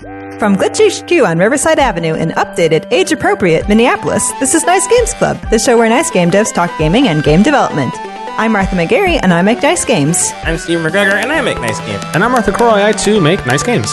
[0.00, 5.12] From Glitch HQ on Riverside Avenue in updated, age appropriate Minneapolis, this is Nice Games
[5.12, 7.92] Club, the show where nice game devs talk gaming and game development.
[8.38, 10.30] I'm Martha McGarry, and I make nice games.
[10.42, 12.02] I'm Steve McGregor, and I make nice games.
[12.14, 12.82] And I'm Arthur Croy.
[12.82, 13.88] I too make nice games.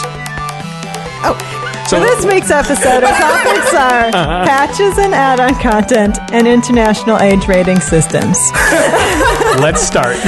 [1.20, 1.36] Oh,
[1.90, 4.46] so this week's episode, our topics are uh-huh.
[4.46, 8.38] patches and add-on content and international age rating systems.
[9.60, 10.16] Let's start.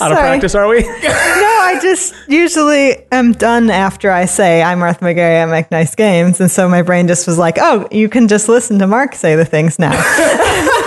[0.00, 0.82] Out of practice, are we?
[0.82, 5.96] No, I just usually am done after I say I'm Martha McGarry, I make nice
[5.96, 9.14] games, and so my brain just was like, "Oh, you can just listen to Mark
[9.14, 9.92] say the things now."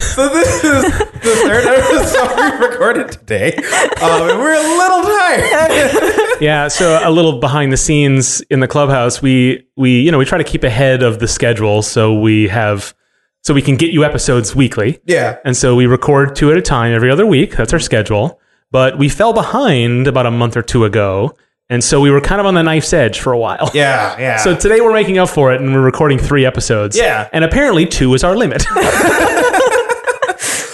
[0.00, 3.52] So this is the third episode we recorded today,
[4.02, 6.40] um, and we're a little tired.
[6.40, 6.66] yeah.
[6.66, 10.38] So a little behind the scenes in the clubhouse, we we you know we try
[10.38, 12.96] to keep ahead of the schedule, so we have
[13.42, 14.98] so we can get you episodes weekly.
[15.06, 15.38] Yeah.
[15.44, 17.56] And so we record two at a time every other week.
[17.56, 18.40] That's our schedule.
[18.70, 21.36] But we fell behind about a month or two ago.
[21.70, 23.70] And so we were kind of on the knife's edge for a while.
[23.74, 24.36] Yeah, yeah.
[24.38, 26.96] So today we're making up for it and we're recording three episodes.
[26.96, 27.28] Yeah.
[27.32, 28.64] And apparently two is our limit.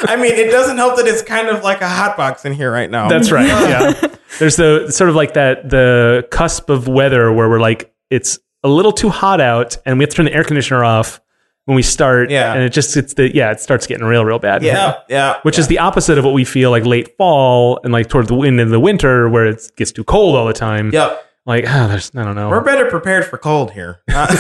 [0.07, 2.71] I mean, it doesn't help that it's kind of like a hot box in here
[2.71, 3.09] right now.
[3.09, 3.47] That's right.
[3.49, 4.09] Yeah.
[4.39, 8.69] There's the sort of like that the cusp of weather where we're like it's a
[8.69, 11.21] little too hot out and we have to turn the air conditioner off
[11.67, 12.31] when we start.
[12.31, 12.53] Yeah.
[12.55, 14.63] And it just it's the yeah, it starts getting real, real bad.
[14.63, 15.39] Yeah, yeah.
[15.43, 18.35] Which is the opposite of what we feel like late fall and like towards the
[18.35, 20.91] wind in the winter where it gets too cold all the time.
[20.93, 21.21] Yep.
[21.47, 22.49] Like, ah, there's I don't know.
[22.49, 24.01] We're better prepared for cold here.
[24.09, 24.31] Not,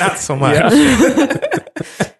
[0.00, 0.56] not so much.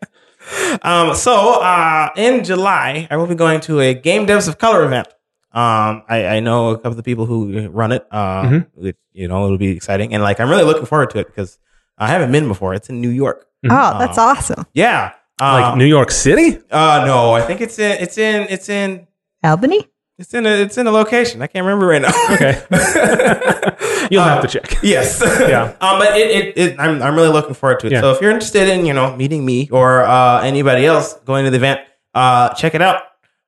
[0.83, 4.85] um, so uh, in July, I will be going to a Game Devs of Color
[4.85, 5.09] event.
[5.53, 8.07] Um, I, I know a couple of the people who run it.
[8.11, 8.81] Uh, Mm-hmm.
[8.81, 11.59] which, you know, it'll be exciting, and like I'm really looking forward to it because
[11.99, 12.75] I haven't been before.
[12.75, 13.47] It's in New York.
[13.71, 14.67] oh, that's awesome.
[14.75, 15.13] Yeah.
[15.41, 16.59] like Uh, New York City?
[16.71, 17.93] uh, no, I think it's in.
[18.03, 18.47] It's in.
[18.51, 19.07] It's in.
[19.43, 19.89] Albany?
[20.19, 20.51] It's in a.
[20.63, 21.43] It's in a location.
[21.43, 22.13] I can't remember right now.
[22.35, 22.61] Okay.
[24.11, 24.79] You'll have to check.
[24.83, 25.21] Yes.
[25.49, 25.75] Yeah.
[25.81, 27.93] um, but it, it, it I'm, I'm really looking forward to it.
[27.93, 28.01] Yeah.
[28.03, 31.51] So if you're interested in, you know, meeting me or uh, anybody else going to
[31.51, 31.81] the event,
[32.15, 33.03] uh, check it out.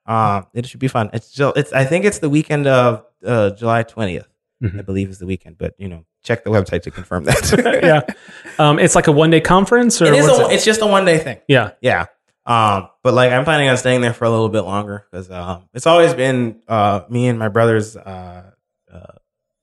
[0.06, 1.10] Uh, it should be fun.
[1.12, 4.26] It's Ju- it's I think it's the weekend of uh, July 20th.
[4.62, 4.78] Mm-hmm.
[4.78, 7.81] I believe is the weekend, but you know, check the website to confirm that.
[7.83, 8.15] yeah.
[8.59, 10.27] Um, it's like a one day conference or it is.
[10.27, 11.39] A, it's just a one day thing.
[11.47, 11.72] Yeah.
[11.81, 12.06] Yeah.
[12.47, 15.69] Um, but like I'm planning on staying there for a little bit longer because um,
[15.75, 17.97] it's always been uh, me and my brothers.
[17.97, 18.50] Uh,
[18.93, 19.00] uh,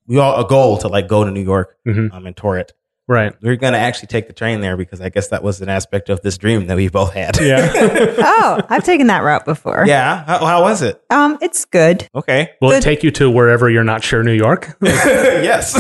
[0.06, 2.14] we all a goal to like go to New York Mhm.
[2.14, 2.74] um, and tour it.
[3.08, 3.34] Right.
[3.42, 6.22] We're gonna actually take the train there because I guess that was an aspect of
[6.22, 7.38] this dream that we both had.
[7.40, 7.72] Yeah.
[8.36, 9.84] Oh, I've taken that route before.
[9.88, 10.24] yeah.
[10.26, 11.02] How, how was it?
[11.10, 12.08] Um, it's good.
[12.16, 12.52] Okay.
[12.62, 12.78] Will Good.
[12.80, 14.78] it take you to wherever you're not sure New York?
[14.84, 15.74] yes.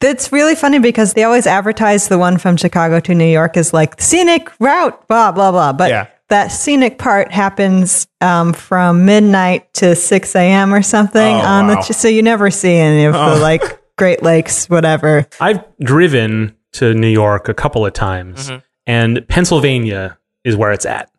[0.00, 3.72] That's really funny because they always advertise the one from Chicago to New York as
[3.72, 5.72] like scenic route, blah blah blah.
[5.72, 6.06] But Yeah.
[6.28, 10.72] that scenic part happens um, from midnight to six a.m.
[10.72, 11.82] or something Oh, on wow.
[11.82, 11.92] the.
[11.94, 15.26] So you never see any of the like Great Lakes, whatever.
[15.40, 18.58] I've driven to New York a couple of times, Mm-hmm.
[18.86, 21.10] and Pennsylvania is where it's at.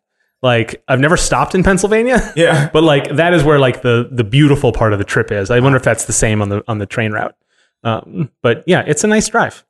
[0.42, 2.70] Like I've never stopped in Pennsylvania, Yeah.
[2.72, 5.50] but like that is where like the the beautiful part of the trip is.
[5.50, 7.36] I wonder if that's the same on the on the train route.
[7.84, 9.64] Um, but yeah, it's a nice drive.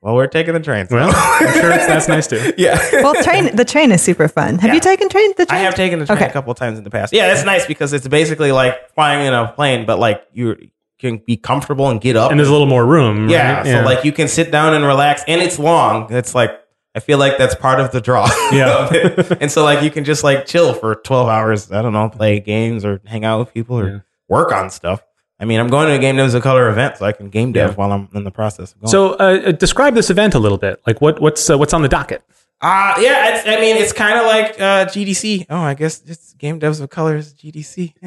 [0.00, 0.86] Well, we're taking the train.
[0.86, 2.52] so- Well, I'm sure it's, that's nice too.
[2.58, 2.78] yeah.
[2.92, 4.58] Well, train the train is super fun.
[4.58, 4.74] Have Yeah.
[4.74, 5.32] you taken train?
[5.36, 5.60] The train?
[5.60, 6.26] I have taken the train Okay.
[6.28, 7.12] a couple of times in the past.
[7.12, 10.56] Yeah, it's nice because it's basically like flying in a plane, but like you
[11.04, 12.30] can be comfortable and get up.
[12.30, 13.28] And there's a little more room.
[13.28, 13.66] yeah, right?
[13.66, 16.12] so like you can sit down and relax, and it's long.
[16.12, 16.50] It's like
[16.96, 18.28] I feel like that's part of the draw.
[18.52, 18.86] Yeah.
[18.86, 19.38] of it.
[19.42, 21.70] and so like you can just like chill for twelve hours.
[21.70, 23.98] I don't know, play games or hang out with people or Yeah.
[24.28, 25.02] work on stuff.
[25.40, 27.50] I mean, I'm going to a game devs of color event, so I can game
[27.52, 27.76] dev Yeah.
[27.76, 28.90] while I'm in the process of going.
[28.90, 30.80] so uh, uh, describe this event a little bit.
[30.86, 32.22] Like what what's uh, what's on the docket?
[32.60, 35.46] Uh, yeah, it's, I mean, it's kind of like uh, GDC.
[35.50, 37.92] Oh, I guess it's Game Devs of Colors GDC.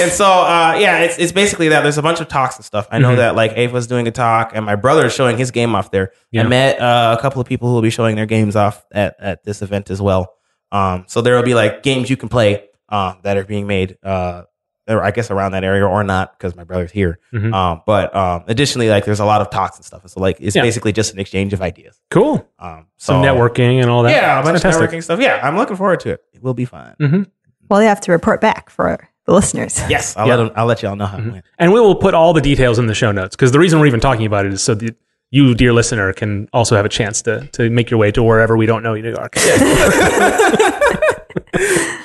[0.00, 1.82] And so, uh, yeah, it's, it's basically that.
[1.82, 2.86] There's a bunch of talks and stuff.
[2.90, 5.74] I know that like Ava's doing a talk, and my brother is showing his game
[5.74, 6.12] off there.
[6.30, 6.44] Yeah.
[6.44, 9.16] I met uh, a couple of people who will be showing their games off at,
[9.18, 10.34] at this event as well.
[10.72, 13.96] Um, so there will be like games you can play uh, that are being made,
[14.02, 14.42] uh,
[14.86, 17.18] or I guess around that area or not because my brother's here.
[17.32, 17.52] Mhm.
[17.54, 20.08] Um, but um, additionally, like there's a lot of talks and stuff.
[20.08, 20.62] So like it's Yeah.
[20.62, 22.00] basically just an exchange of ideas.
[22.10, 22.46] Cool.
[22.58, 24.12] Um, so Some networking and all that.
[24.12, 24.82] yeah, a bunch Fantastic.
[24.84, 25.20] of networking stuff.
[25.20, 26.22] Yeah, I'm looking forward to it.
[26.32, 26.94] It will be fun.
[27.00, 27.26] Mhm.
[27.70, 29.80] Well, you have to report back for the listeners.
[29.88, 30.34] Yes, I'll Yeah.
[30.36, 31.44] let 'em- I'll let y'all know how it went.
[31.58, 33.86] And we will put all the details in the show notes because the reason we're
[33.86, 34.96] even talking about it is so that
[35.30, 38.56] you, dear listener, can also have a chance to to make your way to wherever
[38.56, 39.34] we don't know New York.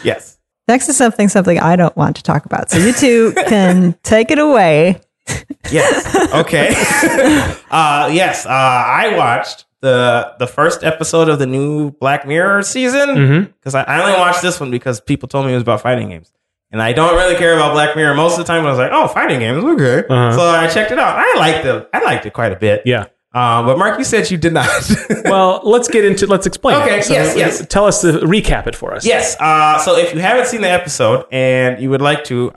[0.03, 0.37] Yes.
[0.67, 2.69] Next is something something I don't want to talk about.
[2.69, 4.99] So you two can take it away.
[5.71, 6.05] Yes.
[6.33, 6.73] Okay.
[7.71, 8.45] uh, yes.
[8.45, 13.83] Uh, I watched the the first episode of the new Black Mirror season because I,
[13.83, 16.31] I only watched this one because people told me it was about fighting games.
[16.73, 18.65] And I don't really care about Black Mirror most of the time.
[18.65, 19.99] I was like, oh, fighting games, okay.
[20.09, 20.35] Uh-huh.
[20.35, 21.15] So I checked it out.
[21.19, 21.87] I liked it.
[21.93, 22.81] I liked it quite a bit.
[22.83, 23.05] Yeah.
[23.35, 24.69] Um, but Mark, you said you did not.
[25.25, 26.75] Well, let's get into let's explain.
[26.81, 27.09] Okay, it.
[27.09, 27.65] yes, yes.
[27.67, 29.05] Tell us to recap it for us.
[29.05, 29.35] yes.
[29.39, 32.55] Uh, so if you haven't seen the episode and you would like to, uh,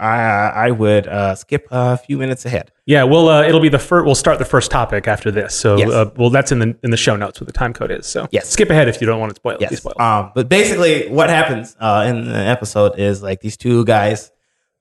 [0.54, 2.72] I would uh, skip a few minutes ahead.
[2.84, 4.04] Yeah, we'll uh, it'll be the first.
[4.04, 5.54] We'll start the first topic after this.
[5.54, 5.90] So, Yes.
[5.90, 8.04] uh, well, that's in the in the show notes what the time code is.
[8.06, 8.48] So, Yes.
[8.48, 9.58] skip ahead if you don't want to spoil.
[9.58, 9.78] Be Yes.
[9.78, 10.00] spoiled.
[10.00, 14.30] Um, but basically, what happens uh, in the episode is like these two guys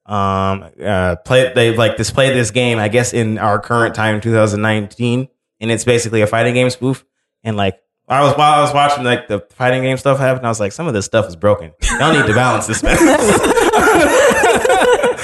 [0.08, 1.54] um, uh, play.
[1.54, 2.80] They like display this game.
[2.80, 5.30] I guess in our current time, 2019,
[5.60, 7.06] and it's basically a fighting game spoof.
[7.44, 10.50] And like I was while I was watching like the fighting game stuff happen, I
[10.50, 11.72] was like, some of this stuff is broken.
[12.00, 12.82] Y'all need to balance this,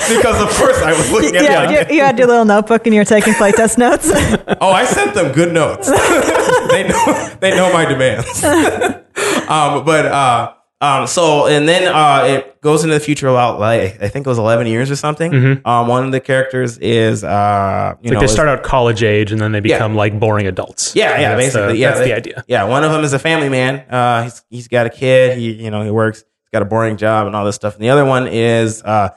[0.09, 2.85] because of course I was looking at Yeah, like, you, you had your little notebook
[2.85, 4.09] and you're taking playtest notes.
[4.61, 5.87] Oh, I sent them good notes.
[6.69, 8.43] they know they know my demands.
[8.43, 14.01] um, but uh, um, so and then uh, it goes into the future about like
[14.01, 15.61] I think it was eleven years or something.
[15.65, 19.31] Um, one of the characters is uh, you like know they start out college age
[19.31, 20.95] and then they become like boring adults.
[20.95, 22.43] yeah, yeah, That's the- basically, yeah, that's they- the idea.
[22.47, 23.75] Yeah, one of them is a family man.
[23.89, 25.37] Uh, he's he's got a kid.
[25.37, 26.19] He you know he works.
[26.19, 27.75] He's got a boring job and all this stuff.
[27.75, 29.09] And the other one is uh,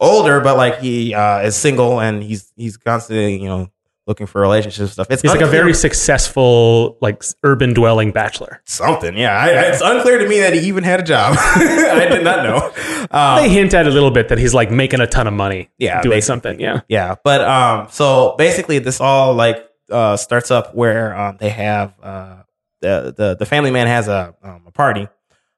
[0.00, 3.68] older, but like he uh, is single and he's he's constantly you know
[4.06, 5.06] looking for relationships and stuff.
[5.10, 8.60] It's He's like a very successful, like urban dwelling bachelor.
[8.64, 9.16] something.
[9.16, 11.36] Yeah, I, it's unclear to me that he even had a job.
[11.38, 12.72] I did not know.
[13.10, 15.68] Um, They hint at a little bit that he's like making a ton of money.
[15.76, 16.60] Yeah, doing something.
[16.60, 21.50] Yeah, yeah, but um, so basically, this all like uh starts up where um they
[21.50, 22.42] have uh
[22.80, 25.08] the the the family man has a um, a party.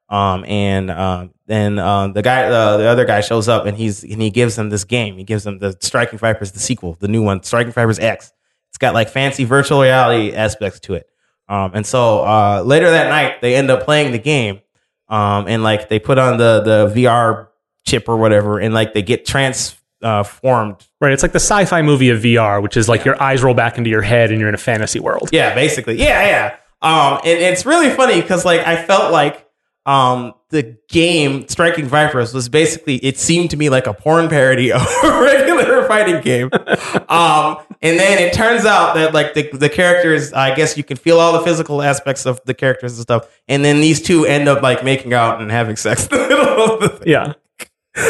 [0.09, 4.03] Um and um then um the guy uh, the other guy shows up and he's
[4.03, 5.15] and he gives them this game.
[5.17, 8.33] He gives them the Striking Vipers the sequel, the new one, Striking Vipers X.
[8.75, 11.07] It's got like fancy virtual reality aspects to it.
[11.47, 14.59] Um and so uh later that night they end up playing the game.
[15.07, 17.47] Um and like they put on the the VR
[17.87, 21.13] chip or whatever and like they get trans uh, formed right.
[21.13, 23.89] It's like the sci-fi movie of VR, which is like your eyes roll back into
[23.89, 25.29] your head and you're in a fantasy world.
[25.31, 25.97] Yeah, basically.
[25.97, 26.57] Yeah, yeah.
[26.81, 29.47] Um, and it's really funny because like I felt like
[29.85, 34.73] um the game Striking Vipers was basically it seemed to me like a porn parody
[34.73, 35.07] of a
[35.87, 36.49] fighting game.
[37.09, 40.97] Um, and then it turns out that like the the characters, I guess you can
[40.97, 43.27] feel all the physical aspects of the characters and stuff.
[43.47, 46.73] And then these two end up like making out and having sex in the middle
[46.73, 47.07] of the thing.
[47.07, 47.33] Yeah,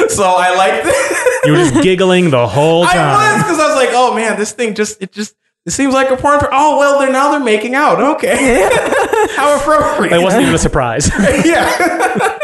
[0.09, 1.41] So I like that.
[1.45, 3.33] you were just giggling the whole I time.
[3.35, 5.35] was because I was like, oh man, this thing just it just
[5.65, 6.39] it seems like a porn.
[6.39, 7.99] For, oh well, they're now they're making out.
[8.17, 8.69] Okay,
[9.35, 10.13] how appropriate.
[10.13, 11.09] It wasn't even a surprise.
[11.45, 12.37] yeah.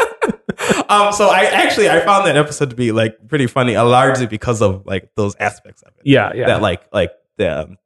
[0.88, 1.12] Um.
[1.12, 4.60] So I actually I found that episode to be like pretty funny, uh, largely because
[4.62, 6.02] of like those aspects of it.
[6.04, 6.46] yeah, yeah.
[6.46, 7.60] That like like the.
[7.62, 7.78] Um,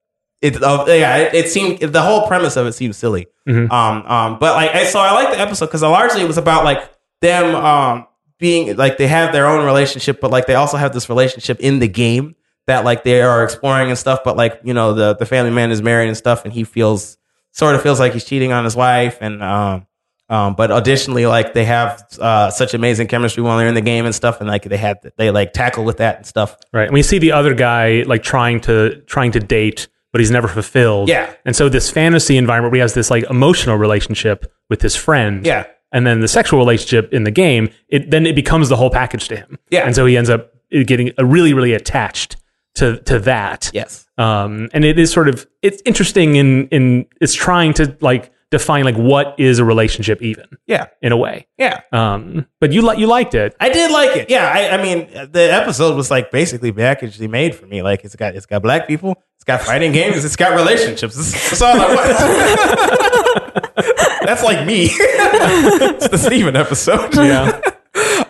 [0.42, 3.26] it, uh, yeah, it, it seemed the whole premise of it seemed silly.
[3.48, 3.72] Mhm.
[3.72, 6.62] Um, um, but like, I, so I like the episode because largely it was about
[6.62, 6.88] like
[7.22, 8.06] them, um,
[8.38, 11.78] being like they have their own relationship, but like they also have this relationship in
[11.78, 14.20] the game that like they are exploring and stuff.
[14.24, 17.16] But like you know, the the family man is married and stuff, and he feels
[17.52, 19.86] sort of feels like he's cheating on his wife, and um,
[20.28, 24.06] um, but additionally, like they have uh such amazing chemistry while they're in the game
[24.06, 26.56] and stuff, and like they had they like tackle with that and stuff.
[26.72, 26.84] Right.
[26.84, 30.48] And we see the other guy like trying to trying to date, but he's never
[30.48, 31.08] fulfilled.
[31.08, 31.32] Yeah.
[31.44, 35.46] And so this fantasy environment where he has this like emotional relationship with his friend.
[35.46, 35.66] Yeah.
[35.92, 39.28] And then the sexual relationship in the game, it then it becomes the whole package
[39.28, 39.58] to him.
[39.70, 39.86] Yeah.
[39.86, 42.36] And so he ends up getting really, really attached
[42.74, 43.70] to to that.
[43.72, 44.06] Yes.
[44.18, 48.84] Um, and it is sort of it's interesting in in it's trying to like define
[48.84, 50.86] like what is a relationship even Yeah.
[51.02, 51.46] in a way.
[51.58, 51.80] Yeah.
[51.92, 53.56] Um, but you like you liked it.
[53.60, 54.30] I did like it.
[54.30, 57.82] Yeah, I, I mean, the episode was like basically packagely made for me.
[57.82, 61.16] Like it's got it's got black people, it's got fighting games, it's got relationships.
[61.16, 63.66] That's, that's all I want.
[64.26, 64.84] that's like me.
[64.90, 67.14] it's the Steven episode.
[67.14, 67.60] Yeah.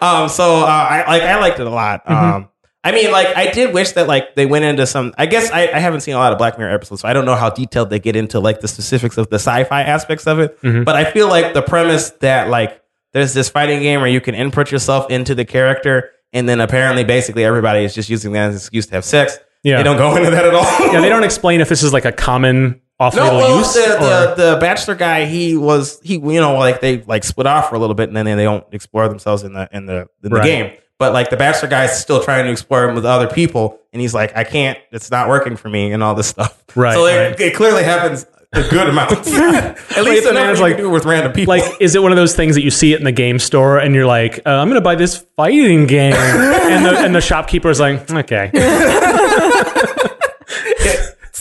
[0.00, 0.28] Um.
[0.28, 2.08] So uh, I like I liked it a lot.
[2.08, 2.48] Um.
[2.86, 5.12] I mean, like I did wish that like they went into some.
[5.18, 7.24] I guess I, I haven't seen a lot of Black Mirror episodes, so I don't
[7.24, 10.60] know how detailed they get into like the specifics of the sci-fi aspects of it.
[10.62, 10.84] Mm-hmm.
[10.84, 12.80] But I feel like the premise that like
[13.12, 17.02] there's this fighting game where you can input yourself into the character, and then apparently
[17.04, 19.38] basically everybody is just using that as an excuse to have sex.
[19.62, 19.78] Yeah.
[19.78, 20.62] They don't go into that at all.
[20.92, 23.74] yeah, they don't explain if this is like a common off-label No, well, use.
[23.74, 27.68] the, the the bachelor guy, he was he you know like they like split off
[27.68, 30.30] for a little bit, and then they don't explore themselves in the in the in
[30.30, 30.44] the Right.
[30.44, 30.72] game.
[30.98, 34.00] But like the bachelor guy is still trying to explore him with other people, and
[34.00, 36.62] he's like, I can't, it's not working for me, and all this stuff.
[36.74, 37.40] Right, So it, right.
[37.40, 39.12] it clearly happens a good amount.
[39.26, 41.52] At least enough like- do with random people.
[41.54, 43.78] like, is it one of those things that you see it in the game store
[43.78, 47.20] and you're like, uh, I'm going to buy this fighting game, and the and the
[47.20, 48.50] shopkeeper's like, okay,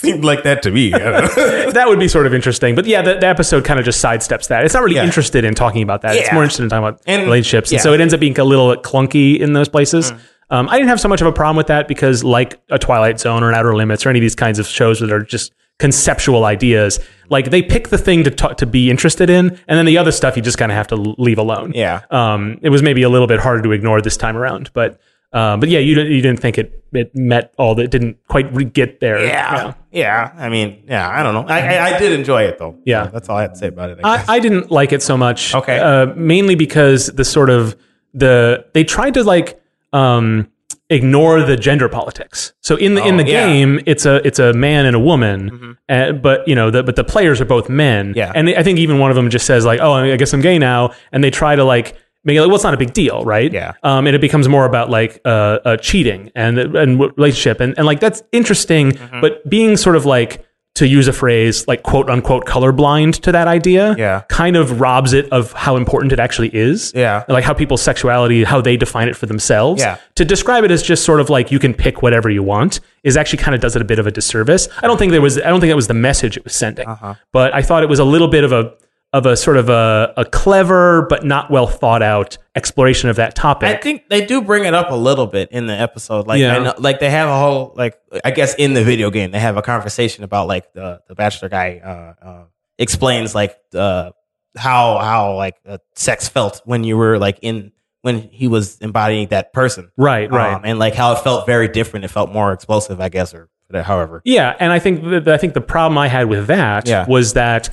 [0.06, 0.94] seemed like that to me.
[0.94, 1.72] I don't know.
[1.72, 2.76] that would be sort of interesting.
[2.76, 4.64] But yeah, the, the episode kind of just sidesteps that.
[4.66, 5.04] It's not really Yeah.
[5.06, 6.16] interested in talking about that.
[6.16, 7.72] It's more interested in talking about And- relationships.
[7.72, 7.84] And yeah.
[7.84, 10.14] so it ends up being a little clunky in those places.
[10.50, 13.20] Um, I didn't have so much of a problem with that because, like a Twilight
[13.20, 15.52] Zone or an Outer Limits or any of these kinds of shows that are just
[15.80, 19.86] conceptual ideas, like they pick the thing to talk, to be interested in, and then
[19.86, 21.72] the other stuff you just kind of have to leave alone.
[21.76, 22.02] Yeah.
[22.12, 25.00] Um, it was maybe a little bit harder to ignore this time around, but.
[25.34, 28.54] Uh, but yeah, you didn't, you didn't think it, it met all that didn't quite
[28.54, 29.26] re- get there.
[29.26, 29.74] Yeah.
[29.92, 30.32] Yeah.
[30.38, 31.46] I mean, yeah, I don't know.
[31.54, 32.78] I, I, I did enjoy it though.
[32.86, 33.06] Yeah.
[33.08, 34.00] So that's all I had to say about it.
[34.04, 34.16] I.
[34.18, 35.54] I, I didn't like it so much.
[35.54, 35.78] Okay.
[35.78, 37.76] Uh, mainly because the sort of
[38.14, 40.50] the they tried to like um,
[40.90, 42.54] ignore the gender politics.
[42.62, 43.46] So in the in Oh, the yeah.
[43.48, 46.96] game, it's a it's a man and a woman, uh, but you know, the, but
[46.96, 48.14] the players are both men.
[48.16, 48.32] Yeah.
[48.34, 50.60] And I think even one of them just says like, "Oh, I guess I'm gay
[50.60, 51.98] now," and they try to like.
[52.26, 53.52] Make it like, well, it's not a big deal, right?
[53.54, 53.74] Yeah.
[53.84, 57.86] Um, and it becomes more about like uh, uh, cheating and and relationship and, and
[57.86, 59.22] like that's interesting, Mm-hmm.
[59.22, 60.44] but being sort of like
[60.76, 64.24] to use a phrase like quote unquote colorblind to that idea, Yeah.
[64.28, 66.92] kind of robs it of how important it actually is.
[66.94, 67.24] Yeah.
[67.30, 69.82] Like how people's sexuality, how they define it for themselves.
[69.82, 69.98] Yeah.
[70.16, 73.16] To describe it as just sort of like you can pick whatever you want is
[73.16, 74.68] actually kind of does it a bit of a disservice.
[74.82, 76.88] I don't think there was I don't think that was the message it was sending.
[76.88, 77.16] Uh-huh.
[77.32, 78.74] But I thought it was a little bit of a
[79.16, 83.34] of a sort of a, a clever but not well thought out exploration of that
[83.34, 83.70] topic.
[83.70, 86.28] I think they do bring it up a little bit in the episode.
[86.28, 86.56] Like, Yeah.
[86.58, 89.40] I know, like they have a whole like I guess in the video game they
[89.40, 92.44] have a conversation about like the the bachelor guy uh, uh,
[92.78, 94.12] explains like uh,
[94.58, 99.30] how how like uh, sex felt when you were like in when he was embodying
[99.30, 100.54] that person, right, right.
[100.56, 102.06] Um, and like how it felt very different.
[102.06, 104.22] It felt more explosive, I guess, or however.
[104.26, 107.06] Yeah, and I think the, I think the problem I had with that Yeah.
[107.08, 107.70] was that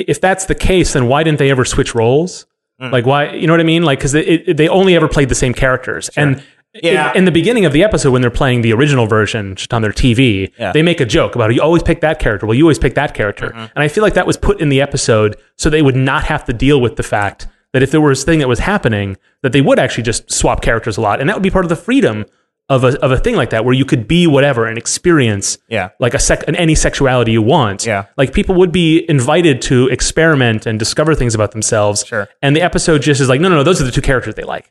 [0.00, 2.46] if that's the case, then why didn't they ever switch roles?
[2.80, 2.92] Mm.
[2.92, 3.82] Like why you know what I mean?
[3.82, 6.42] Like because they only ever played the same characters, and
[6.74, 7.10] Yeah.
[7.12, 9.82] in, in the beginning of the episode when they're playing the original version just on
[9.82, 10.70] their TV, Yeah.
[10.72, 12.46] they make a joke about you always pick that character.
[12.46, 13.58] Well, you always pick that character, Mm-hmm.
[13.58, 16.44] and I feel like that was put in the episode so they would not have
[16.44, 19.52] to deal with the fact that if there was a thing that was happening, that
[19.52, 21.76] they would actually just swap characters a lot, and that would be part of the
[21.76, 22.24] freedom.
[22.70, 25.88] Of a, of a thing like that where you could be whatever and experience Yeah.
[25.98, 27.86] like a sec an any sexuality you want.
[27.86, 28.04] Yeah.
[28.18, 32.04] Like people would be invited to experiment and discover things about themselves.
[32.06, 32.28] Sure.
[32.42, 34.42] And the episode just is like, no, no, no, those are the two characters they
[34.44, 34.70] like.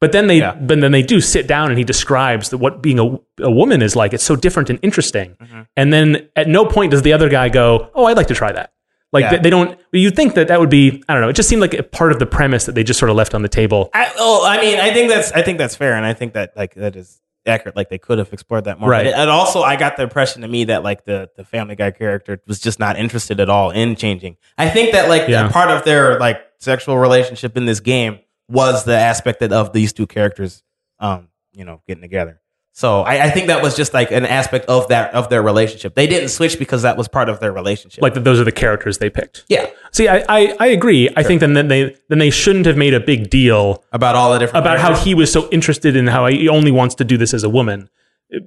[0.00, 0.54] But then they, Yeah.
[0.54, 3.06] but then they do sit down and he describes that what being a,
[3.42, 4.12] a woman is like.
[4.12, 5.34] It's so different and interesting.
[5.42, 5.60] Mm-hmm.
[5.76, 8.52] And then at no point does the other guy go, oh, I'd like to try
[8.52, 8.72] that.
[9.12, 9.30] Like Yeah.
[9.30, 9.78] they, they don't.
[9.90, 11.02] You'd think that that would be.
[11.08, 11.28] I don't know.
[11.28, 13.34] It just seemed like a part of the premise that they just sort of left
[13.34, 13.90] on the table.
[13.92, 16.56] I, oh, I mean, I think that's I think that's fair, and I think that
[16.56, 17.76] like that is accurate.
[17.76, 18.90] Like they could have explored that more.
[18.90, 19.04] Right.
[19.04, 21.74] But it- and also, I got the impression to me that like the the Family
[21.76, 24.36] Guy character was just not interested at all in changing.
[24.58, 25.48] I think that like Yeah.
[25.50, 28.18] part of their like sexual relationship in this game
[28.48, 30.62] was the aspect that of these two characters,
[31.00, 32.40] um, you know, getting together.
[32.74, 35.94] So I, I think that was just like an aspect of that of their relationship.
[35.94, 38.02] They didn't switch because that was part of their relationship.
[38.02, 39.44] Like those are the characters they picked.
[39.48, 41.10] yeah, See, I, I, I agree.
[41.14, 44.32] I think then, then they then they shouldn't have made a big deal about all
[44.32, 47.18] the different about how he was so interested in how he only wants to do
[47.18, 47.90] this as a woman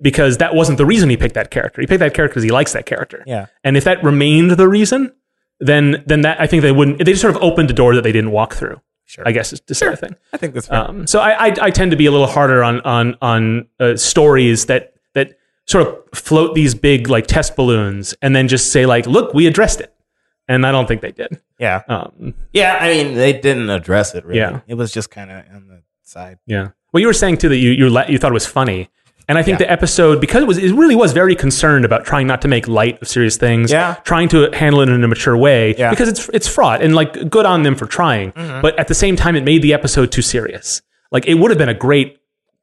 [0.01, 1.81] because that wasn't the reason he picked that character.
[1.81, 3.23] He picked that character because he likes that character.
[3.27, 3.45] Yeah.
[3.63, 5.13] And if that remained the reason,
[5.59, 6.97] then then that I think they wouldn't.
[6.97, 8.81] They just sort of opened a door that they didn't walk through.
[9.15, 9.23] Sure.
[9.25, 10.15] I guess is to say the thing.
[10.33, 10.77] I think that's fair.
[10.89, 13.95] Um, so I, I I tend to be a little harder on on on uh,
[13.95, 18.85] stories that that sort of float these big like test balloons and then just say
[18.85, 19.93] like, look, we addressed it.
[20.47, 21.39] And I don't think they did.
[21.57, 21.81] yeah.
[21.87, 24.37] Um, Yeah, I mean, they didn't address it really.
[24.39, 24.59] Yeah.
[24.67, 26.37] It was just kind of on the side.
[26.45, 26.69] Yeah.
[26.91, 28.89] Well, you were saying too that you you, la- you thought it was funny,
[29.27, 29.65] and I think Yeah.
[29.67, 32.67] the episode because it was it really was very concerned about trying not to make
[32.67, 33.71] light of serious things.
[33.71, 33.95] Yeah.
[34.03, 35.75] Trying to handle it in a mature way.
[35.77, 35.89] Yeah.
[35.89, 38.61] Because it's it's fraught and like good on them for trying, Mm-hmm.
[38.61, 40.81] but at the same time, it made the episode too serious.
[41.11, 42.17] Like it would have been a great.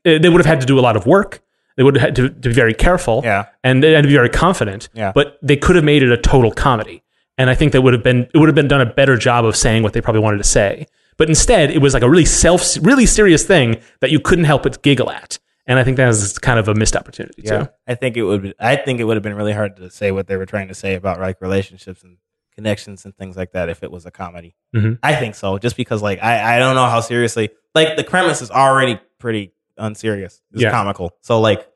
[0.06, 1.40] uh, They would have had to do a lot of work.
[1.76, 3.22] They would have had to, to be very careful.
[3.24, 3.46] Yeah.
[3.64, 4.88] And and be very confident.
[4.94, 5.12] Yeah.
[5.14, 7.02] But they could have made it a total comedy.
[7.38, 9.44] And I think that would have been it would have been done a better job
[9.44, 10.86] of saying what they probably wanted to say.
[11.16, 14.62] But instead, it was like a really self, really serious thing that you couldn't help
[14.64, 15.38] but giggle at.
[15.66, 17.68] And I think that was kind of a missed opportunity too.
[17.86, 18.42] I think it would.
[18.42, 20.68] Be, I think it would have been really hard to say what they were trying
[20.68, 22.16] to say about like relationships and
[22.54, 24.56] connections and things like that if it was a comedy.
[24.74, 24.98] Mhm.
[25.02, 28.42] I think so, just because like I I don't know how seriously like the premise
[28.42, 30.40] is already pretty unserious.
[30.52, 30.70] It's Yeah.
[30.70, 31.12] comical.
[31.22, 31.66] So like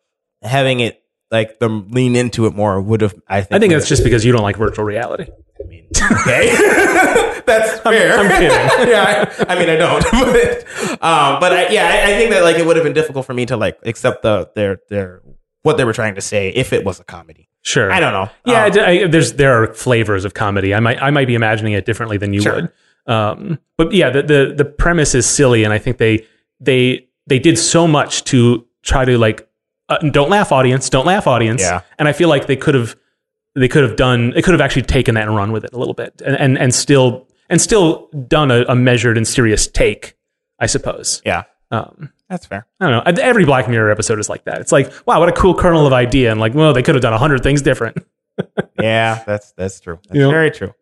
[0.43, 1.01] having it
[1.31, 3.15] like them lean into it more would have.
[3.29, 3.53] I think.
[3.53, 5.27] I think that's just because you don't like virtual reality.
[5.95, 6.51] Okay,
[7.47, 8.19] that's fair.
[8.19, 8.51] I'm kidding.
[8.89, 12.43] yeah, I, I mean, I don't, but um, but I, yeah, I, I think that
[12.43, 15.23] like it would have been difficult for me to like accept the their their
[15.63, 17.49] what they were trying to say if it was a comedy.
[17.63, 17.91] Sure.
[17.91, 18.31] I don't know.
[18.47, 20.75] Yeah, Um, I- there's there are flavors of comedy.
[20.75, 22.55] I might I might be imagining it differently than you Sure.
[22.55, 22.73] would.
[23.13, 26.27] Um, but yeah, the, the the premise is silly, and I think they
[26.61, 29.49] they they did so much to try to like
[29.89, 31.63] uh, don't laugh, audience, don't laugh, audience.
[31.63, 31.83] Yeah.
[31.99, 32.97] And I feel like they could have
[33.57, 34.31] they could have done.
[34.31, 36.59] They could have actually taken that and run with it a little bit, and and,
[36.59, 40.17] and still and still done a, a measured and serious take.
[40.59, 41.21] I suppose.
[41.25, 42.67] Yeah, Um, that's fair.
[42.81, 43.23] I don't know.
[43.23, 44.61] Every Black Mirror episode is like that.
[44.61, 47.03] It's like, wow, what a cool kernel of idea, and like, well, they could have
[47.03, 47.99] done a hundred things different.
[48.79, 49.99] Yeah, that's that's true.
[50.09, 50.31] That's Yep.
[50.31, 50.73] very true.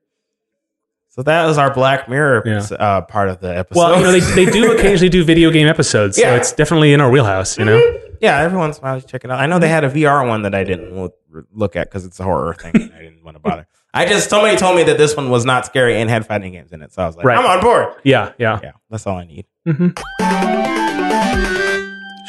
[1.11, 2.59] So that was our Black Mirror Yeah.
[2.77, 3.79] uh, part of the episode.
[3.79, 6.35] Well, you know, they, they do occasionally do video game episodes, so Yeah.
[6.35, 7.57] it's definitely in our wheelhouse.
[7.57, 7.81] You know,
[8.21, 9.39] yeah, every once in a while you check it out.
[9.39, 10.93] I know they had a VR one that I didn't
[11.35, 12.73] look, look at because it's a horror thing.
[12.75, 13.67] I didn't want to bother.
[13.93, 16.73] I just somebody told me that this one was not scary and had fighting games
[16.73, 17.39] in it, so I was like, Right.
[17.39, 17.95] I'm on board.
[18.05, 19.47] yeah, yeah, Yeah, that's all I need.
[19.69, 19.89] mm-hmm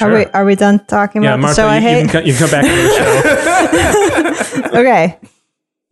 [0.01, 1.29] Are we are we done talking yeah.
[1.35, 2.01] about Martha, the show I you, you, hate?
[2.01, 4.79] can, co- you can come back to the show.
[4.79, 5.17] okay,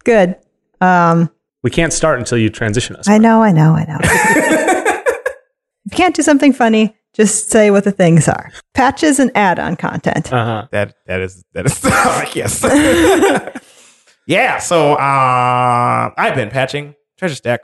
[0.03, 0.36] good.
[0.82, 1.29] Um,
[1.63, 3.08] We can't start until you transition us.
[3.08, 3.98] I know, I know, I know.
[4.01, 8.51] if you can't do something funny, just say what the things are.
[8.74, 10.32] Patches and add-on content.
[10.34, 10.67] Uh-huh.
[10.72, 11.79] That that is that is
[12.36, 12.63] yes.
[14.27, 14.58] yeah.
[14.60, 17.62] So uh, I've been patching Treasure Stack,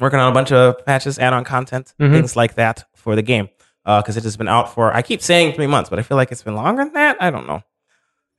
[0.00, 2.12] working on a bunch of patches, add-on content, Mhm.
[2.12, 3.48] things like that for the game
[3.84, 6.32] because it has been out for I keep saying three months, but I feel like
[6.32, 7.16] it's been longer than that.
[7.20, 7.62] I don't know.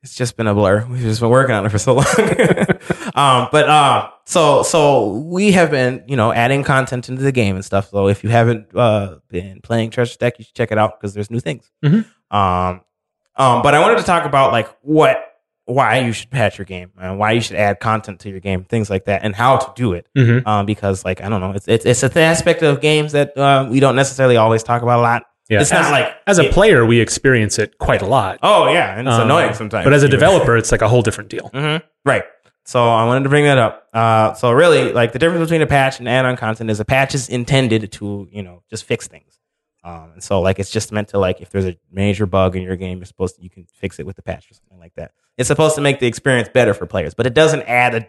[0.06, 0.86] It's just been a blur.
[0.86, 2.06] We've just been working on it for so long.
[3.16, 7.56] um, but uh, so so we have been you know adding content into the game
[7.56, 7.90] and stuff.
[7.90, 11.16] So if you haven't uh, been playing Treasure Stack, you should check it out because
[11.16, 11.72] there's new things.
[11.84, 12.06] Mhm.
[12.30, 12.82] Um,
[13.36, 15.26] um, but I wanted to talk about like what,
[15.66, 18.64] why you should patch your game, and why you should add content to your game,
[18.64, 20.08] things like that, and how to do it.
[20.16, 20.46] Mhm.
[20.46, 23.68] Um, because like I don't know, it's it's it's an aspect of games that uh,
[23.72, 25.24] we don't necessarily always talk about a lot.
[25.50, 25.62] Yeah.
[25.62, 28.40] It's as, not like as a it- player, we experience it quite a lot.
[28.42, 29.84] Oh yeah, and it's Um, annoying sometimes.
[29.84, 31.50] But as a developer, it's like a whole different deal.
[31.54, 32.24] hmm Right.
[32.68, 33.88] So I wanted to bring that up.
[33.94, 37.14] Uh, so really, like the difference between a patch and add-on content is a patch
[37.14, 39.40] is intended to, you know, just fix things.
[39.84, 42.64] Um, and so like it's just meant to like if there's a major bug in
[42.64, 44.96] your game, you're supposed to you can fix it with the patch or something like
[44.96, 45.12] that.
[45.38, 48.08] It's supposed to make the experience better for players, but it doesn't add a.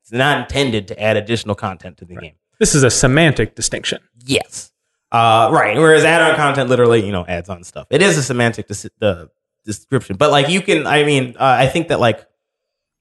[0.00, 2.32] It's not intended to add additional content to the game.
[2.58, 4.00] This is a semantic distinction.
[4.24, 4.71] Yes.
[5.12, 5.76] Uh, right.
[5.76, 7.86] Whereas add-on content literally, you know, adds on stuff.
[7.90, 9.30] It is a semantic dis- the
[9.64, 12.26] description, but like you can, I mean, uh, I think that like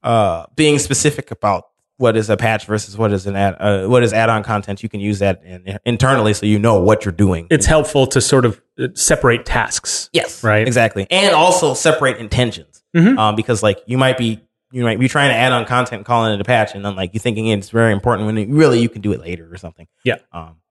[0.04, 4.04] uh, being specific about what is a patch versus what is an add, uh, what
[4.04, 7.48] is add-on content, you can use that in, internally so you know what you're doing.
[7.52, 10.10] It's helpful to sort of uh, separate tasks.
[10.12, 10.66] yes, Right.
[10.68, 13.18] exactly, and also separate intentions Mhm.
[13.18, 14.42] um, because like you might be.
[14.74, 17.14] You might be trying to add on content calling it a patch, and then like
[17.14, 19.86] you're thinking it's very important when it, really you can do it later or something.
[20.06, 20.20] Yeah.
[20.32, 20.62] Um,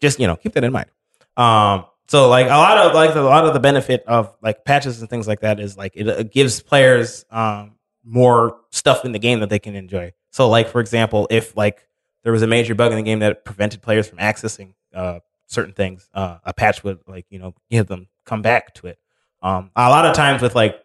[0.00, 0.90] just you know keep that in mind.
[1.36, 5.00] Um, so like a lot of like a lot of the benefit of like patches
[5.00, 9.18] and things like that is like it, it gives players um more stuff in the
[9.18, 10.12] game that they can enjoy.
[10.30, 11.86] So like for example, if like
[12.24, 15.74] there was a major bug in the game that prevented players from accessing uh certain
[15.74, 18.98] things, uh, a patch would like you know give them come back to it.
[19.42, 20.82] Um, a lot of times with like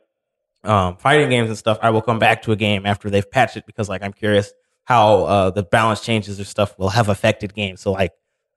[0.63, 3.58] um, fighting games and stuff, I will come back to a game after they've patched
[3.58, 4.54] it because like I'm curious
[4.86, 7.82] how uh, the balance changes or stuff will have affected games.
[7.82, 8.12] So like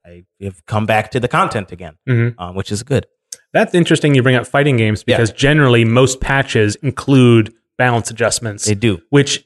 [0.07, 2.35] I have come back to the content again, Mhm.
[2.39, 3.07] um, which is good.
[3.53, 5.17] That's interesting you bring up fighting games Yeah.
[5.17, 9.01] because generally most patches include balance adjustments, They do.
[9.11, 9.45] which,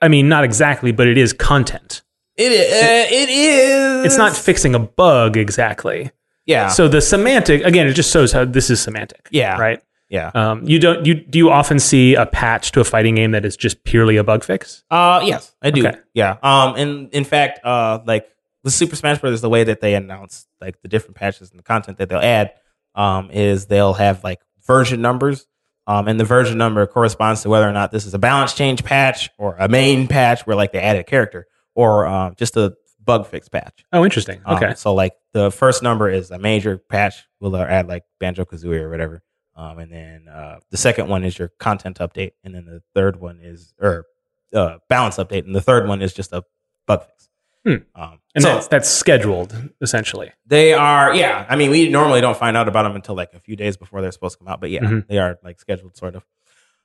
[0.00, 2.02] I mean, not exactly, but it is content.
[2.36, 2.72] It is.
[2.82, 4.04] Uh, it is.
[4.06, 6.10] It's not fixing a bug exactly.
[6.44, 6.68] Yeah.
[6.68, 9.26] So the semantic, again, it just shows how this is semantic.
[9.30, 9.58] Yeah.
[9.58, 9.80] Right.
[10.08, 10.30] yeah.
[10.34, 13.44] Um, you don't you do you often see a patch to a fighting game that
[13.44, 14.84] is just purely a bug fix?
[14.90, 15.84] Uh, yes, I do.
[15.84, 15.98] Okay.
[16.14, 16.36] Yeah.
[16.44, 18.28] Um, and in fact, uh, like
[18.66, 21.62] with Super Smash Brothers, the way that they announce like the different patches and the
[21.62, 22.52] content that they'll add,
[22.94, 25.46] um, is they'll have like version numbers.
[25.86, 28.82] Um, and the version number corresponds to whether or not this is a balance change
[28.84, 32.74] patch or a main patch where like they added a character or um, just a
[33.02, 33.84] bug fix patch.
[33.92, 34.40] Oh, interesting.
[34.44, 34.74] Um, Okay.
[34.74, 37.24] so like the first number is a major patch.
[37.40, 39.22] We'll add like Banjo Kazooie or whatever.
[39.54, 43.20] Um, and then uh, the second one is your content update, and then the third
[43.20, 44.04] one is or
[44.52, 46.42] uh, balance update, and the third one is just a
[46.86, 47.30] bug fix.
[47.66, 47.76] Hmm.
[48.00, 50.30] Um, and so that's that's scheduled essentially.
[50.46, 51.44] they are, yeah.
[51.48, 54.00] I mean, we normally don't find out about them until like a few days before
[54.02, 55.08] they're supposed to come out, but yeah, Mhm.
[55.08, 56.24] they are like scheduled, sort of.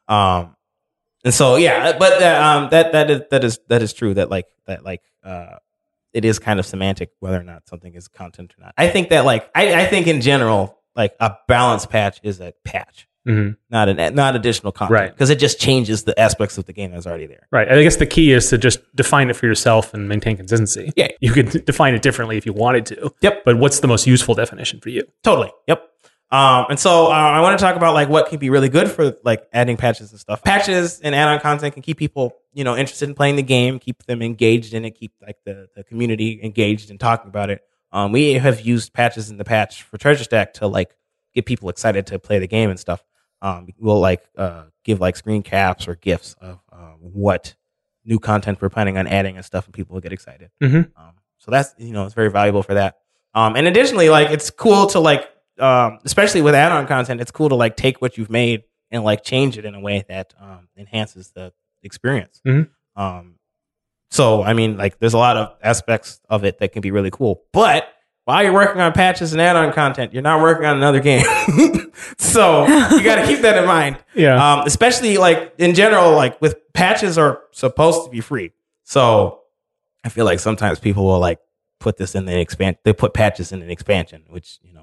[0.08, 0.56] Um,
[1.24, 4.15] and so yeah, but that, um, that that is that is that is true.
[4.15, 5.58] That like that like uh,
[6.13, 8.74] it is kind of semantic whether or not something is content or not.
[8.76, 12.54] I think that like I, I think in general, like a balance patch is a
[12.65, 13.56] patch, Mhm.
[13.70, 15.12] not an not additional content, Right.
[15.14, 17.48] Because it just changes the aspects of the game that's already there.
[17.52, 17.72] Right.
[17.72, 20.92] I guess the key is to just define it for yourself and maintain consistency.
[20.96, 21.10] Yeah.
[21.20, 23.14] You could define it differently if you wanted to.
[23.22, 23.44] Yep.
[23.46, 25.04] But what's the most useful definition for you?
[25.24, 25.52] Totally.
[25.68, 25.88] Yep.
[26.32, 28.90] Um, and so uh, I want to talk about like what can be really good
[28.90, 30.42] for like adding patches and stuff.
[30.44, 34.02] Patches and add-on content can keep people, you know, interested in playing the game, keep
[34.06, 37.62] them engaged in it, keep like the, the community engaged in talking about it.
[37.92, 40.96] Um, we have used patches in the patch for Treasure Stack to like
[41.36, 43.04] get people excited to play the game and stuff.
[43.41, 47.56] Um, we'll like uh, give like screen caps or gifs of um, what
[48.06, 50.51] new content we're planning on adding and stuff, and people will get excited.
[50.62, 50.91] Mhm.
[50.95, 52.99] Um, so that's you know it's very valuable for that.
[53.34, 57.49] Um, and additionally, like it's cool to like, um, especially with add-on content, it's cool
[57.49, 60.67] to like take what you've made and like change it in a way that um,
[60.77, 62.41] enhances the experience.
[62.45, 62.69] Mhm.
[62.95, 63.36] Um,
[64.12, 67.12] so I mean, like, there's a lot of aspects of it that can be really
[67.12, 67.88] cool, but
[68.26, 71.26] while you're working on patches and add-on content, you're not working on another game.
[72.18, 73.98] so you got to keep that in mind.
[74.14, 74.36] Yeah.
[74.56, 78.52] Um, especially like in general, like with patches are supposed to be free.
[78.84, 79.40] So
[80.04, 81.40] I feel like sometimes people will like
[81.80, 82.76] put this in the expand.
[82.84, 84.81] They put patches in an expansion, which you know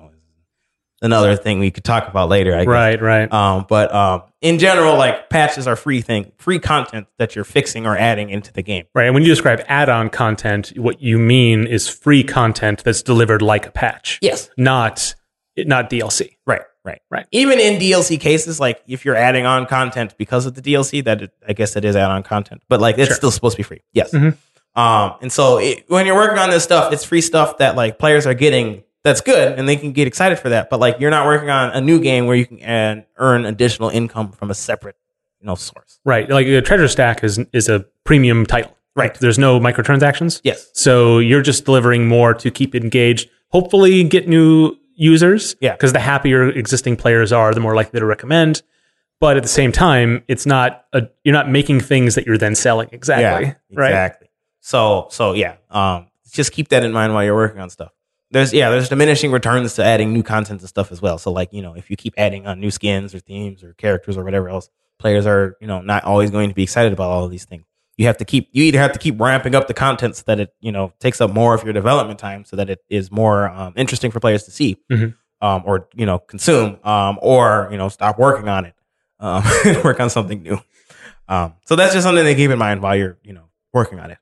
[1.02, 2.54] another thing we could talk about later.
[2.54, 2.66] I guess.
[2.68, 3.00] right.
[3.00, 3.32] Right.
[3.32, 7.86] Um, but um, in general, like patches are free thing, free content that you're fixing
[7.86, 8.84] or adding into the game.
[8.94, 9.06] Right.
[9.06, 13.66] And when you describe add-on content, what you mean is free content that's delivered like
[13.66, 14.18] a patch.
[14.22, 14.50] Yes.
[14.56, 15.14] Not
[15.56, 16.36] not DLC.
[16.46, 16.62] Right.
[16.84, 17.00] Right.
[17.10, 17.26] Right.
[17.32, 21.22] Even in DLC cases, like if you're adding on content because of the DLC, that
[21.22, 23.16] it, I guess it is add-on content, but like it's Sure.
[23.16, 23.80] still supposed to be free.
[23.92, 24.12] Yes.
[24.12, 24.36] Mhm.
[24.76, 27.98] Um, and so it, when you're working on this stuff, it's free stuff that like
[27.98, 28.84] players are getting.
[29.04, 30.70] That's good, and they can get excited for that.
[30.70, 33.90] But like you're not working on a new game where you can uh, earn additional
[33.90, 34.96] income from a separate,
[35.40, 36.00] you know, source.
[36.04, 36.28] Right.
[36.28, 38.76] Like a treasure stack is is a premium title.
[38.96, 39.14] Right.
[39.14, 40.40] There's no microtransactions.
[40.42, 40.70] Yes.
[40.74, 43.28] So you're just delivering more to keep engaged.
[43.50, 45.54] Hopefully, get new users.
[45.60, 45.72] Yeah.
[45.72, 48.62] Because the happier existing players are, the more likely to recommend.
[49.20, 52.54] But at the same time, it's not a you're not making things that you're then
[52.54, 52.88] selling.
[52.92, 53.54] Exactly.
[53.72, 53.88] Right.
[53.90, 54.28] Exactly.
[54.60, 55.56] So so yeah.
[55.70, 57.92] Um, just keep that in mind while you're working on stuff.
[58.30, 61.18] There's yeah, there's diminishing returns to adding new content and stuff as well.
[61.18, 64.16] So like you know, if you keep adding on new skins or themes or characters
[64.16, 67.24] or whatever else, players are you know not always going to be excited about all
[67.24, 67.64] of these things.
[67.96, 70.38] You have to keep you either have to keep ramping up the content so that
[70.40, 73.48] it you know takes up more of your development time so that it is more
[73.48, 75.14] um, interesting for players to see Mhm.
[75.40, 78.74] um, or you know consume um, or you know stop working on it
[79.20, 80.60] um, and work on something new.
[81.28, 84.10] Um, so that's just something to keep in mind while you're you know working on
[84.10, 84.18] it.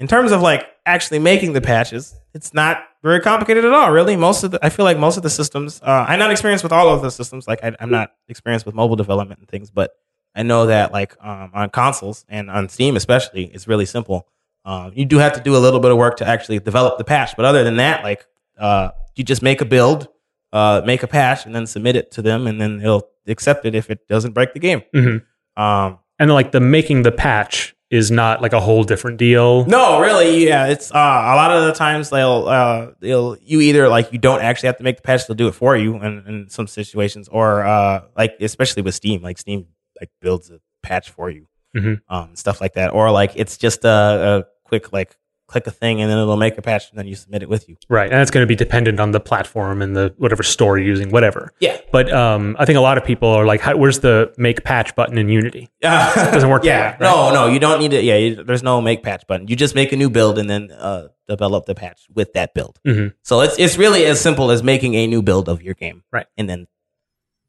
[0.00, 3.92] In terms of like actually making the patches, it's not very complicated at all.
[3.92, 5.80] Really, most of the I feel like most of the systems.
[5.82, 7.46] Uh, I'm not experienced with all of the systems.
[7.46, 9.92] Like I, I'm not experienced with mobile development and things, but
[10.34, 14.26] I know that like um, on consoles and on Steam especially, it's really simple.
[14.64, 17.04] Um, you do have to do a little bit of work to actually develop the
[17.04, 18.26] patch, but other than that, like
[18.58, 20.08] uh, you just make a build,
[20.52, 23.74] uh, make a patch, and then submit it to them, and then they'll accept it
[23.74, 24.82] if it doesn't break the game.
[24.94, 25.22] Mhm.
[25.56, 29.64] Um, And like the making the patch is not like a whole different deal.
[29.66, 30.66] No, really, yeah.
[30.68, 34.40] It's uh, a lot of the times they'll uh, they'll you either like you don't
[34.42, 37.28] actually have to make the patch; they'll do it for you in, in some situations,
[37.28, 39.66] or uh, like especially with Steam, like Steam
[40.00, 42.00] like builds a patch for you, Mhm.
[42.08, 45.16] um, stuff like that, or like it's just a, a quick like
[45.50, 47.68] click a thing and then it'll make a patch and then you submit it with
[47.68, 47.76] you.
[47.88, 48.04] Right.
[48.10, 51.10] And that's going to be dependent on the platform and the whatever store you're using,
[51.10, 51.52] whatever.
[51.58, 54.62] Yeah, But um, I think a lot of people are like, How, "Where's the make
[54.62, 57.00] patch button in Unity?" doesn't work Yeah, way, right?
[57.00, 58.04] no, no, you don't need it.
[58.04, 59.48] Yeah, you, there's no make patch button.
[59.48, 62.78] You just make a new build and then uh, develop the patch with that build.
[62.86, 63.14] Mhm.
[63.22, 66.26] So it's it's really as simple as making a new build of your game, Right.
[66.38, 66.66] And then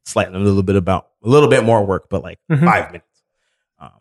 [0.06, 2.66] slightly a little bit about a little bit more work, but like Mhm.
[2.66, 3.06] five minutes.
[3.80, 3.92] Um,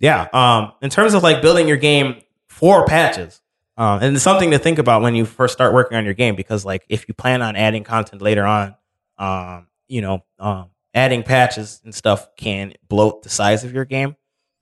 [0.00, 0.28] yeah.
[0.32, 2.16] Um, in terms of like building your game
[2.54, 3.40] for patches,
[3.76, 6.36] um, and it's something to think about when you first start working on your game
[6.36, 8.76] because like if you plan on adding content later on,
[9.18, 14.14] um, you know, um, adding patches and stuff can bloat the size of your game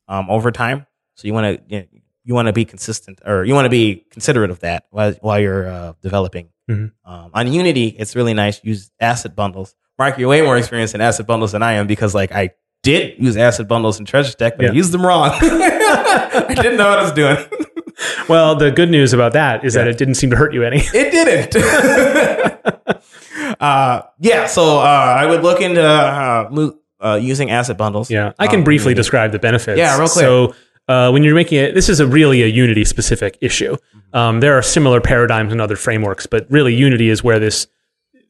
[0.08, 0.86] um, over time.
[1.16, 1.86] So you want to you,
[2.24, 5.38] you want to be consistent or you want to be considerate of that while while
[5.38, 6.48] you're uh, developing.
[6.70, 6.92] Mhm.
[7.04, 8.62] Um, on Unity, it's really nice.
[8.64, 9.74] Use asset bundles.
[9.98, 12.50] Mark, you're way more experienced in asset bundles than I am because like I
[12.82, 15.30] did use asset bundles in Treasure Stack, but I used them wrong.
[15.40, 17.36] I didn't know what I was doing.
[18.28, 20.78] Well, the good news about that is that it didn't seem to hurt you any.
[20.94, 21.56] It didn't.
[23.60, 28.10] uh, yeah, so uh, I would look into uh, uh, using asset bundles.
[28.10, 29.00] Yeah, I can Um, briefly Unity.
[29.00, 29.78] describe the benefits.
[29.78, 30.24] Yeah, real quick.
[30.24, 30.54] So,
[30.88, 33.72] uh, when you're making it, this is a really a Unity specific issue.
[33.76, 34.16] Mm-hmm.
[34.16, 37.66] Um, there are similar paradigms in other frameworks, but really Unity is where this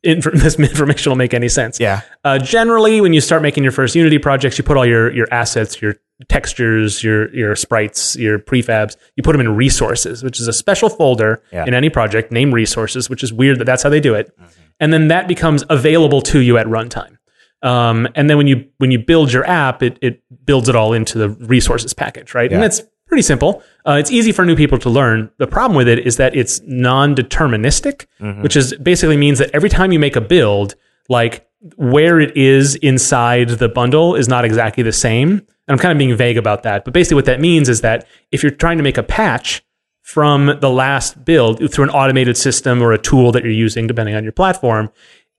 [0.02, 1.80] inf- this information will make any sense.
[1.80, 2.02] Yeah.
[2.24, 5.26] Uh, generally, when you start making your first Unity projects, you put all your your
[5.30, 5.96] assets, your
[6.28, 10.88] textures, your your sprites, your prefabs, you put them in resources, which is a special
[10.88, 11.64] folder Yeah.
[11.66, 14.34] in any project named resources, which is weird that that's how they do it.
[14.80, 17.16] And then that becomes available to you at runtime.
[17.62, 20.92] Um, and then when you when you build your app, it it builds it all
[20.92, 22.50] into the resources package, right?
[22.50, 22.66] And Yeah.
[22.66, 23.62] it's pretty simple.
[23.86, 25.30] Uh, it's easy for new people to learn.
[25.38, 28.06] The problem with it is that it's non-deterministic,
[28.42, 30.74] which is basically means that every time you make a build,
[31.08, 35.42] like where it is inside the bundle is not exactly the same.
[35.68, 38.06] And I'm kind of being vague about that, but basically what that means is that
[38.32, 39.62] if you're trying to make a patch
[40.02, 44.14] from the last build through an automated system or a tool that you're using, depending
[44.16, 44.90] on your platform,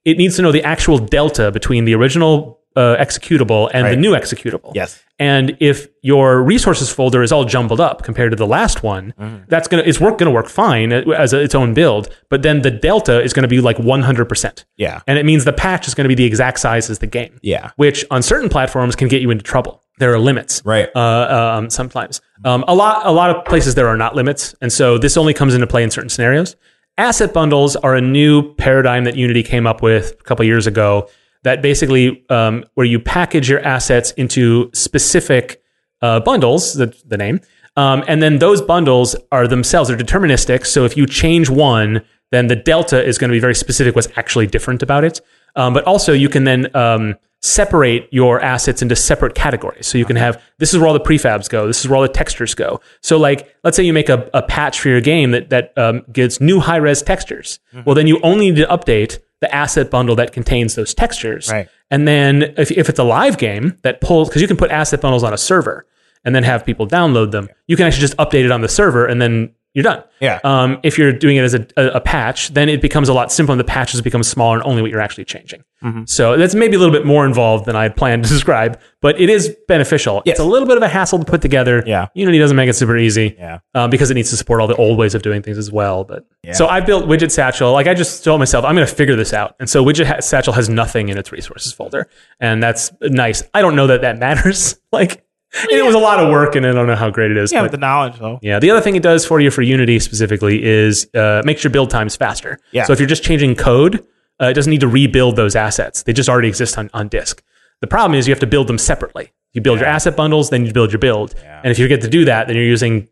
[0.06, 4.14] it needs to know the actual delta between the original uh, executable and the new
[4.14, 4.72] executable.
[4.74, 5.04] Yes.
[5.20, 9.44] And if your resources folder is all jumbled up compared to the last one, Mm-hmm.
[9.48, 12.10] that's gonna it's work gonna work fine as a, its own build.
[12.30, 15.02] But then the delta is gonna be like 100 percent, Yeah.
[15.06, 17.38] and it means the patch is gonna be the exact size as the game.
[17.44, 17.72] Yeah.
[17.76, 19.83] Which on certain platforms can get you into trouble.
[20.00, 20.90] There are limits, Right.
[20.96, 24.72] Uh, um, sometimes um, a lot a lot of places there are not limits, and
[24.72, 26.56] so this only comes into play in certain scenarios.
[26.98, 31.10] Asset bundles are a new paradigm that Unity came up with a couple years ago.
[31.44, 35.62] That basically um, where you package your assets into specific
[36.02, 37.42] uh, bundles, the, the name,
[37.76, 40.66] um, and then those bundles are themselves are deterministic.
[40.66, 42.02] So if you change one,
[42.32, 43.96] then the delta is going to be very specific.
[43.96, 45.22] What's actually different about it,
[45.56, 49.86] um, but also you can then um, separate your assets into separate categories.
[49.86, 51.68] So you can have this is where all the prefabs go.
[51.68, 52.80] This is where all the textures go.
[53.02, 56.04] So like let's say you make a, a patch for your game that that um,
[56.12, 57.60] gets new high res textures.
[57.86, 61.52] Well, then you only need to update the asset bundle that contains those textures.
[61.52, 61.68] Right.
[61.92, 65.02] And then if, if it's a live game that pulls, because you can put asset
[65.02, 65.86] bundles on a server
[66.24, 69.06] and then have people download them, you can actually just update it on the server
[69.06, 70.04] and then you're done.
[70.20, 70.40] Yeah.
[70.44, 73.32] Um, if you're doing it as a, a, a patch, then it becomes a lot
[73.32, 75.64] simpler and the patches become smaller and only what you're actually changing.
[75.84, 76.04] Mm-hmm.
[76.06, 79.20] So that's maybe a little bit more involved than I had planned to describe, but
[79.20, 80.22] it is beneficial.
[80.26, 80.34] Yes.
[80.34, 81.84] It's a little bit of a hassle to put together.
[81.86, 82.08] Yeah.
[82.14, 83.60] Unity doesn't make it super easy Yeah.
[83.74, 86.04] um, because it needs to support all the old ways of doing things as well.
[86.04, 87.72] But so I built Widget Satchel.
[87.74, 89.56] Like I just told myself, I'm going to figure this out.
[89.60, 92.08] And so Widget ha- Satchel has nothing in its resources folder,
[92.40, 93.44] and that's nice.
[93.54, 94.80] I don't know that that matters.
[94.92, 95.26] like
[95.70, 97.52] it was a lot of work, and I don't know how great it is.
[97.52, 98.40] Yeah, but the knowledge though.
[98.42, 101.72] yeah, the other thing it does for you for Unity specifically is uh, makes your
[101.72, 102.60] build times faster.
[102.72, 102.86] Yeah.
[102.86, 104.06] So if you're just changing code,
[104.42, 106.04] uh, it doesn't need to rebuild those assets.
[106.04, 107.44] They just already exist on, on disk.
[107.82, 109.32] The problem is you have to build them separately.
[109.54, 111.36] You build your asset bundles, then you build your build.
[111.38, 111.62] Yeah.
[111.64, 113.08] And if you forget to do that, then you're using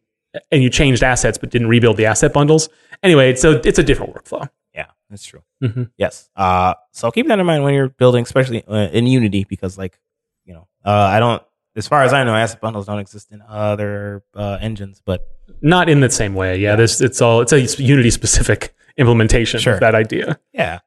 [0.49, 2.69] and you changed assets but didn't rebuild the asset bundles.
[3.03, 4.49] Anyway, so it's a different workflow.
[4.73, 5.41] Yeah, that's true.
[5.61, 5.91] Mhm.
[5.97, 6.29] Yes.
[6.35, 9.99] Uh, so keep that in mind when you're building, especially uh, in Unity, because like,
[10.45, 11.43] you know, uh, I don't,
[11.75, 15.21] as far as I know, asset bundles don't exist in other uh, engines, but
[15.61, 16.57] Not in the same way.
[16.59, 19.75] Yeah, this it's all it's a Unity specific implementation Sure.
[19.75, 20.39] of that idea.
[20.53, 20.79] yeah.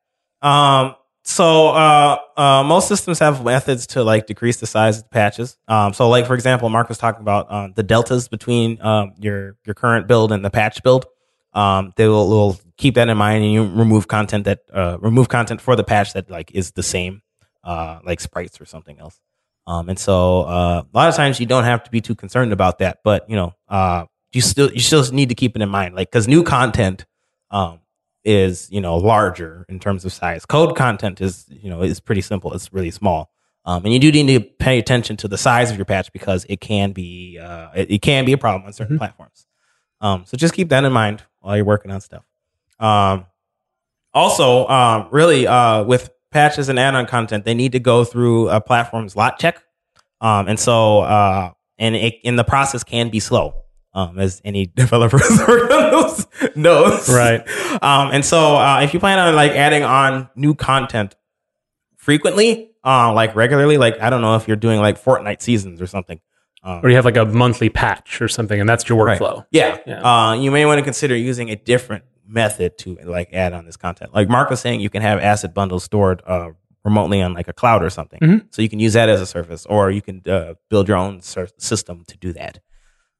[0.42, 0.94] Um,
[1.26, 5.56] so uh, uh, most systems have methods to like decrease the size of the patches.
[5.68, 9.56] Um, so like for example, Mark was talking about um, the deltas between um, your
[9.64, 11.06] your current build and the patch build.
[11.54, 15.28] Um, they will, will keep that in mind, and you remove content that uh, remove
[15.28, 17.22] content for the patch that like is the same,
[17.62, 19.18] uh, like sprites or something else.
[19.66, 22.52] Um, and so uh, a lot of times you don't have to be too concerned
[22.52, 25.68] about that, but you know, uh, you still you still need to keep it in
[25.68, 27.06] mind, like because new content
[27.50, 27.80] um,
[28.24, 30.44] is you know larger in terms of size.
[30.44, 32.52] Code content is you know is pretty simple.
[32.52, 33.30] It's really small,
[33.64, 36.44] um, and you do need to pay attention to the size of your patch because
[36.48, 39.46] it can be uh, it, it can be a problem on certain platforms.
[40.00, 42.24] Um, so just keep that in mind while you're working on stuff.
[42.78, 43.26] Um,
[44.12, 48.60] also, um, really, uh, with patches and add-on content, they need to go through a
[48.60, 49.62] platform's lot check.
[50.20, 53.54] Um, and so, uh, and it, and the process can be slow,
[53.94, 55.18] um, as any developer
[55.48, 56.26] knows.
[56.54, 57.08] knows.
[57.08, 57.42] Right.
[57.82, 61.16] Um, and so, uh, if you plan on like adding on new content
[61.96, 65.86] frequently, uh, like regularly, like I don't know if you're doing like Fortnite seasons or
[65.86, 66.20] something.
[66.62, 69.20] Um, Or you have like a monthly patch or something, and that's your Right.
[69.20, 69.44] workflow.
[69.50, 69.78] yeah.
[69.86, 70.02] Yeah.
[70.02, 73.76] Uh, you may want to consider using a different method to like add on this
[73.76, 74.14] content.
[74.14, 76.50] Like Mark was saying, you can have asset bundles stored uh,
[76.84, 78.20] remotely on like a cloud or something.
[78.20, 78.46] Mhm.
[78.50, 81.20] So you can use that as a service, or you can uh, build your own
[81.22, 82.60] ser- system to do that.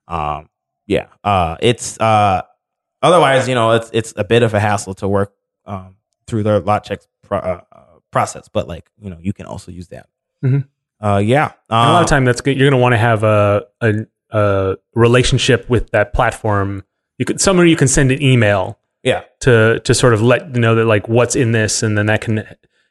[0.09, 0.49] Um,
[0.87, 1.07] yeah.
[1.23, 2.43] Uh, it's uh,
[3.03, 5.33] otherwise, you know, it's it's a bit of a hassle to work
[5.67, 9.47] um, through the lot checks pro- uh, uh, process, but like you know, you can
[9.47, 10.09] also use that.
[10.45, 10.67] Mhm.
[11.01, 11.53] Uh, yeah.
[11.69, 12.57] A lot Um, of time that's good.
[12.57, 16.83] You're going to want to have a, a, a relationship with that platform.
[17.19, 19.23] You could somewhere you can send an email yeah.
[19.41, 22.21] to to sort of let you know that like what's in this, and then that
[22.23, 22.45] can,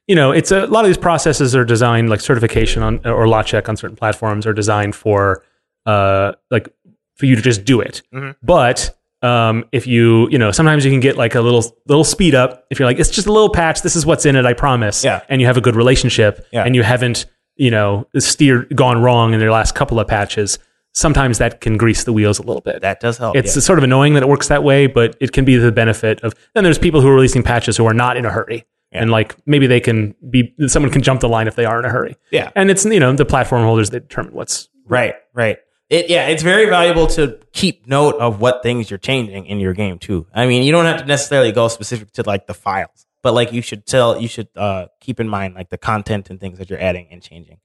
[0.08, 3.28] you know, it's a, a lot of these processes are designed like certification on or
[3.28, 5.44] lot check on certain platforms are designed for
[5.86, 6.70] uh like
[7.16, 8.02] for you to just do it.
[8.14, 8.36] Mhm.
[8.42, 12.36] But um, if you you know sometimes you can get like a little little speed
[12.36, 13.82] up if you're like it's just a little patch.
[13.82, 14.46] This is what's in it.
[14.46, 15.04] I promise.
[15.04, 15.22] Yeah.
[15.30, 16.46] And you have a good relationship.
[16.52, 16.64] Yeah.
[16.66, 20.60] And you haven't you know steered gone wrong in their last couple of patches.
[20.94, 23.36] Sometimes that can grease the wheels a little bit That does help.
[23.36, 23.62] it's yeah.
[23.62, 26.34] sort of annoying that it works that way, but it can be the benefit of.
[26.54, 29.02] Then there's people who are releasing patches who are not in a hurry, Yeah.
[29.02, 31.86] and like maybe they can be someone can jump the line if they are in
[31.86, 32.16] a hurry.
[32.32, 32.52] Yeah.
[32.56, 35.58] and it's you know the platform holders that determine what's Right, right.
[35.90, 39.74] It yeah, it's very valuable to keep note of what things you're changing in your
[39.74, 40.28] game too.
[40.34, 43.52] I mean, you don't have to necessarily go specific to like the files, but like
[43.52, 46.70] you should tell you should uh keep in mind like the content and things that
[46.70, 47.58] you're adding and changing.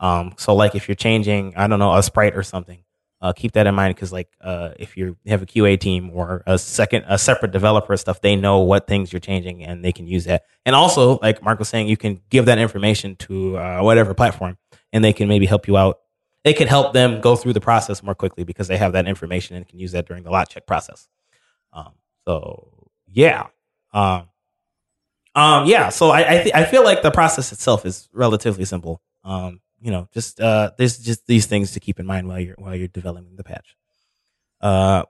[0.00, 2.82] Um so like if you're changing, I don't know, a sprite or something,
[3.22, 6.42] uh, keep that in mind because like uh, if you have a QA team or
[6.46, 10.06] a second a separate developer stuff, they know what things you're changing and they can
[10.06, 10.44] use that.
[10.64, 14.56] And also, like Mark was saying, you can give that information to uh, whatever platform,
[14.92, 15.98] and they can maybe help you out.
[16.44, 19.54] It can help them go through the process more quickly because they have that information
[19.56, 21.06] and can use that during the lot check process.
[21.74, 21.92] Um,
[22.26, 23.48] so yeah,
[23.92, 24.30] um,
[25.34, 25.90] um, yeah.
[25.90, 29.02] So I I, th- I feel like the process itself is relatively simple.
[29.24, 32.56] Um, you know, just uh, there's just these things to keep in mind while you're
[32.58, 33.76] while you're developing the patch.
[34.60, 35.04] Uh,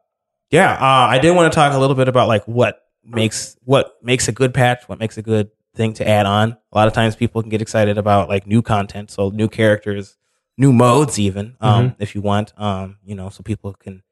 [0.50, 0.72] yeah.
[0.72, 4.28] Uh, I did want to talk a little bit about like what makes what makes
[4.28, 6.56] a good patch, what makes a good thing to add on.
[6.72, 10.16] A lot of times people can get excited about like new content, so new characters,
[10.56, 12.52] new modes, even um, if you want.
[12.56, 14.02] Um, you know, so people can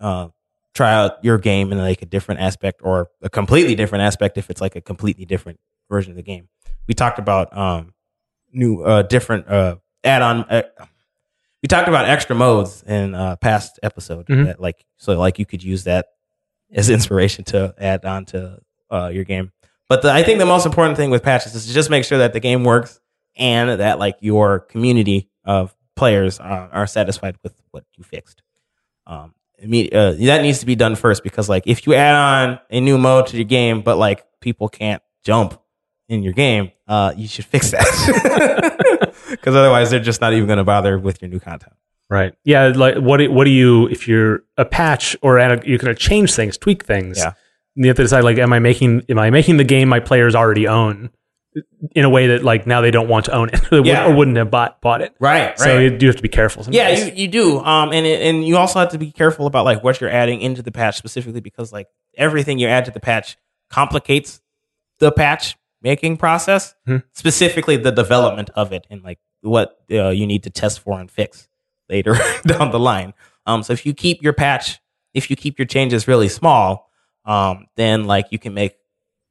[0.00, 0.28] uh,
[0.74, 4.50] try out your game in like a different aspect or a completely different aspect if
[4.50, 6.48] it's like a completely different version of the game.
[6.86, 7.94] We talked about um,
[8.52, 10.44] new uh, different uh, add-on.
[10.44, 10.62] Uh,
[11.62, 14.26] we talked about extra modes in uh, past episode.
[14.26, 14.46] Mhm.
[14.46, 16.08] That, like so, like you could use that
[16.72, 18.58] as inspiration to add on to
[18.90, 19.52] uh, your game.
[19.88, 22.18] But the, I think the most important thing with patches is to just make sure
[22.18, 23.00] that the game works
[23.36, 28.42] and that like your community of players are, are satisfied with what you fixed.
[29.06, 32.80] Um, uh, that needs to be done first because like if you add on a
[32.80, 35.60] new mode to your game, but like people can't jump
[36.08, 37.84] in your game, uh, you should fix that
[39.30, 41.74] because otherwise they're just not even going to bother with your new content.
[42.10, 42.34] Right.
[42.44, 42.68] Yeah.
[42.74, 43.16] Like what?
[43.18, 46.56] do- What do you if you're a patch or a, you're going to change things,
[46.58, 47.18] tweak things?
[47.18, 47.32] Yeah.
[47.76, 50.34] You have to decide like, am I making am I making the game my players
[50.34, 51.10] already own
[51.92, 54.06] in a way that like now they don't want to own it or, Yeah.
[54.06, 55.14] or wouldn't have bought bought it.
[55.18, 55.58] Right.
[55.58, 56.64] So you do have to be careful.
[56.68, 57.58] Yeah, you, you do.
[57.60, 60.40] Um, and it, and you also have to be careful about like what you're adding
[60.40, 63.36] into the patch specifically because like everything you add to the patch
[63.70, 64.40] complicates
[64.98, 66.96] the patch making process, Hmm.
[67.12, 71.10] specifically the development of it and like what uh, you need to test for and
[71.10, 71.48] fix
[71.88, 72.16] later
[72.46, 73.12] down the line.
[73.46, 74.80] Um, so if you keep your patch,
[75.12, 76.90] if you keep your changes really small,
[77.26, 78.74] um, then like you can make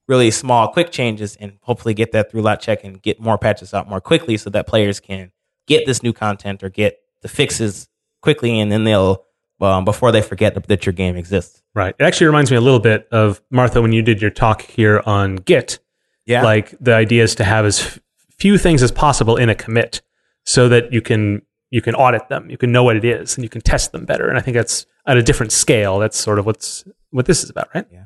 [0.07, 3.73] really small, quick changes and hopefully get that through lot check and get more patches
[3.73, 5.31] out more quickly so that players can
[5.65, 7.87] get this new content or get the fixes
[8.21, 9.23] quickly and then they'll
[9.61, 11.63] um, before they forget that your game exists.
[11.73, 11.95] Right.
[11.97, 15.01] It actually reminds me a little bit of Martha when you did your talk here
[15.05, 15.79] on Git.
[16.25, 16.43] Yeah.
[16.43, 17.99] Like the idea is to have as f-
[18.38, 20.01] few things as possible in a commit
[20.45, 23.43] so that you can you can audit them, you can know what it is, and
[23.43, 24.29] you can test them better.
[24.29, 25.99] And I think that's at a different scale.
[25.99, 27.86] That's sort of what's what this is about, right?
[27.91, 28.05] Yeah.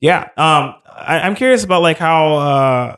[0.00, 0.22] Yeah.
[0.36, 2.34] Um, I, I'm curious about like how.
[2.34, 2.96] Uh,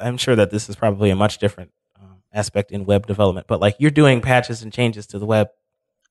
[0.00, 3.60] I'm sure that this is probably a much different um, aspect in web development, but
[3.60, 5.48] like you're doing patches and changes to the web,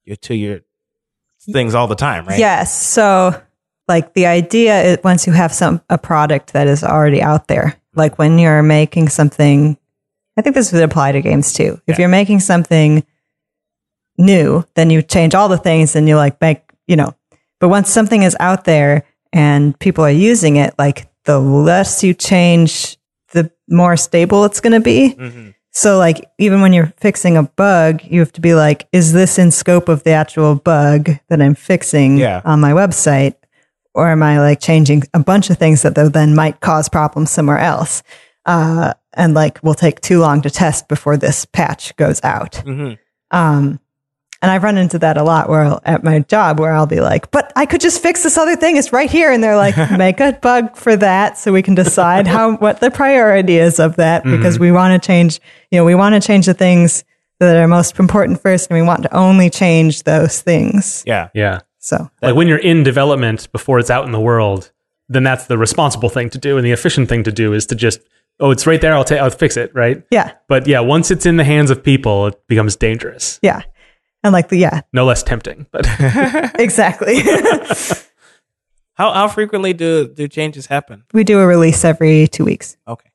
[0.05, 0.61] your to your
[1.51, 2.39] things all the time, right?
[2.39, 2.81] Yes.
[2.81, 3.41] So,
[3.87, 7.75] like the idea is once you have some a product that is already out there,
[7.95, 9.77] like when you're making something,
[10.37, 11.79] I think this would apply to games too.
[11.87, 12.03] If Yeah.
[12.03, 13.03] you're making something
[14.17, 17.13] new, then you change all the things and you like make, you know,
[17.59, 22.13] but once something is out there and people are using it, like the less you
[22.13, 22.97] change,
[23.31, 25.09] the more stable it's going to be.
[25.09, 29.11] hmm So, like, even when you're fixing a bug, you have to be like, is
[29.11, 32.41] this in scope of the actual bug that I'm fixing Yeah.
[32.45, 33.33] on my website?
[33.93, 37.29] Or am I like changing a bunch of things that though then might cause problems
[37.31, 38.03] somewhere else?
[38.45, 42.55] Uh, and like will take too long to test before this patch goes out.
[42.57, 42.93] hmm
[43.31, 43.79] Um,
[44.41, 46.99] and I've run into that a lot where I'll, at my job where I'll be
[46.99, 48.75] like, but I could just fix this other thing.
[48.75, 49.31] It's right here.
[49.31, 52.91] And they're like, make a bug for that so we can decide how, what the
[52.91, 55.39] priority is of that because we want to change,
[55.71, 57.05] you know, we want to change the things
[57.39, 61.03] that are most important first and we want to only change those things.
[61.05, 61.29] Yeah.
[61.33, 61.61] Yeah.
[61.83, 64.71] So like when you're in development before it's out in the world,
[65.09, 67.75] then that's the responsible thing to do, and the efficient thing to do is to
[67.75, 67.99] just
[68.39, 68.93] oh, it's right there.
[68.95, 69.19] I'll take.
[69.19, 69.75] I'll fix it.
[69.75, 70.01] Right.
[70.09, 73.37] yeah, But yeah, once it's in the hands of people, it becomes dangerous.
[73.41, 73.63] yeah.
[74.23, 75.85] And like the, yeah, No less tempting, but
[76.57, 77.19] exactly.
[78.95, 81.03] How how frequently do do changes happen?
[81.13, 82.77] we do a release every two weeks.
[82.87, 83.09] Okay.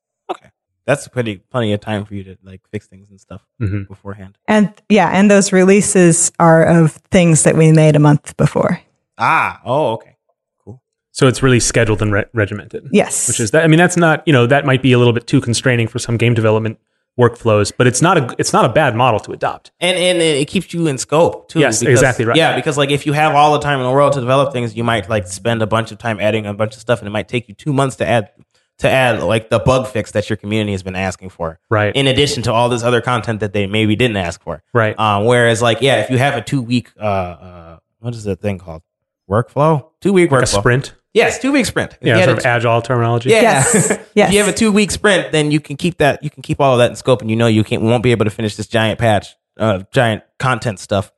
[0.88, 0.94] Okay.
[0.94, 3.87] That's pretty plenty of time for you to like fix things and stuff Mhm.
[3.88, 4.38] beforehand.
[4.46, 8.81] And yeah, and those releases are of things that we made a month before.
[9.18, 9.61] Ah.
[9.64, 9.92] Oh.
[9.92, 10.16] Okay.
[10.64, 10.81] Cool.
[11.12, 12.88] So it's really scheduled and re- regimented.
[12.92, 13.29] Yes.
[13.29, 13.64] Which is that?
[13.64, 15.98] I mean, that's not you know that might be a little bit too constraining for
[15.98, 16.79] some game development
[17.18, 19.72] workflows, but it's not a it's not a bad model to adopt.
[19.81, 21.59] And and it keeps you in scope too.
[21.61, 22.37] Yes, exactly right.
[22.37, 24.74] Yeah, because like if you have all the time in the world to develop things,
[24.76, 27.11] you might like spend a bunch of time adding a bunch of stuff, and it
[27.11, 28.30] might take you two months to add
[28.79, 31.59] to add like the bug fix that your community has been asking for.
[31.68, 31.95] Right.
[31.97, 34.62] In addition to all this other content that they maybe didn't ask for.
[34.72, 34.99] Right.
[34.99, 38.41] Um, whereas like yeah, if you have a two week uh uh what is that
[38.41, 38.83] thing called
[39.29, 39.89] workflow?
[40.01, 40.59] Two week Like a workflow.
[40.61, 40.95] sprint.
[41.14, 41.95] Yes, two week sprint.
[42.01, 43.31] If Yeah, sort a of agile terminology.
[43.31, 43.43] yeah.
[43.43, 43.91] Yes.
[44.14, 46.22] if you have a two week sprint, then you can keep that.
[46.22, 48.12] You can keep all of that in scope, and you know you can't won't be
[48.12, 51.11] able to finish this giant patch, uh, giant content stuff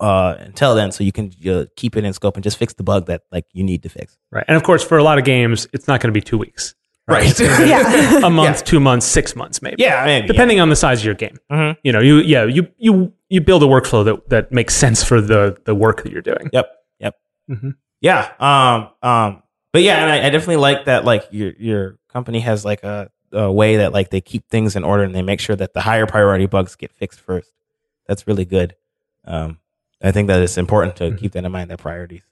[0.00, 2.82] uh, until then, so you can uh, keep it in scope and just fix the
[2.82, 4.16] bug that like you need to fix.
[4.30, 4.44] Right.
[4.48, 6.74] And of course, for a lot of games, it's not going to be two weeks.
[7.08, 7.38] Right.
[7.40, 8.24] Yeah.
[8.24, 9.76] A month, two months, six months, maybe.
[9.78, 10.04] yeah.
[10.04, 11.36] Maybe, Depending on the size of your game.
[11.50, 11.76] Mhm.
[11.82, 15.20] You know, you yeah, you you you build a workflow that that makes sense for
[15.20, 16.48] the the work that you're doing.
[16.52, 16.70] Yep.
[17.00, 17.14] Yep.
[17.50, 17.74] Mhm.
[18.00, 18.32] Yeah.
[18.38, 18.90] Um.
[19.08, 19.42] Um.
[19.72, 21.04] But yeah, and I, I definitely like that.
[21.04, 24.84] Like your your company has like a, a way that like they keep things in
[24.84, 27.50] order and they make sure that the higher priority bugs get fixed first.
[28.06, 28.76] That's really good.
[29.24, 29.58] Um.
[30.04, 31.70] I think that it's important to keep that in mind.
[31.70, 32.22] That priorities.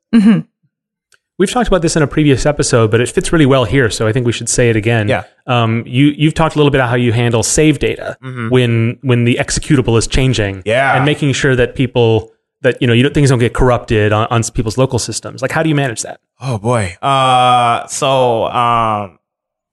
[1.40, 4.06] We've talked about this in a previous episode, but it fits really well here, so
[4.06, 5.08] I think we should say it again.
[5.08, 5.24] Yeah.
[5.46, 8.18] Um, you you've talked a little bit about how you handle save data
[8.50, 10.62] when when the executable is changing.
[10.66, 10.94] Yeah.
[10.94, 12.30] And making sure that people
[12.60, 15.40] that you know you don't, things don't get corrupted on, on people's local systems.
[15.40, 16.20] Like, how do you manage that?
[16.42, 16.94] Oh boy.
[17.00, 17.86] Uh.
[17.86, 18.44] So.
[18.44, 19.18] Um.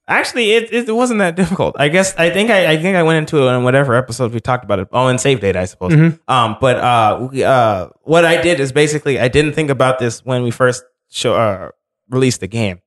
[0.07, 1.75] Actually, it, it wasn't that difficult.
[1.77, 4.39] I guess I think I, I think I went into it in whatever episode we
[4.39, 4.87] talked about it.
[4.93, 5.91] Oh, in save data, I suppose.
[6.29, 10.23] Um, but uh, we, uh, what I did is basically I didn't think about this
[10.23, 11.69] when we first show uh,
[12.09, 12.81] released the game.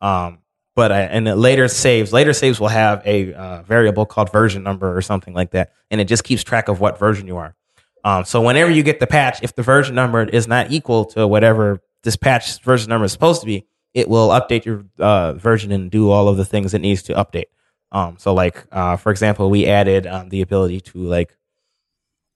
[0.00, 0.38] Um,
[0.74, 4.94] but I, and later saves, later saves will have a uh, variable called version number
[4.94, 7.54] or something like that, and it just keeps track of what version you are.
[8.04, 11.26] Um, so whenever you get the patch, if the version number is not equal to
[11.26, 15.72] whatever this patch version number is supposed to be, it will update your uh, version
[15.72, 17.46] and do all of the things it needs to update.
[17.92, 21.36] Um, so like, uh, for example, we added um, the ability to like,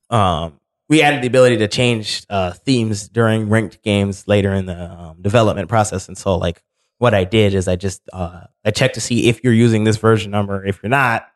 [0.09, 0.60] um,
[0.91, 5.23] we added the ability to change uh, themes during ranked games later in the um,
[5.23, 6.09] development process.
[6.09, 6.63] And so like,
[6.99, 9.97] what I did is I just uh, I checked to see if you're using this
[9.97, 10.63] version number.
[10.67, 11.27] If you're not,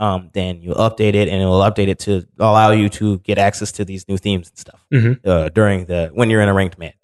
[0.00, 3.38] um, then you update it, and it will update it to allow you to get
[3.38, 5.24] access to these new themes and stuff Mhm.
[5.24, 6.96] uh, during the when you're in a ranked match.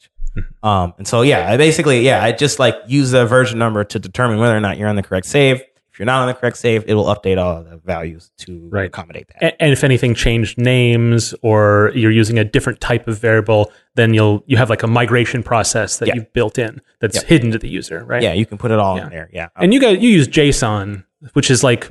[0.64, 3.98] Um, and so yeah, I basically yeah, I just like use the version number to
[4.00, 5.62] determine whether or not you're on the correct save.
[5.98, 8.68] If you're not on the correct save, it will update all of the values to
[8.70, 8.86] Right.
[8.86, 9.42] accommodate that.
[9.42, 14.14] And, and if anything changed names or you're using a different type of variable, then
[14.14, 16.14] you'll you have like a migration process that Yeah.
[16.14, 17.24] you've built in that's Yep.
[17.26, 18.22] hidden to the user, right?
[18.22, 19.04] yeah, you can put it all Yeah.
[19.06, 19.28] in there.
[19.32, 21.90] Yeah, And you guys you use JSON, which is like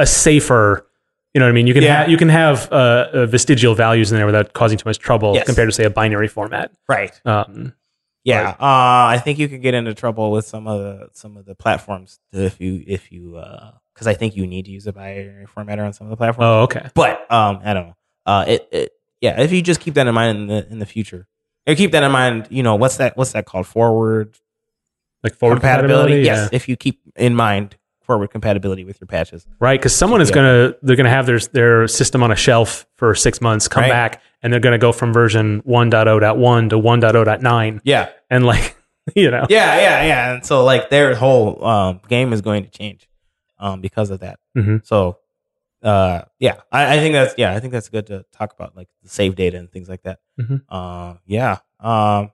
[0.00, 0.84] a safer.
[1.32, 1.68] You know what I mean?
[1.68, 2.04] You can Yeah.
[2.06, 2.74] ha- you can have uh,
[3.12, 5.46] uh, vestigial values in there without causing too much trouble Yes.
[5.46, 6.72] compared to say a binary format.
[6.88, 7.12] right.
[7.24, 7.72] Um,
[8.24, 8.50] Yeah, Right.
[8.52, 11.54] uh, I think you could get into trouble with some of the some of the
[11.54, 13.40] platforms if you if you
[13.94, 16.46] because I think you need to use a binary formatter on some of the platforms.
[16.46, 16.88] oh, okay.
[16.94, 17.96] But um, I don't know.
[18.26, 19.40] Uh, it, it yeah.
[19.40, 21.26] If you just keep that in mind in the in the future,
[21.66, 24.36] or keep that in mind, you know what's that what's that called forward
[25.22, 26.14] Like forward compatibility?
[26.14, 26.24] compatibility.
[26.26, 26.56] Yes, Yeah.
[26.56, 29.46] if you keep in mind forward compatibility with your patches.
[29.60, 30.34] Right, because someone is Yeah.
[30.34, 33.90] gonna they're gonna have their their system on a shelf for six months, come Right.
[33.90, 38.76] back, and they're gonna go from version 1.0.1 to 1.0.9, Yeah, and like
[39.16, 40.34] you know, yeah, yeah, yeah.
[40.34, 43.08] And so like their whole um, game is going to change
[43.58, 44.38] um, because of that.
[44.56, 44.86] Mhm.
[44.86, 45.18] So
[45.82, 48.88] uh, yeah, I, I think that's yeah, I think that's good to talk about like
[49.02, 50.20] the save data and things like that.
[50.40, 50.62] Mhm.
[50.68, 51.58] Uh, yeah.
[51.80, 52.30] Um,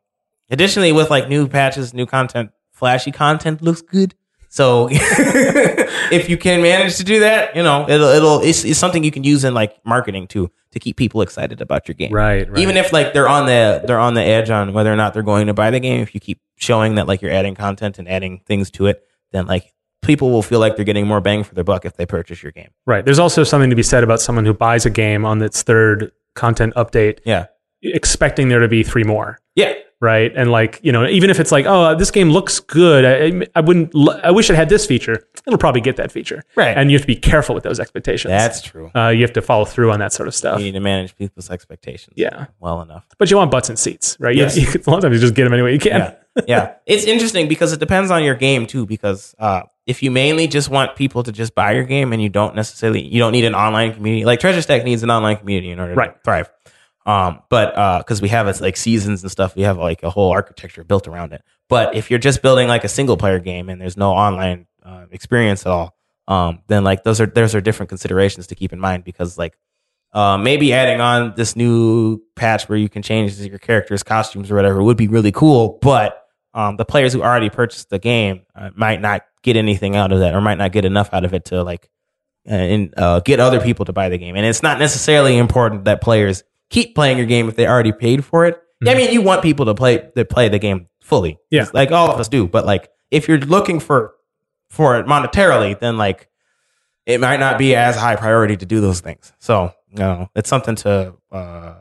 [0.51, 4.15] additionally, with like new patches, new content, flashy content looks good.
[4.53, 9.05] So if you can manage to do that, you know, it'll it'll it's, it's something
[9.05, 12.13] you can use in like marketing too to keep people excited about your game.
[12.13, 12.59] right, right.
[12.61, 15.23] Even if like they're on the they're on the edge on whether or not they're
[15.23, 18.09] going to buy the game, if you keep showing that like you're adding content and
[18.09, 19.73] adding things to it, then like
[20.03, 22.53] people will feel like they're getting more bang for their buck if they purchase your
[22.53, 22.71] game.
[22.87, 23.05] right.
[23.05, 26.11] There's also something to be said about someone who buys a game on its third
[26.35, 27.47] content update, Yeah.
[27.83, 29.39] expecting there to be three more.
[29.55, 29.75] Yeah.
[30.03, 33.47] Right, and like you know, even if it's like, oh, this game looks good, I,
[33.55, 33.93] I wouldn't.
[34.25, 35.27] I wish it had this feature.
[35.47, 36.75] It'll probably get that feature, Right.
[36.77, 38.31] And you have to be careful with those expectations.
[38.31, 38.91] That's true.
[38.97, 40.59] uh, you have to follow through on that sort of stuff.
[40.59, 42.15] You need to manage people's expectations.
[42.17, 42.47] Yeah.
[42.61, 43.07] Well enough.
[43.19, 44.35] But you want butts and seats, right?
[44.35, 44.57] You- Yes.
[44.57, 46.01] You, a lot of times you just get them any way you can.
[46.01, 46.75] yeah, yeah.
[46.87, 48.87] It's interesting because it depends on your game too.
[48.87, 52.31] Because uh, if you mainly just want people to just buy your game and you
[52.31, 55.71] don't necessarily you don't need an online community, like Treasure Stack needs an online community
[55.71, 56.15] in order Right.
[56.15, 56.51] to thrive.
[57.07, 60.31] Um, but because we have it's like seasons and stuff, we have like a whole
[60.31, 61.43] architecture built around it.
[61.69, 65.07] But if you're just building like a single player game and there's no online uh,
[65.11, 65.97] experience at all,
[66.29, 69.57] um, then like those are those are different considerations to keep in mind because like
[70.13, 74.57] uh, maybe adding on this new patch where you can change your character's costumes or
[74.57, 75.79] whatever would be really cool.
[75.81, 76.21] But
[76.53, 80.21] um, the players who already purchased the game uh, might not get anything out of
[80.21, 81.89] that, or might not get enough out of it to like
[82.49, 84.35] uh, and uh, get other people to buy the game.
[84.37, 88.25] And it's not necessarily important that players keep playing your game if they already paid
[88.25, 88.61] for it.
[88.81, 91.67] Yeah, I mean, you want people to play to play the game fully, Yeah.
[91.75, 92.47] like all of us do.
[92.49, 94.15] But like, if you're looking for
[94.71, 96.29] for it monetarily, then like
[97.07, 99.33] it might not be as high priority to do those things.
[99.39, 101.75] So, you know, it's something to uh,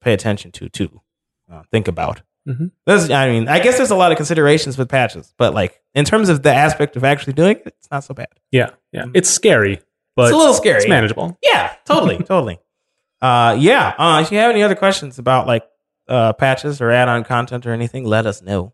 [0.00, 1.00] pay attention to, too.
[1.52, 2.22] Uh, think about.
[2.48, 2.70] Mhm.
[2.86, 6.04] There's, I mean, I guess there's a lot of considerations with patches, but like in
[6.06, 8.28] terms of the aspect of actually doing it, it's not so bad.
[8.50, 9.06] Yeah, yeah.
[9.12, 9.80] It's scary,
[10.16, 10.78] but it's a little scary.
[10.78, 11.36] it's manageable.
[11.42, 12.58] Yeah, totally, totally.
[13.22, 13.94] Uh, yeah.
[13.98, 15.64] Uh, if you have any other questions about like
[16.08, 18.72] uh, patches or add-on content or anything, let us know.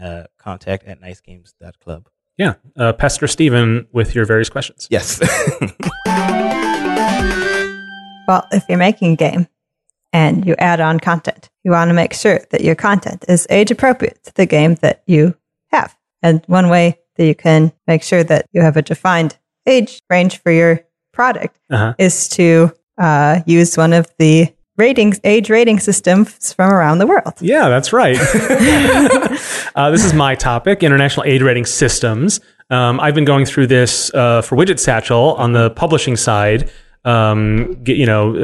[0.00, 2.08] Uh, contact at nicegames.club.
[2.36, 2.54] Yeah.
[2.76, 4.88] Uh, Pester Steven with your various questions.
[4.90, 5.20] Yes.
[8.26, 9.48] Well, if you're making a game
[10.10, 13.70] and you add on content, you want to make sure that your content is age
[13.70, 15.36] appropriate to the game that you
[15.72, 15.94] have.
[16.22, 19.36] And one way that you can make sure that you have a defined
[19.66, 20.80] age range for your
[21.12, 21.92] product Uh-huh.
[21.98, 27.34] is to uh, use one of the ratings age rating systems from around the world.
[27.40, 28.16] Yeah, that's right.
[29.74, 32.40] uh, this is my topic international aid rating systems.
[32.70, 36.70] Um, I've been going through this uh, for Widget Satchel on the publishing side,
[37.04, 38.34] um, get, you know,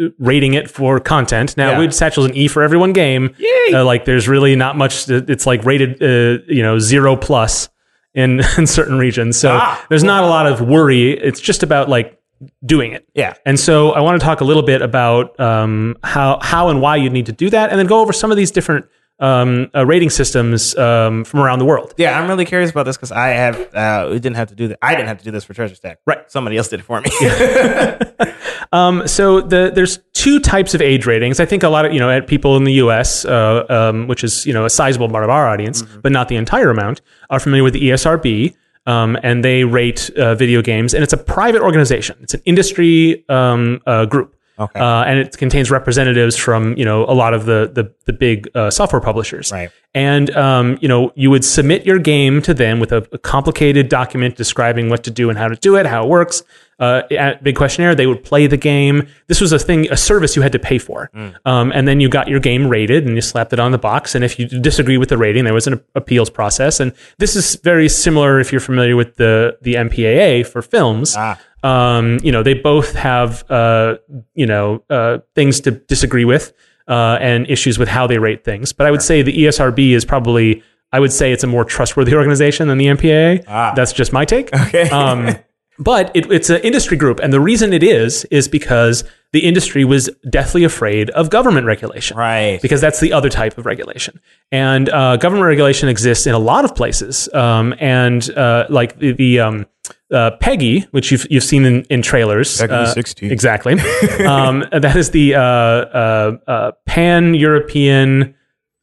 [0.00, 1.56] uh, rating it for content.
[1.56, 1.78] Now, Yeah.
[1.78, 3.34] Widget Satchel's an E for everyone game.
[3.38, 3.74] Yay.
[3.74, 7.68] Uh, like, there's really not much, it's like rated, uh, you know, zero plus
[8.14, 9.36] in, in certain regions.
[9.38, 11.10] So Ah, there's not a lot of worry.
[11.12, 12.18] It's just about like
[12.64, 13.08] doing it.
[13.14, 13.34] yeah.
[13.46, 16.96] And so I want to talk a little bit about um, how how and why
[16.96, 18.86] you need to do that, and then go over some of these different
[19.20, 21.94] um, uh, rating systems um, from around the world.
[21.96, 24.68] Yeah, I'm really curious about this because I have uh, we didn't have to do
[24.68, 24.78] that.
[24.82, 26.00] I didn't have to do this for Treasure Stack.
[26.06, 26.30] Right.
[26.30, 27.10] Somebody else did it for me.
[28.72, 31.38] Um, so the there's two types of age ratings.
[31.38, 34.24] I think a lot of you know at people in the U.S., uh, um, which
[34.24, 37.38] is you know a sizable part of our audience, but not the entire amount, are
[37.38, 38.56] familiar with the ESRB.
[38.86, 42.16] Um, and they rate uh, video games, and it's a private organization.
[42.20, 44.34] It's an industry um, uh, group.
[44.56, 44.78] Okay.
[44.78, 48.48] Uh, and it contains representatives from you know a lot of the the, the big
[48.54, 49.50] uh, software publishers.
[49.50, 49.70] Right.
[49.94, 53.88] And um, you know you would submit your game to them with a, a complicated
[53.88, 56.42] document describing what to do and how to do it, how it works.
[56.78, 57.94] Uh, a big questionnaire.
[57.94, 59.06] They would play the game.
[59.28, 61.10] This was a thing, a service you had to pay for.
[61.44, 64.14] Um, and then you got your game rated, and you slapped it on the box.
[64.14, 66.80] And if you disagree with the rating, there was an appeals process.
[66.80, 71.38] And this is very similar if you're familiar with the the MPAA for films Ah.
[71.62, 73.96] um, you know, they both have, uh,
[74.34, 76.52] you know, uh, things to disagree with
[76.88, 78.72] uh, and issues with how they rate things.
[78.72, 80.62] But I would say the ESRB is probably,
[80.92, 83.44] I would say it's a more trustworthy organization than the MPAA.
[83.48, 83.72] Ah.
[83.74, 84.50] That's just my take.
[84.66, 84.90] Okay.
[84.90, 85.36] Um,
[85.78, 87.20] but it, it's an industry group.
[87.20, 92.16] And the reason it is, is because the industry was deathly afraid of government regulation
[92.16, 92.62] right.
[92.62, 94.20] because that's the other type of regulation.
[94.52, 97.28] And uh, government regulation exists in a lot of places.
[97.34, 99.66] Um, and uh, like the, the um,
[100.12, 103.32] uh, PEGI, which you've you've seen in, in trailers, PEGI uh, 16.
[103.32, 103.72] exactly.
[104.26, 108.34] um, that is the uh, uh, uh, Pan European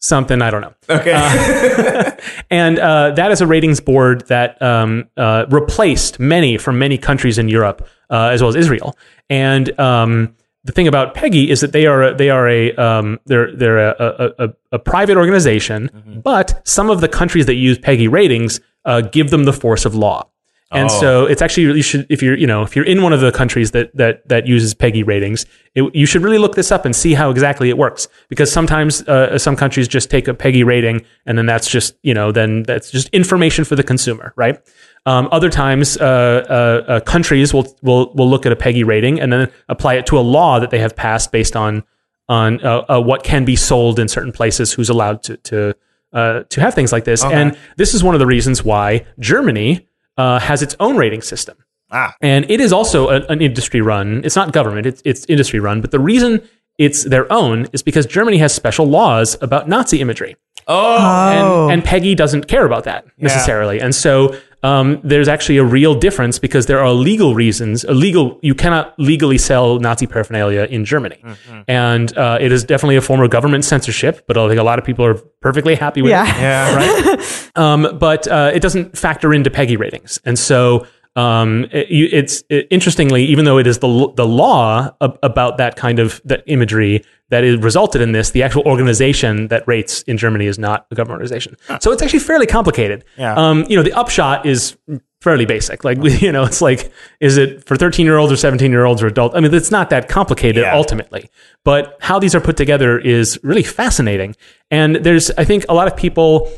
[0.01, 0.41] something.
[0.41, 0.73] I don't know.
[0.89, 2.17] Okay.
[2.49, 7.37] And uh, that is a ratings board that um, uh, replaced many from many countries
[7.37, 8.97] in Europe, uh, as well as Israel.
[9.29, 13.19] And um, the thing about PEGI is that they are a, they are a um,
[13.25, 17.79] they're they're a, a, a, a private organization, but some of the countries that use
[17.79, 20.27] PEGI ratings uh, give them the force of law.
[20.73, 20.99] And Oh.
[21.01, 23.31] so it's actually you should if you're you know if you're in one of the
[23.31, 25.45] countries that that that uses PEGI ratings,
[25.75, 29.01] it, you should really look this up and see how exactly it works because sometimes
[29.03, 32.63] uh, some countries just take a PEGI rating and then that's just you know then
[32.63, 34.59] that's just information for the consumer, right?
[35.05, 39.19] Um, other times, uh, uh, uh, countries will will will look at a PEGI rating
[39.19, 41.83] and then apply it to a law that they have passed based on
[42.29, 45.75] on uh, uh, what can be sold in certain places, who's allowed to to
[46.13, 47.25] uh, to have things like this.
[47.25, 47.33] Okay.
[47.33, 49.87] And this is one of the reasons why Germany
[50.17, 51.57] uh, has its own rating system.
[51.91, 52.13] ah.
[52.21, 54.21] And it is also a, an industry run.
[54.23, 55.81] It's not government, it's, it's industry run.
[55.81, 56.41] But the reason
[56.77, 60.35] it's their own is because Germany has special laws about Nazi imagery.
[60.67, 60.97] Oh.
[60.99, 61.69] Oh.
[61.69, 63.79] And, and PEGI doesn't care about that necessarily.
[63.81, 67.83] And so um, there's actually a real difference because there are legal reasons.
[67.83, 71.23] A legal, you cannot legally sell Nazi paraphernalia in Germany,
[71.67, 74.23] and uh, it is definitely a form of government censorship.
[74.27, 76.25] But I think a lot of people are perfectly happy with it Yeah.
[76.39, 76.75] yeah.
[76.75, 77.49] right?
[77.55, 80.85] um, but uh, it doesn't factor into PEGI ratings, and so
[81.15, 85.57] um, it, you- it's it, interestingly, even though it is the the law ab- about
[85.57, 90.01] that kind of that imagery that is resulted in this, the actual organization that rates
[90.03, 91.55] in Germany is not a government organization.
[91.79, 93.05] So it's actually fairly complicated.
[93.17, 93.35] Yeah.
[93.35, 94.77] Um, you know, the upshot is
[95.21, 95.83] fairly basic.
[95.85, 99.01] Like you know, it's like is it for thirteen year olds or seventeen year olds
[99.03, 99.35] or adult?
[99.35, 100.75] I mean, it's not that complicated Yeah.
[100.75, 101.29] ultimately,
[101.65, 104.35] but how these are put together is really fascinating.
[104.69, 106.49] And there's, I think, a lot of people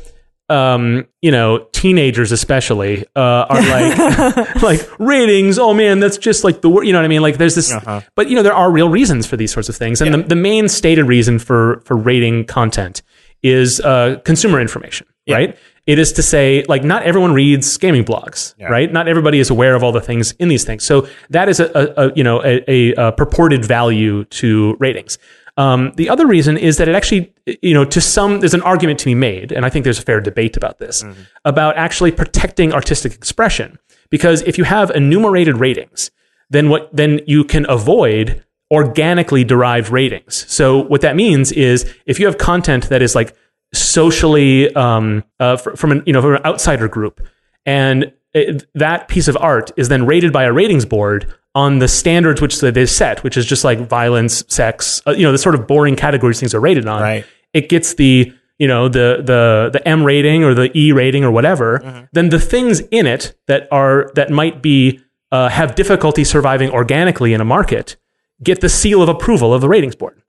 [0.48, 5.58] um, you know, teenagers especially, uh, are like, like ratings.
[5.58, 6.84] Oh man, that's just like the word.
[6.86, 7.22] You know what I mean?
[7.22, 8.00] Like there's this, Uh-huh.
[8.14, 10.00] but you know, there are real reasons for these sorts of things.
[10.00, 13.02] And the, the main stated reason for, for rating content
[13.42, 15.58] is, uh, consumer information, right?
[15.86, 18.90] It is to say, like, not everyone reads gaming blogs, right?
[18.90, 20.82] Not everybody is aware of all the things in these things.
[20.82, 25.18] So that is a, a, a you know, a, a, a purported value to ratings.
[25.56, 27.32] Um, the other reason is that it actually,
[27.62, 30.02] you know, to some, there's an argument to be made, and I think there's a
[30.02, 31.04] fair debate about this,
[31.44, 33.78] about actually protecting artistic expression.
[34.10, 36.10] Because if you have enumerated ratings,
[36.50, 40.44] then what, then you can avoid organically derived ratings.
[40.48, 43.36] So what that means is if you have content that is like
[43.72, 47.20] socially um, uh, fr- from an you know from an outsider group,
[47.66, 51.88] and it, that piece of art is then rated by a ratings board on the
[51.88, 55.54] standards which they set, which is just like violence, sex, uh, you know, the sort
[55.54, 57.02] of boring categories things are rated on.
[57.02, 57.24] Right.
[57.52, 61.30] It gets the you know the the the M rating or the E rating or
[61.30, 62.08] whatever.
[62.12, 65.00] Then the things in it that are that might be
[65.32, 67.96] uh, have difficulty surviving organically in a market
[68.42, 70.20] get the seal of approval of the ratings board.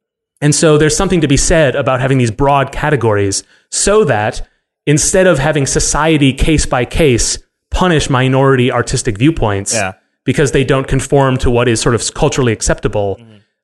[0.41, 4.47] And so there's something to be said about having these broad categories so that
[4.85, 7.39] instead of having society case by case
[7.71, 9.93] punish minority artistic viewpoints Yeah.
[10.25, 13.17] Because they don't conform to what is sort of culturally acceptable,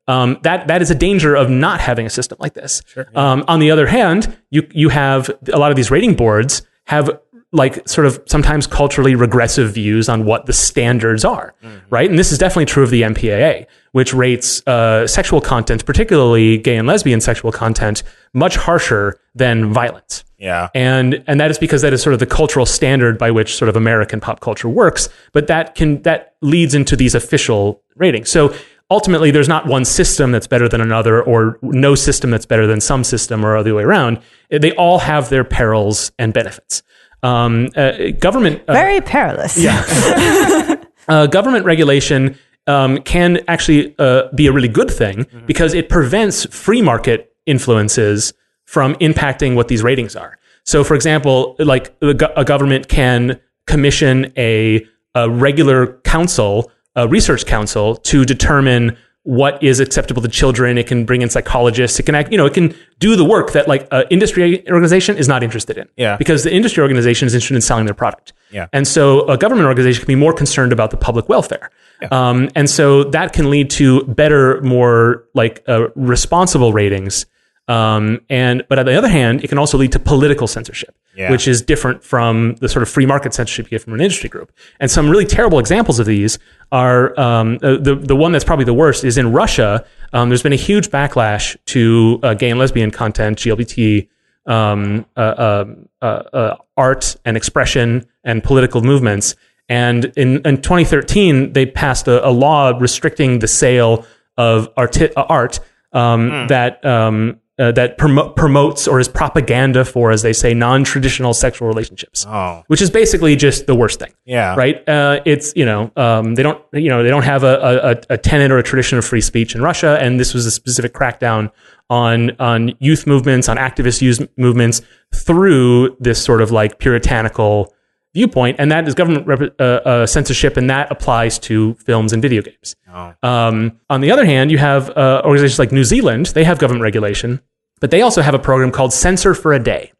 [0.08, 2.82] um, that that is a danger of not having a system like this.
[3.16, 7.10] Um, on the other hand, you you have a lot of these rating boards have
[7.54, 11.54] like sort of sometimes culturally regressive views on what the standards are,
[11.90, 12.10] right?
[12.10, 16.78] And this is definitely true of the MPAA, which rates uh, sexual content, particularly gay
[16.78, 20.70] and lesbian sexual content, much harsher than violence Yeah.
[20.74, 23.68] and and that is because that is sort of the cultural standard by which sort
[23.70, 25.10] of American pop culture works.
[25.34, 28.30] But that can that leads into these official ratings.
[28.30, 28.54] So
[28.90, 32.80] ultimately, there's not one system that's better than another, or no system that's better than
[32.82, 34.20] some system, or other way around.
[34.50, 36.84] They all have their perils and benefits.
[37.24, 39.58] Um, uh, government uh, Very perilous.
[41.08, 46.46] uh, government regulation um, can actually uh, be a really good thing because it prevents
[46.46, 48.34] free market influences
[48.66, 50.38] from impacting what these ratings are.
[50.64, 57.96] So, for example, like a government can commission a, a regular council, a research council,
[57.96, 60.78] to determine what is acceptable to children.
[60.78, 62.00] It can bring in psychologists.
[62.00, 65.16] It can act, you know, it can do the work that like an industry organization
[65.16, 65.88] is not interested in.
[65.96, 66.18] Yeah.
[66.18, 68.34] Because the industry organization is interested in selling their product.
[68.50, 68.68] Yeah.
[68.74, 71.70] And so a government organization can be more concerned about the public welfare.
[72.10, 77.28] Um, and so that can lead to better, more like uh, responsible ratings.
[77.72, 81.32] Um, and but on the other hand, it can also lead to political censorship, Yeah.
[81.32, 84.30] which is different from the sort of free market censorship you get from an industry
[84.30, 84.52] group.
[84.82, 86.40] And some really terrible examples of these
[86.72, 89.86] are um, uh, the the one that's probably the worst is in Russia.
[90.14, 94.08] Um, there's been a huge backlash to uh, gay and lesbian content, LGBT
[94.48, 95.34] um, uh,
[95.66, 99.36] um, uh, uh, art and expression and political movements.
[99.70, 104.06] And in, in 2013, they passed a, a law restricting the sale
[104.38, 105.60] of arti- uh, art
[105.94, 111.34] um, that um, uh, that promo- promotes or is propaganda for, as they say, non-traditional
[111.34, 112.64] sexual relationships, Oh.
[112.68, 114.56] which is basically just the worst thing Yeah.
[114.56, 114.88] right?
[114.88, 118.18] Uh, it's you know um, they don't you know they don't have a, a, a
[118.18, 121.52] tenet or a tradition of free speech in Russia, and this was a specific crackdown
[121.90, 124.82] on on youth movements, on activist youth movements
[125.14, 127.74] through this sort of like puritanical
[128.14, 132.22] viewpoint, and that is government rep- uh, uh, censorship, and that applies to films and
[132.22, 132.76] video games.
[132.94, 133.14] Oh.
[133.24, 136.84] Um, on the other hand, you have uh, organizations like New Zealand; they have government
[136.84, 137.42] regulation,
[137.80, 139.92] but they also have a program called Censor for a Day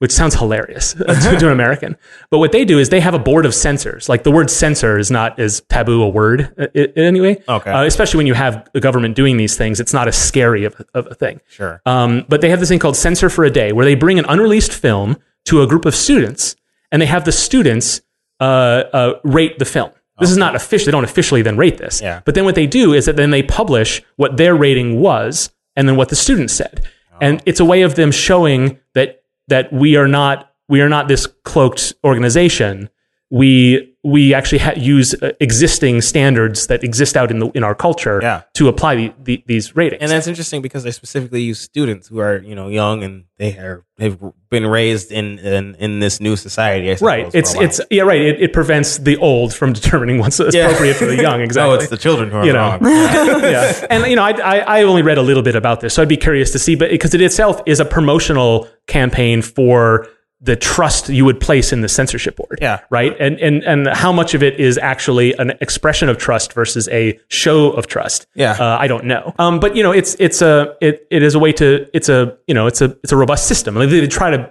[0.00, 1.06] which sounds hilarious to,
[1.46, 1.94] an American.
[2.30, 4.08] But what they do is they have a board of censors.
[4.08, 7.42] Like the word censor is not as taboo a word uh, i- anyway.
[7.46, 7.70] Okay.
[7.70, 10.74] Uh, especially when you have the government doing these things, it's not as scary of,
[10.94, 11.40] of a thing.
[11.48, 11.82] Sure.
[11.84, 14.24] Um, but they have this thing called Censor for a Day, where they bring an
[14.26, 16.56] unreleased film to a group of students,
[16.92, 18.00] and they have the students
[18.40, 19.90] uh, uh, rate the film.
[20.18, 20.84] This is not official.
[20.84, 22.02] They don't officially then rate this.
[22.02, 22.20] Yeah.
[22.26, 25.88] But then what they do is that then they publish what their rating was, and
[25.88, 26.84] then what the students said,
[27.22, 31.08] and it's a way of them showing that that we are not we are not
[31.08, 32.90] this cloaked organization.
[33.30, 37.74] We we actually ha- use uh, existing standards that exist out in the in our
[37.74, 38.42] culture Yeah.
[38.54, 40.00] to apply the, the, these ratings.
[40.00, 43.58] And that's interesting because they specifically use students who are, you know, young and they
[43.58, 46.90] are have been raised in in, in this new society.
[46.90, 47.30] I suppose, Right.
[47.34, 48.04] It's it's yeah.
[48.04, 48.22] Right.
[48.22, 50.68] It, it prevents the old from determining what's Yeah.
[50.68, 51.42] appropriate for the young.
[51.42, 51.70] Exactly.
[51.70, 52.78] Oh, it's the children who are You know.
[52.80, 52.80] wrong.
[53.42, 53.86] yeah.
[53.90, 56.08] And you know, I, I I only read a little bit about this, so I'd
[56.08, 56.74] be curious to see.
[56.74, 60.06] But because it itself is a promotional campaign for
[60.40, 62.58] the trust you would place in the censorship board.
[62.60, 62.80] Yeah.
[62.90, 63.14] Right.
[63.20, 67.18] And and and how much of it is actually an expression of trust versus a
[67.28, 68.26] show of trust.
[68.34, 68.52] Yeah.
[68.52, 69.34] Uh, I don't know.
[69.38, 72.36] Um, but you know, it's it's a it, it is a way to it's a
[72.46, 73.74] you know it's a it's a robust system.
[73.74, 74.50] Like, they try to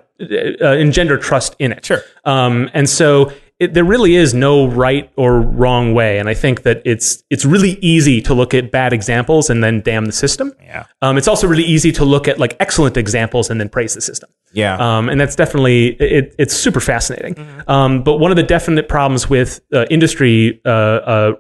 [0.62, 1.86] uh, engender trust in it.
[1.86, 2.02] Sure.
[2.26, 6.18] Um, and so it, there really is no right or wrong way.
[6.20, 9.82] And I think that it's it's really easy to look at bad examples and then
[9.82, 10.54] damn the system.
[10.62, 10.86] Yeah.
[11.02, 14.02] Um, it's also really easy to look at like excellent examples and then praise the
[14.02, 14.30] system.
[14.54, 14.78] Yeah.
[14.78, 17.36] Um, and that's definitely it, it's super fascinating.
[17.68, 21.34] Um, but one of the definite problems with uh, industry uh, uh,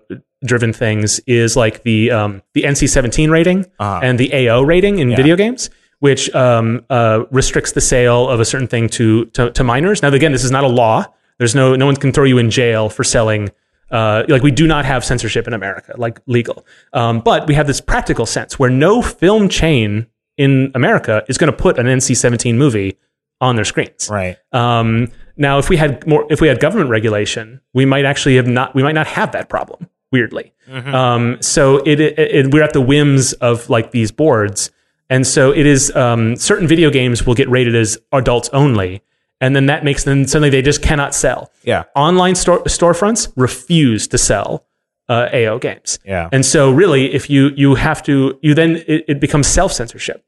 [0.45, 3.99] driven things is like the um, the NC-17 rating Uh-huh.
[4.03, 5.69] and the AO rating in video games.
[6.01, 10.01] Which um, uh, restricts the sale of a certain thing to, to to minors.
[10.01, 11.03] Now, again, this is not a law.
[11.39, 13.49] There's no no one can throw you in jail for selling
[13.91, 16.63] Uh, like we do not have censorship in America, like legal.
[16.93, 20.05] Um, but we have this practical sense where no film chain
[20.37, 22.97] in America is going to put an NC-17 movie
[23.41, 24.07] on their screens.
[24.11, 24.37] Right.
[24.51, 28.45] Um, now, if we had more, if we had government regulation, we might actually have
[28.47, 29.87] not, we might not have that problem.
[30.11, 30.53] Weirdly,
[30.93, 34.69] um, so it, it, it- we're at the whims of like these boards,
[35.09, 35.95] and so it is.
[35.95, 39.01] Um, certain video games will get rated as adults only,
[39.41, 41.51] and then that makes them suddenly they just cannot sell.
[41.63, 41.83] Yeah.
[41.95, 44.65] Online store, storefronts refuse to sell
[45.07, 45.99] uh, AO games.
[46.05, 46.29] Yeah.
[46.31, 50.23] And so really, if you you have to, you then it, it becomes self censorship,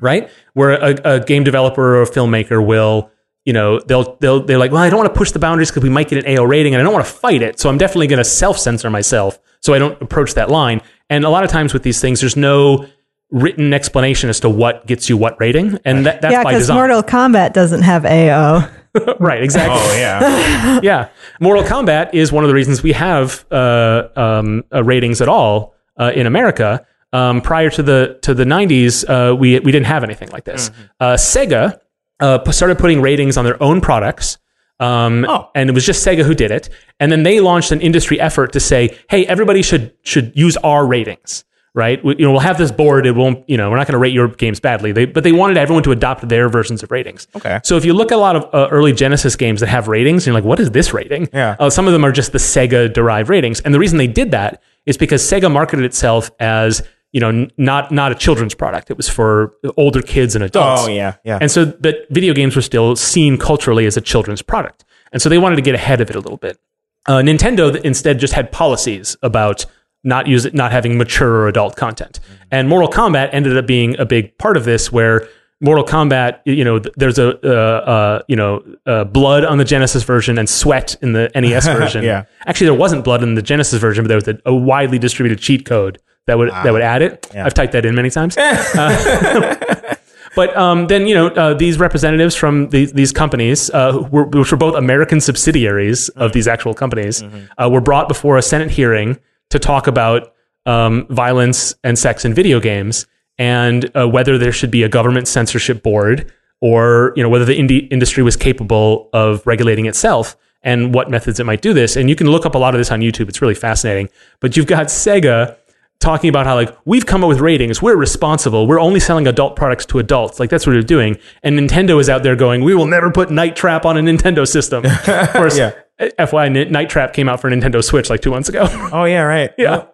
[0.00, 0.30] right?
[0.54, 3.10] Where a, a game developer or a filmmaker will,
[3.44, 5.82] you know, they'll they'll they're like, well, I don't want to push the boundaries because
[5.82, 7.78] we might get an AO rating, and I don't want to fight it, so I'm
[7.78, 10.80] definitely going to self censor myself so I don't approach that line.
[11.10, 12.86] And a lot of times with these things, there's no
[13.30, 16.62] written explanation as to what gets you what rating, and that, that's yeah, by because
[16.62, 16.76] design.
[16.76, 18.68] Mortal Kombat doesn't have AO.
[19.18, 19.42] right?
[19.42, 20.80] Exactly Oh yeah.
[20.82, 21.08] yeah,
[21.40, 25.74] Mortal Kombat is one of the reasons we have uh, um, uh, ratings at all
[25.98, 26.86] uh, in America.
[27.12, 30.70] Um, prior to the to the '90s, uh, we we didn't have anything like this.
[31.00, 31.78] Uh, Sega
[32.20, 34.38] uh, started putting ratings on their own products.
[34.80, 35.50] Um, Oh.
[35.54, 36.68] and it was just Sega who did it.
[36.98, 40.84] And then they launched an industry effort to say, "Hey, everybody should should use our
[40.84, 41.44] ratings."
[41.76, 42.02] Right?
[42.04, 43.04] We, you know, we'll have this board.
[43.04, 43.48] It won't.
[43.48, 44.92] You know, we're not going to rate your games badly.
[44.92, 47.26] They, but they wanted everyone to adopt their versions of ratings.
[47.34, 47.58] Okay.
[47.64, 50.24] So if you look at a lot of uh, early Genesis games that have ratings,
[50.24, 51.28] you're like, what is this rating?
[51.32, 51.56] Yeah.
[51.58, 54.30] Uh, some of them are just the Sega derived ratings, and the reason they did
[54.30, 58.90] that is because Sega marketed itself as you know n- not not a children's product.
[58.90, 60.82] It was for older kids and adults.
[60.84, 61.16] Oh yeah.
[61.24, 61.38] Yeah.
[61.40, 64.84] And so, but video games were still seen culturally as a children's product.
[65.10, 66.58] And so they wanted to get ahead of it a little bit.
[67.06, 69.66] Uh, Nintendo instead just had policies about
[70.04, 72.20] not use not having mature or adult content.
[72.50, 75.28] And Mortal Kombat ended up being a big part of this, where
[75.60, 80.02] Mortal Kombat, you know, there's a uh, uh, you know uh, blood on the Genesis
[80.02, 82.04] version and sweat in the NES version.
[82.04, 82.24] Yeah.
[82.46, 85.42] Actually, there wasn't blood in the Genesis version, but there was a, a widely distributed
[85.42, 87.26] cheat code that would that would add it.
[87.34, 87.46] Yeah.
[87.46, 88.36] I've typed that in many times.
[90.34, 94.50] But um, then you know uh, these representatives from these, these companies, uh, were, which
[94.50, 99.18] were both American subsidiaries of these actual companies, uh, were brought before a Senate hearing
[99.54, 100.34] to talk about
[100.66, 103.06] um, violence and sex in video games
[103.38, 107.56] and uh, whether there should be a government censorship board or you know whether the
[107.56, 111.94] indie industry was capable of regulating itself and what methods it might do this.
[111.94, 113.28] And you can look up a lot of this on YouTube.
[113.28, 114.08] It's really fascinating.
[114.40, 115.56] But you've got Sega
[116.04, 119.56] talking about how like we've come up with ratings we're responsible we're only selling adult
[119.56, 122.74] products to adults like that's what they're doing and nintendo is out there going we
[122.74, 125.72] will never put night trap on a nintendo system of course Yeah.
[125.98, 129.22] Eh, fyi night trap came out for nintendo switch like two months ago oh yeah.
[129.22, 129.50] Right.
[129.58, 129.86] yeah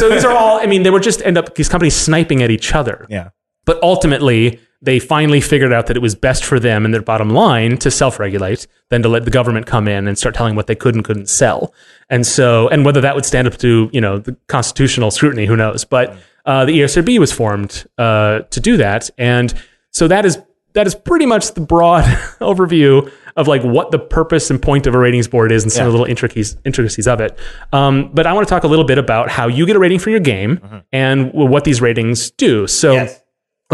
[0.00, 2.50] so these are all i mean they were just end up these companies sniping at
[2.50, 3.28] each other Yeah.
[3.64, 7.30] but ultimately, they finally figured out that it was best for them and their bottom
[7.30, 10.74] line to self-regulate than to let the government come in and start telling what they
[10.74, 11.72] could and couldn't sell.
[12.10, 15.56] And so, and whether that would stand up to you know the constitutional scrutiny, who
[15.56, 15.84] knows?
[15.84, 19.52] But uh, the ESRB was formed uh, to do that, and
[19.90, 20.38] so that is
[20.74, 22.04] that is pretty much the broad
[22.40, 25.86] overview of like what the purpose and point of a ratings board is and some
[25.86, 27.38] of the little intricacies intricacies of it.
[27.72, 29.98] Um, but I want to talk a little bit about how you get a rating
[29.98, 32.66] for your game and what these ratings do.
[32.66, 33.20] So Yes.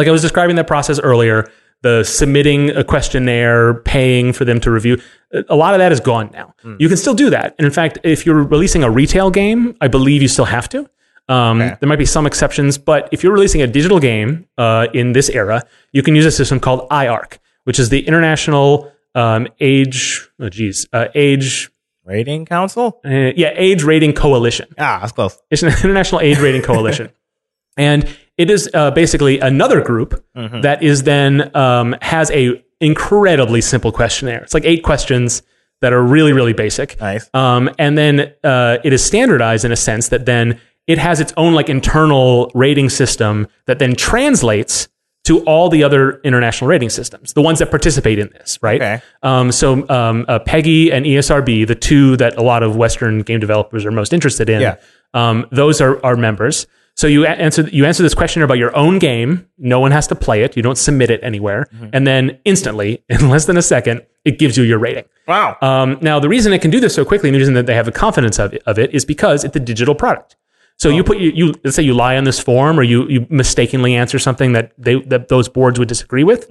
[0.01, 1.51] Like I was describing that process earlier,
[1.83, 5.01] the submitting a questionnaire, paying for them to review,
[5.49, 6.55] a lot of that is gone now.
[6.79, 7.55] You can still do that.
[7.59, 10.81] And in fact, if you're releasing a retail game, I believe you still have to.
[11.29, 11.77] Um, Okay.
[11.81, 15.29] There might be some exceptions, but if you're releasing a digital game uh, in this
[15.31, 20.49] era, you can use a system called IARC, which is the International um, Age, oh
[20.49, 21.71] geez, uh, Age,
[22.05, 23.01] Rating Council.
[23.05, 24.67] uh, yeah, Age Rating Coalition.
[24.79, 25.39] Ah, that's close.
[25.51, 27.11] It's an international age rating coalition.
[27.77, 28.05] And
[28.41, 32.43] it is uh, basically another group that is then um, has a
[32.81, 34.43] incredibly simple questionnaire.
[34.43, 35.43] It's like eight questions
[35.83, 36.99] that are really, really basic.
[37.01, 37.29] Nice.
[37.35, 41.33] Um, and then uh, it is standardized in a sense that then it has its
[41.37, 44.89] own like internal rating system that then translates
[45.25, 48.81] to all the other international rating systems, the ones that participate in this, right?
[48.81, 49.03] Okay.
[49.23, 53.39] Um, so um, uh, PEGI and ESRB, the two that a lot of Western game
[53.39, 54.77] developers are most interested in, Yeah.
[55.13, 56.67] um, those are, are members.
[56.97, 59.49] So you answer you answer this question about your own game.
[59.57, 60.57] No one has to play it.
[60.57, 64.57] You don't submit it anywhere, and then instantly, in less than a second, it gives
[64.57, 65.05] you your rating.
[65.27, 65.57] Wow.
[65.63, 67.75] Um, now, the reason it can do this so quickly, and the reason that they
[67.75, 70.37] have the confidence of it, of it is because it's a digital product.
[70.77, 73.27] So you put you, you let's say you lie on this form, or you you
[73.29, 76.51] mistakenly answer something that they that those boards would disagree with.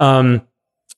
[0.00, 0.42] Um,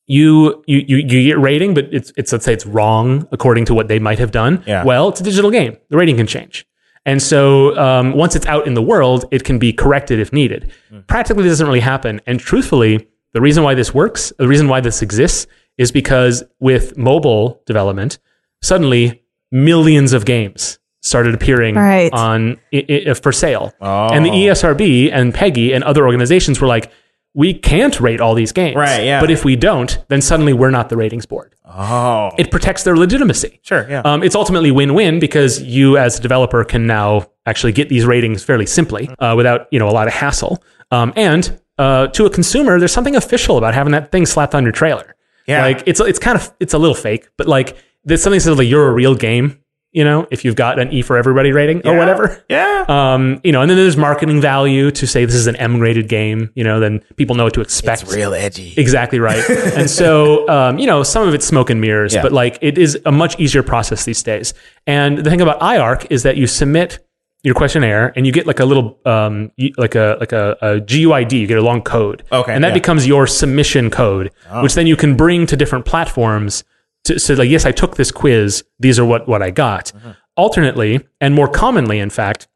[0.06, 3.74] you, you you you get rating, but it's it's let's say it's wrong according to
[3.74, 4.62] what they might have done.
[4.66, 4.84] Yeah.
[4.84, 5.76] Well, it's a digital game.
[5.90, 6.66] The rating can change.
[7.06, 10.72] And so um, once it's out in the world, it can be corrected if needed.
[11.06, 12.20] Practically, this doesn't really happen.
[12.26, 15.46] And truthfully, the reason why this works, the reason why this exists,
[15.78, 18.18] is because with mobile development,
[18.62, 22.12] suddenly millions of games started appearing Right.
[22.12, 23.72] on i- i- for sale.
[23.80, 24.08] Oh.
[24.08, 26.90] And the ESRB and PEGI and other organizations were like,
[27.36, 28.74] we can't rate all these games.
[28.76, 29.20] Right, yeah.
[29.20, 31.54] But if we don't, then suddenly we're not the ratings board.
[31.64, 33.60] Oh, It protects their legitimacy.
[33.62, 34.00] sure, yeah.
[34.04, 38.42] Um, it's ultimately win-win because you, as a developer, can now actually get these ratings
[38.42, 40.62] fairly simply uh, without you know a lot of hassle.
[40.90, 44.62] Um, and uh, to a consumer, there's something official about having that thing slapped on
[44.64, 45.14] your trailer.
[45.46, 45.62] Yeah.
[45.62, 48.58] like it's it's kind of it's a little fake, but like there's something that says
[48.58, 49.60] like you're a real game.
[49.96, 52.44] You know, if you've got an E for everybody rating or whatever.
[52.50, 52.84] yeah.
[52.86, 56.06] Um, you know, and then there's marketing value to say this is an M graded
[56.08, 56.50] game.
[56.54, 58.02] You know, then people know what to expect.
[58.02, 58.74] it's real edgy.
[58.76, 59.42] Exactly right.
[59.74, 62.20] and so, um, you know, some of it's smoke and mirrors, Yeah.
[62.22, 64.52] but like it is a much easier process these days.
[64.86, 66.98] And the thing about IARC is that you submit
[67.42, 71.32] your questionnaire and you get like a little, um, like a like a, a GUID.
[71.32, 72.74] You get a long code, Okay, and that yeah.
[72.74, 74.30] becomes your submission code,
[74.60, 76.64] which then you can bring to different platforms.
[77.06, 78.64] To, so, like, yes, I took this quiz.
[78.78, 79.92] These are what what I got.
[80.36, 82.46] Alternately, and more commonly, in fact,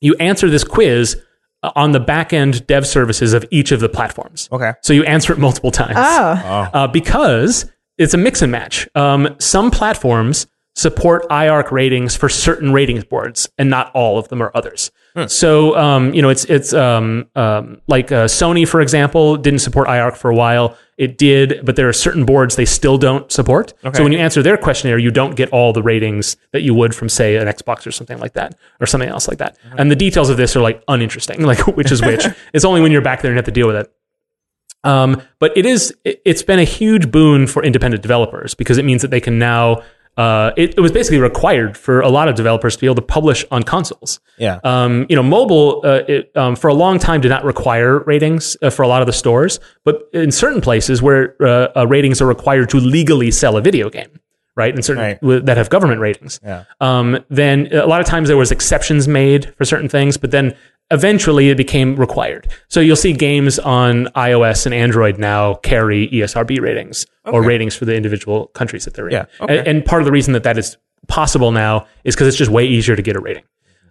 [0.00, 1.22] you answer this quiz
[1.62, 4.48] uh, on the back end dev services of each of the platforms.
[4.50, 4.72] Okay.
[4.82, 8.88] So you answer it multiple times Oh, uh, because it's a mix and match.
[8.94, 14.42] Um, some platforms support IARC ratings for certain ratings boards, and not all of them
[14.42, 14.90] or others.
[15.26, 19.88] So um, you know, it's it's um, um, like uh, Sony, for example, didn't support
[19.88, 20.76] IARC for a while.
[20.96, 23.72] It did, but there are certain boards they still don't support.
[23.94, 26.94] So when you answer their questionnaire, you don't get all the ratings that you would
[26.94, 29.56] from, say, an Xbox or something like that, or something else like that.
[29.78, 32.24] And the details of this are like uninteresting, like which is which.
[32.52, 33.92] it's only when you're back there and have to deal with it.
[34.84, 38.84] Um, but it is it- it's been a huge boon for independent developers because it
[38.84, 39.82] means that they can now
[40.16, 43.02] uh, it, it was basically required for a lot of developers to be able to
[43.02, 44.20] publish on consoles.
[44.38, 44.60] Yeah.
[44.64, 48.56] Um, you know, mobile uh, it, um, for a long time did not require ratings
[48.62, 52.20] uh, for a lot of the stores, but in certain places where uh, uh, ratings
[52.20, 54.20] are required to legally sell a video game,
[54.56, 54.74] right?
[54.74, 55.22] In certain Right.
[55.22, 56.64] with- that have government ratings, Yeah.
[56.80, 60.54] um, then a lot of times there was exceptions made for certain things, but then
[60.90, 62.48] eventually it became required.
[62.68, 67.84] So you'll see games on iOS and Android now carry ESRB ratings or ratings for
[67.84, 69.12] the individual countries that they're in.
[69.12, 69.58] Yeah, okay.
[69.58, 70.76] And, and part of the reason that that is
[71.06, 73.44] possible now is because it's just way easier to get a rating.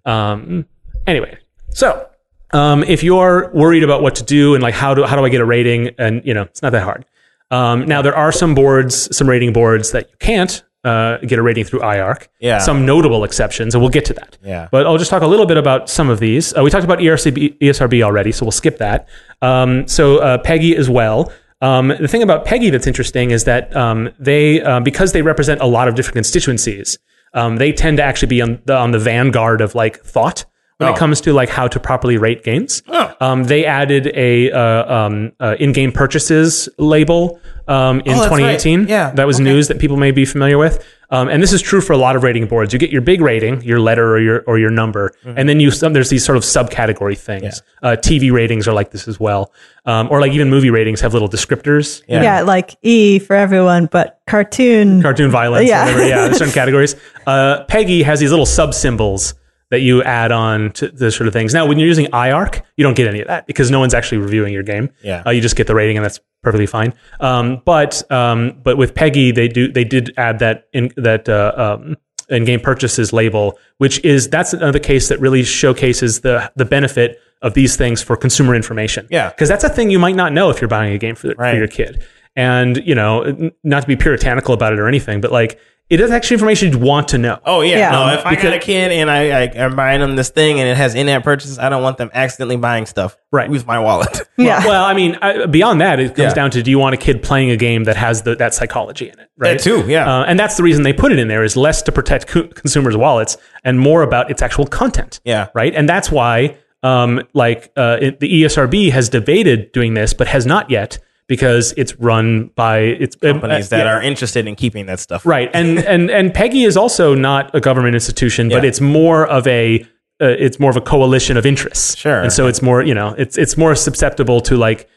[0.05, 0.65] Um,
[1.07, 1.37] anyway,
[1.69, 2.09] so
[2.51, 5.29] um, if you're worried about what to do and like how do how do I
[5.29, 7.05] get a rating, and you know it's not that hard.
[7.51, 11.41] Um, now there are some boards, some rating boards that you can't uh, get a
[11.41, 12.27] rating through IARC.
[12.39, 12.59] Yeah.
[12.59, 14.37] Some notable exceptions, and we'll get to that.
[14.43, 14.67] Yeah.
[14.71, 16.55] But I'll just talk a little bit about some of these.
[16.55, 19.07] Uh, we talked about ERCB, ESRB already, so we'll skip that.
[19.41, 21.31] Um, so uh, PEGI as well.
[21.61, 25.59] Um, the thing about PEGI that's interesting is that um, they, uh, because they represent
[25.59, 26.97] a lot of different constituencies,
[27.33, 30.45] um, they tend to actually be on the, on the vanguard of like thought
[30.79, 30.93] when Oh.
[30.93, 32.81] it comes to like how to properly rate games.
[32.87, 33.13] Oh.
[33.19, 38.59] Um, they added a uh, um, uh, in-game purchases label um, in Oh, that's right.
[38.59, 38.87] 2018.
[38.87, 39.11] Yeah.
[39.11, 39.43] that was Okay.
[39.43, 40.83] news that people may be familiar with.
[41.11, 42.71] Um, and this is true for a lot of rating boards.
[42.71, 45.37] You get your big rating, your letter or your or your number, Mm-hmm.
[45.39, 47.61] and then you some, there's these sort of subcategory things.
[47.83, 49.51] Uh, TV ratings are like this as well,
[49.85, 52.03] um, or like even movie ratings have little descriptors.
[52.07, 52.21] Yeah.
[52.21, 52.41] yeah.
[52.43, 55.01] like E for everyone, but cartoon.
[55.01, 55.85] cartoon violence, Yeah.
[55.85, 56.07] whatever.
[56.07, 56.95] Yeah, there's certain categories.
[57.25, 59.33] Uh, PEGI has these little sub symbols
[59.71, 61.53] that you add on to the sort of things.
[61.53, 64.17] Now, when you're using IARC, you don't get any of that because no one's actually
[64.19, 64.89] reviewing your game.
[65.03, 65.23] Yeah.
[65.25, 66.93] uh, you just get the rating, and that's perfectly fine.
[67.19, 71.27] Um, but um, but with PEGI, they do they did add that in that.
[71.29, 71.95] Uh, um,
[72.31, 77.55] in-game purchases label, which is that's another case that really showcases the the benefit of
[77.55, 79.07] these things for consumer information.
[79.09, 79.29] Yeah.
[79.29, 81.53] because that's a thing you might not know if you're buying a game for, Right.
[81.53, 82.03] for your kid.
[82.35, 85.59] And you know, not to be puritanical about it or anything, but like
[85.89, 87.39] it is actually information you'd want to know.
[87.45, 87.91] Oh yeah, Yeah.
[87.91, 88.13] no.
[88.13, 90.77] If I got a kid and I, I am buying them this thing and it
[90.77, 93.49] has in-app purchases, I don't want them accidentally buying stuff Right.
[93.49, 94.21] with my wallet.
[94.37, 94.65] yeah.
[94.65, 96.33] Well, I mean, I, beyond that, it comes Yeah.
[96.33, 99.09] down to do you want a kid playing a game that has the, that psychology
[99.09, 99.57] in it, right?
[99.57, 100.19] That too, yeah.
[100.19, 102.47] Uh, and that's the reason they put it in there is less to protect co-
[102.47, 105.19] consumers' wallets and more about its actual content.
[105.25, 105.47] Yeah.
[105.55, 105.73] Right.
[105.73, 110.45] And that's why, um, like, uh, it, the ESRB has debated doing this, but has
[110.45, 110.99] not yet
[111.29, 113.93] because it's run by it's Companies uh, that yeah.
[113.93, 115.25] are interested in keeping that stuff.
[115.25, 119.47] Right, and and and PEGI is also not a government institution, but it's more of
[119.47, 119.85] a
[120.21, 121.95] uh, it's more of a coalition of interests.
[121.95, 122.19] Sure.
[122.21, 124.89] and so it's more you know it's it's more susceptible to like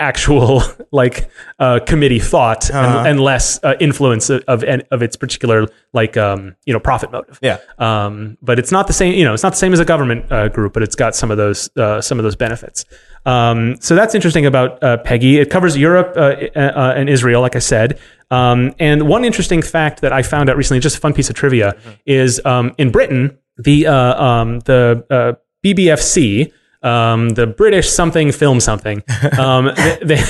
[0.00, 2.98] actual like uh, committee thought Uh-huh.
[3.00, 7.12] and, and less uh, influence of, of of its particular like um you know profit
[7.12, 7.38] motive.
[7.42, 7.58] Yeah.
[7.78, 9.14] Um, but it's not the same.
[9.14, 11.30] You know, it's not the same as a government uh, group, but it's got some
[11.30, 12.84] of those uh, some of those benefits.
[13.26, 15.34] Um, so that's interesting about uh, PEGI.
[15.42, 16.20] It covers Europe uh,
[16.58, 17.98] uh, and Israel, like I said.
[18.30, 21.36] Um, and one interesting fact that I found out recently, just a fun piece of
[21.36, 21.76] trivia,
[22.06, 25.32] is um, in Britain the uh, um, the uh,
[25.64, 26.52] BBFC.
[26.82, 29.02] Um, the British something film something.
[29.38, 29.70] Um,
[30.02, 30.22] they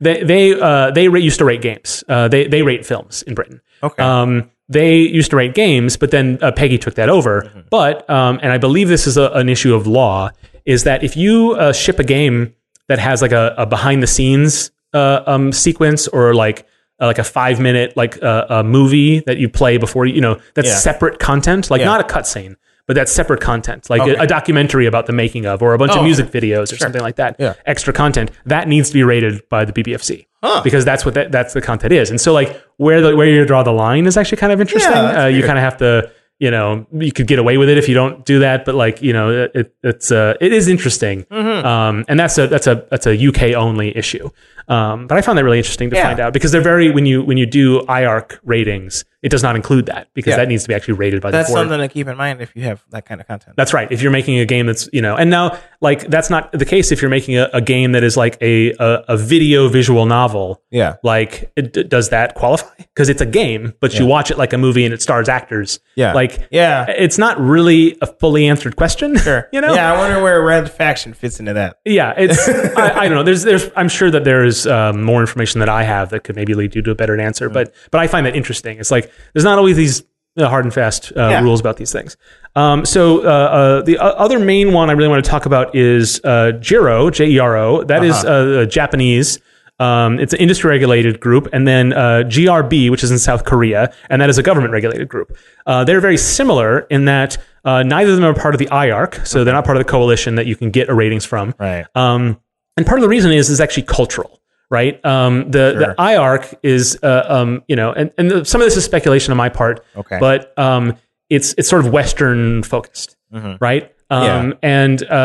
[0.00, 2.02] they they uh, they used to rate games.
[2.08, 3.60] Uh, they they rate films in Britain.
[3.82, 4.02] Okay.
[4.02, 7.42] Um, they used to rate games, but then uh, PEGI took that over.
[7.42, 7.60] Mm-hmm.
[7.70, 10.30] But um, and I believe this is a, an issue of law
[10.64, 12.54] is that if you uh, ship a game
[12.88, 16.66] that has like a, a behind the scenes uh, um, sequence or like
[17.00, 20.20] uh, like a five minute like uh, a movie that you play before you you
[20.20, 20.76] know that's Yeah.
[20.76, 21.86] separate content, like Yeah.
[21.86, 22.56] not a cutscene.
[22.86, 24.14] But that's separate content, like Okay.
[24.14, 26.04] a, a documentary about the making of, or a bunch Oh, of okay.
[26.06, 27.36] music videos, or something like that.
[27.38, 27.54] Yeah.
[27.64, 30.60] Extra content that needs to be rated by the BBFC Huh.
[30.62, 32.10] because that's what that, that's the content is.
[32.10, 34.92] And so like where the where you draw the line is actually kind of interesting.
[34.92, 36.10] Yeah, uh, you kind of have to
[36.40, 39.00] you know you could get away with it if you don't do that, but like
[39.00, 41.22] you know it, it's uh, it is interesting.
[41.30, 41.66] Mm-hmm.
[41.66, 44.28] Um, and that's a that's a that's a UK only issue.
[44.68, 46.04] Um, but I found that really interesting to Yeah.
[46.04, 49.56] find out because they're very when you when you do IARC ratings, it does not
[49.56, 50.36] include that because Yeah.
[50.38, 51.68] that needs to be actually rated by That's the board.
[51.68, 53.56] something to keep in mind if you have that kind of content.
[53.56, 53.90] That's right.
[53.90, 56.92] If you're making a game that's, you know, and now like that's not the case
[56.92, 60.62] if you're making a, a game that is like a, a, a video visual novel.
[60.70, 60.96] Yeah.
[61.02, 62.68] Like, it, does that qualify?
[62.78, 65.80] Because it's a game, but you watch it like a movie and it stars actors.
[65.94, 66.12] Yeah.
[66.12, 66.86] Like, Yeah.
[66.88, 69.16] it's not really a fully answered question.
[69.24, 69.48] Sure.
[69.52, 69.72] you know?
[69.74, 71.78] Yeah, I wonder where Red Faction fits into that.
[71.86, 72.46] Yeah, it's
[72.76, 73.22] I, I don't know.
[73.22, 76.36] There's there's I'm sure that there is um, more information that I have that could
[76.36, 77.48] maybe lead you to a better answer.
[77.48, 78.78] But but I find that interesting.
[78.78, 80.02] It's like there's not always these
[80.36, 81.42] uh, hard and fast uh, Yeah.
[81.42, 82.16] rules about these things.
[82.56, 86.20] Um, so uh, uh, the other main one I really want to talk about is
[86.24, 87.84] uh, CERO J E R O.
[87.84, 89.38] That is uh, Japanese.
[89.80, 93.92] Um, it's an industry regulated group, and then uh, GRB, which is in South Korea,
[94.08, 95.36] and that is a government regulated group.
[95.66, 99.26] Uh, they're very similar in that uh, neither of them are part of the IARC,
[99.26, 101.54] so they're not part of the coalition that you can get a ratings from.
[101.58, 101.86] Right.
[101.96, 102.40] Um,
[102.76, 104.40] and part of the reason is is actually cultural,
[104.78, 104.94] right?
[105.04, 108.76] Um, the the IARC is, uh, um, you know, and, and the, some of this
[108.76, 110.18] is speculation on my part, Okay.
[110.26, 110.84] but um,
[111.30, 113.16] it's it's sort of Western focused,
[113.60, 113.84] right?
[114.10, 115.16] Um, And uh, uh,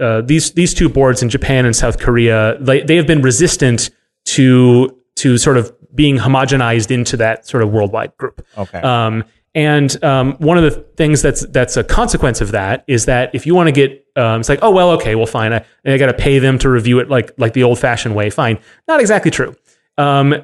[0.00, 3.22] uh, uh, these these two boards in Japan and South Korea, they they have been
[3.22, 3.90] resistant
[4.36, 8.36] to to sort of being homogenized into that sort of worldwide group.
[8.56, 8.80] Okay.
[8.80, 13.34] Um, and um, one of the things that's that's a consequence of that is that
[13.34, 15.98] if you want to get, um, it's like, oh well, okay, well, fine, I, I
[15.98, 18.30] got to pay them to review it like like the old fashioned way.
[18.30, 19.56] Fine, not exactly true,
[19.98, 20.34] um,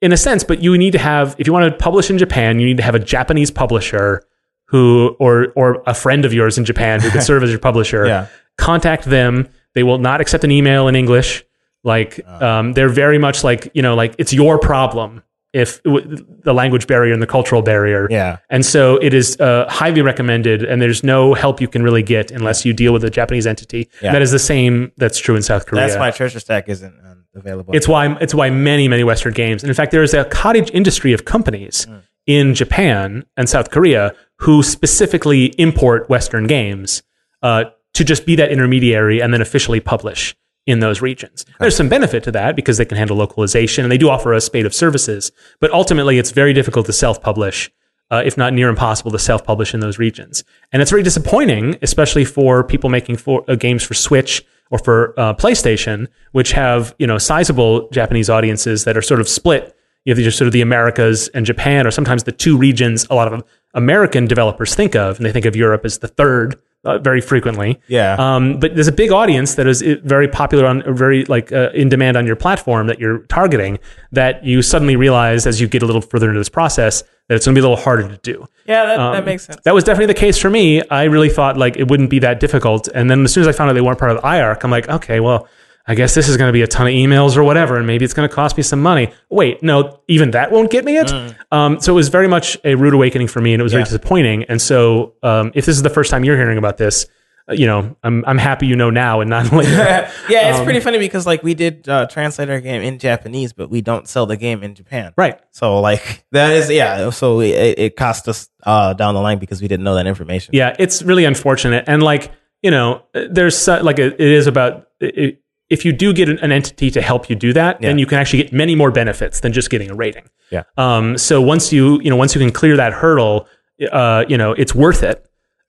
[0.00, 2.58] in a sense, but you need to have if you want to publish in Japan,
[2.58, 4.22] you need to have a Japanese publisher
[4.66, 8.06] who or or a friend of yours in Japan who could serve as your publisher.
[8.06, 8.28] Yeah.
[8.56, 9.48] Contact them.
[9.74, 11.44] They will not accept an email in English.
[11.84, 15.22] Like um, they're very much like you know like it's your problem
[15.62, 16.06] if w-
[16.44, 18.06] the language barrier and the cultural barrier.
[18.10, 18.38] Yeah.
[18.50, 22.30] And so it is uh, highly recommended, and there's no help you can really get
[22.30, 23.88] unless you deal with a Japanese entity.
[24.02, 24.12] Yeah.
[24.12, 25.86] That is the same that's true in South Korea.
[25.86, 27.74] That's why Treasure Stack isn't um, available.
[27.74, 30.70] It's why it's why many many Western games, and in fact, there is a cottage
[30.72, 31.96] industry of companies Hmm.
[32.26, 37.02] in Japan and South Korea who specifically import Western games
[37.42, 40.34] uh, to just be that intermediary and then officially publish
[40.66, 41.46] in those regions.
[41.60, 44.40] There's some benefit to that because they can handle localization and they do offer a
[44.40, 47.70] spate of services, but ultimately it's very difficult to self-publish.
[48.08, 52.24] Uh, if not near impossible to self-publish in those regions, and it's very disappointing, especially
[52.24, 57.06] for people making for, uh, games for Switch or for uh, PlayStation, which have you
[57.08, 59.74] know sizable Japanese audiences that are sort of split.
[60.04, 63.08] You have these sort of the Americas and Japan, or sometimes the two regions.
[63.10, 63.42] A lot of
[63.74, 66.54] American developers think of, and they think of Europe as the third
[66.86, 67.78] uh, very frequently.
[67.88, 68.16] Yeah.
[68.18, 71.70] Um, but there's a big audience that is uh, very popular on, very like uh,
[71.74, 73.78] in demand on your platform that you're targeting.
[74.12, 77.44] That you suddenly realize as you get a little further into this process that it's
[77.44, 78.46] going to be a little harder to do.
[78.66, 79.60] yeah, that, Um, that makes sense.
[79.64, 80.80] That was definitely the case for me.
[80.90, 83.52] I really thought like it wouldn't be that difficult, and then as soon as I
[83.52, 85.48] found out they weren't part of the IARC, I'm like, okay, well,
[85.88, 88.04] I guess this is going to be a ton of emails or whatever, and maybe
[88.04, 89.12] it's going to cost me some money.
[89.30, 91.12] Wait, no, even that won't get me it.
[91.52, 93.84] Um, so it was very much a rude awakening for me, and it was very
[93.84, 93.88] Mm.
[93.88, 94.44] Disappointing.
[94.44, 97.06] And so, um, if this is the first time you're hearing about this,
[97.48, 99.70] uh, you know, I'm I'm happy you know now and not later.
[100.28, 103.52] yeah, it's Um, pretty funny because like we did uh, translate our game in Japanese,
[103.52, 105.12] but we don't sell the game in Japan.
[105.16, 105.38] right.
[105.52, 107.10] So like that is yeah.
[107.10, 110.56] So it, it cost us uh, down the line because we didn't know that information.
[110.56, 111.84] Yeah, it's really unfortunate.
[111.86, 112.32] And like,
[112.62, 116.38] you know, there's so- like it it is about it, if you do get an,
[116.38, 119.40] an entity to help you do that, then you can actually get many more benefits
[119.40, 120.28] than just getting a rating.
[120.50, 120.62] Yeah.
[120.76, 123.48] Um, so once you, you know, once you can clear that hurdle,
[123.90, 125.22] uh, you know, it's worth it.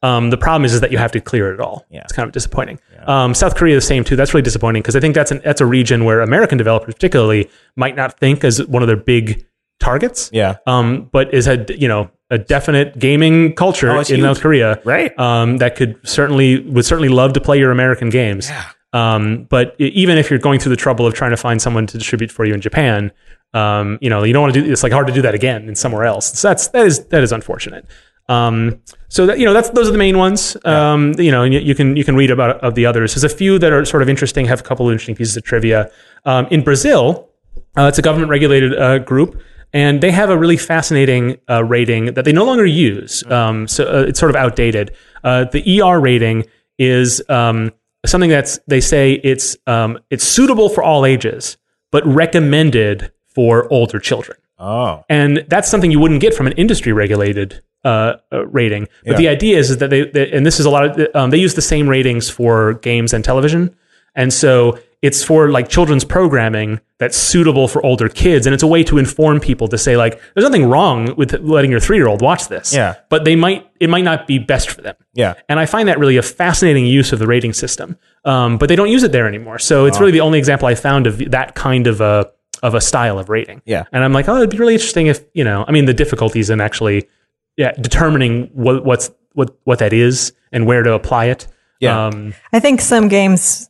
[0.03, 1.83] Um, the problem is, is that you have to clear it all.
[1.89, 2.01] Yeah.
[2.01, 2.79] It's kind of disappointing.
[3.07, 4.15] Um, South Korea, the same too.
[4.15, 7.49] That's really disappointing because I think that's an, that's a region where American developers, particularly,
[7.75, 9.43] might not think as one of their big
[9.79, 10.29] targets.
[10.31, 10.57] Yeah.
[10.67, 14.19] Um, but is a you know a definite gaming culture Oh, in huge.
[14.19, 15.17] North Korea, Right.
[15.17, 18.49] Um, that could certainly would certainly love to play your American games.
[18.49, 18.65] Yeah.
[18.93, 21.97] Um, but even if you're going through the trouble of trying to find someone to
[21.97, 23.11] distribute for you in Japan,
[23.53, 24.71] um, you know you don't want to do.
[24.71, 26.37] It's like hard to do that again in somewhere else.
[26.37, 27.85] So that's that is that is unfortunate.
[28.29, 30.57] Um, so that you know that's those are the main ones.
[30.65, 33.13] Um, you know, and you, you can you can read about of the others.
[33.13, 34.45] There's a few that are sort of interesting.
[34.45, 35.89] Have a couple of interesting pieces of trivia.
[36.25, 37.29] Um, in Brazil,
[37.77, 39.41] uh, it's a government regulated uh, group,
[39.73, 43.23] and they have a really fascinating uh, rating that they no longer use.
[43.31, 44.93] Um, so uh, it's sort of outdated.
[45.23, 46.45] Uh, the ER rating
[46.77, 47.71] is um,
[48.05, 51.57] something that's they say it's um, it's suitable for all ages,
[51.91, 54.37] but recommended for older children.
[54.59, 55.03] Oh.
[55.09, 58.87] And that's something you wouldn't get from an industry regulated uh, uh, rating.
[59.05, 59.17] But Yeah.
[59.17, 61.37] the idea is, is that they, they, and this is a lot of, um, they
[61.37, 63.75] use the same ratings for games and television.
[64.15, 68.47] And so it's for like children's programming that's suitable for older kids.
[68.47, 71.69] And it's a way to inform people to say, like, there's nothing wrong with letting
[71.69, 72.73] your three year old watch this.
[72.73, 72.95] Yeah.
[73.09, 74.95] But they might, it might not be best for them.
[75.13, 75.35] Yeah.
[75.47, 77.97] And I find that really a fascinating use of the rating system.
[78.25, 79.59] Um, but they don't use it there anymore.
[79.59, 82.31] So it's really the only example I found of that kind of a
[82.63, 83.61] of a style of rating.
[83.65, 83.83] Yeah.
[83.91, 85.63] And I'm like, oh, it'd be really interesting if you know.
[85.67, 87.07] I mean, the difficulties in actually,
[87.55, 91.47] yeah, determining what what's what what that is and where to apply it.
[91.79, 92.07] Yeah.
[92.07, 93.69] Um, I think some games,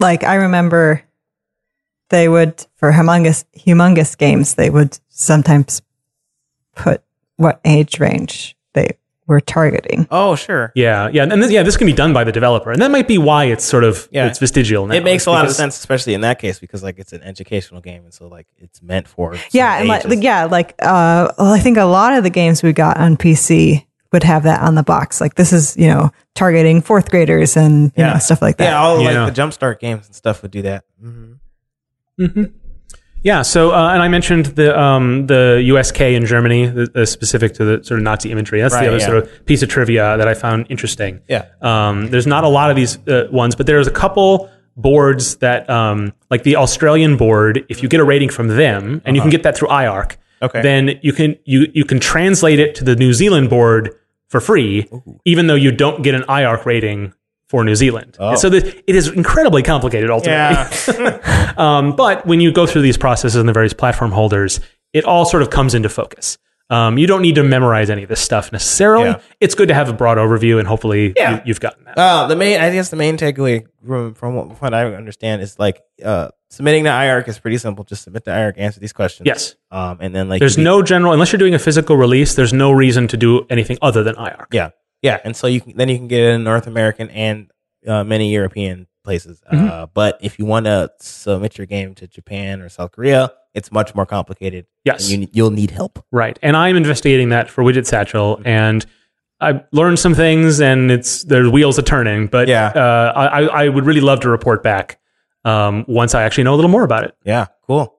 [0.00, 1.02] like I remember,
[2.10, 5.82] they would for humongous humongous games, they would sometimes
[6.74, 7.02] put
[7.36, 8.90] what age range they
[9.26, 10.08] were targeting.
[10.10, 10.72] Oh, sure.
[10.74, 11.10] yeah.
[11.12, 11.24] Yeah.
[11.24, 13.44] And this, yeah, this can be done by the developer, and that might be why
[13.44, 14.26] it's sort of Yeah.
[14.26, 14.86] it's vestigial.
[14.86, 14.94] Now.
[14.94, 17.22] It makes It's a lot of sense, especially in that case, because like it's an
[17.22, 21.30] educational game, and so like it's meant for Yeah, certain and like, yeah, like uh,
[21.38, 24.62] well, I think a lot of the games we got on PC would have that
[24.62, 25.20] on the box.
[25.20, 28.12] Like this is you know targeting fourth graders and you Yeah.
[28.14, 28.64] know stuff like that.
[28.70, 29.24] yeah, all Yeah.
[29.24, 30.84] like the jumpstart games and stuff would do that.
[31.02, 32.44] hmm
[33.22, 33.42] Yeah.
[33.42, 37.64] So, uh, and I mentioned the um, the USK in Germany, the, the specific to
[37.64, 38.60] the sort of Nazi imagery.
[38.60, 39.06] That's Right, the other yeah.
[39.06, 41.20] sort of piece of trivia that I found interesting.
[41.28, 41.46] Yeah.
[41.60, 45.68] Um, there's not a lot of these uh, ones, but there's a couple boards that,
[45.68, 49.30] um, like the Australian board, if you get a rating from them, and you can
[49.30, 50.46] get that through IARC, Uh-huh.
[50.46, 50.62] Okay.
[50.62, 53.90] then you can you you can translate it to the New Zealand board
[54.28, 54.88] for free,
[55.24, 57.12] even though you don't get an IARC rating
[57.48, 58.16] for New Zealand.
[58.20, 58.34] Oh.
[58.36, 60.54] So the, it is incredibly complicated ultimately.
[60.94, 61.54] Yeah.
[61.58, 64.60] Um, but when you go through these processes and the various platform holders,
[64.92, 66.38] it all sort of comes into focus.
[66.70, 69.06] Um, you don't need to memorize any of this stuff necessarily.
[69.06, 69.20] Yeah.
[69.40, 71.36] It's good to have a broad overview, and hopefully Yeah.
[71.36, 71.98] you, you've gotten that.
[71.98, 75.58] Uh, the main, I guess the main takeaway from, from what, what I understand is
[75.58, 77.84] like uh, submitting to IARC is pretty simple.
[77.84, 79.26] Just submit to IARC, answer these questions.
[79.26, 79.54] yes.
[79.70, 82.72] Um, and then like There's no general, unless you're doing a physical release, there's no
[82.72, 84.46] reason to do anything other than IARC.
[84.52, 84.70] Yeah,
[85.02, 87.50] yeah, and so you can then you can get it in North American and
[87.86, 89.40] uh, many European places.
[89.52, 89.66] Mm-hmm.
[89.68, 93.70] Uh, but if you want to submit your game to Japan or South Korea, it's
[93.72, 94.66] much more complicated.
[94.84, 95.10] Yes.
[95.10, 96.04] and you, you'll need help.
[96.12, 96.38] Right.
[96.42, 98.84] And I'm investigating that for Widget Satchel, and
[99.40, 102.26] I learned some things, and it's there's wheels are turning.
[102.26, 102.66] But Yeah.
[102.68, 104.98] uh, I I would really love to report back
[105.44, 107.14] um, once I actually know a little more about it.
[107.24, 107.94] Yeah, cool.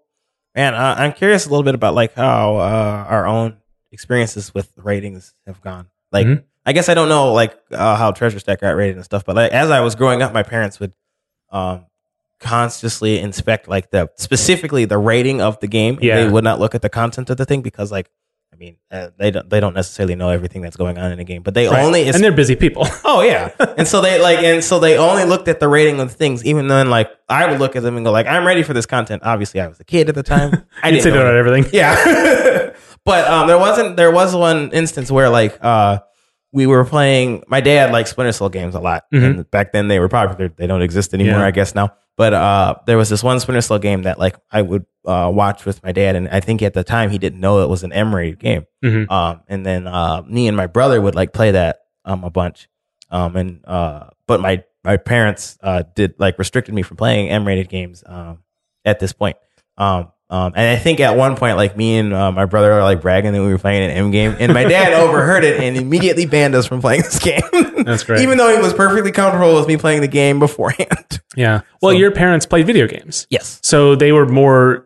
[0.55, 3.57] And uh, I'm curious a little bit about like how uh, our own
[3.91, 5.87] experiences with ratings have gone.
[6.11, 6.43] Like, Mhm.
[6.65, 9.35] I guess I don't know like uh, how Treasure Stack got rated and stuff, but
[9.35, 10.93] like, as I was growing up, my parents would
[11.51, 11.85] um,
[12.39, 15.97] consciously inspect like the specifically the rating of the game.
[16.01, 16.23] Yeah.
[16.23, 18.09] they would not look at the content of the thing because like.
[18.59, 19.49] I mean, uh, they don't.
[19.49, 21.81] They don't necessarily know everything that's going on in a game, but they Right.
[21.81, 22.09] only.
[22.09, 22.85] and they're busy people.
[23.05, 26.11] Oh yeah, and so they like, and so they only looked at the rating of
[26.11, 26.43] things.
[26.45, 28.85] Even then, like I would look at them and go, like, I'm ready for this
[28.85, 29.21] content.
[29.25, 30.65] Obviously, I was a kid at the time.
[30.83, 31.71] I didn't say know everything.
[31.73, 32.73] yeah,
[33.05, 33.95] but um, there wasn't.
[33.95, 35.99] There was one instance where like uh,
[36.51, 37.43] we were playing.
[37.47, 40.49] My dad liked Splinter Cell games a lot, and back then they were popular.
[40.49, 41.45] They don't exist anymore, Yeah.
[41.45, 41.93] I guess now.
[42.17, 45.65] But uh, there was this one Splinter Cell game that like I would uh, watch
[45.65, 47.93] with my dad, and I think at the time he didn't know it was an
[47.93, 48.65] M-rated game.
[48.83, 49.09] Mhm.
[49.09, 52.67] Um, and then uh, me and my brother would like play that um a bunch.
[53.11, 57.69] Um, and uh, but my my parents uh did like restricted me from playing M-rated
[57.69, 58.39] games um
[58.85, 59.37] at this point.
[59.77, 62.83] Um, um, and I think at one point, like me and uh, my brother are
[62.83, 65.75] like bragging that we were playing an M game, and my dad overheard it and
[65.77, 67.41] immediately banned us from playing this game.
[67.85, 68.21] That's great.
[68.21, 71.21] Even though he was perfectly comfortable with me playing the game beforehand.
[71.35, 71.61] Yeah.
[71.81, 73.25] Well, So- your parents played video games.
[73.29, 74.85] yes, So they were more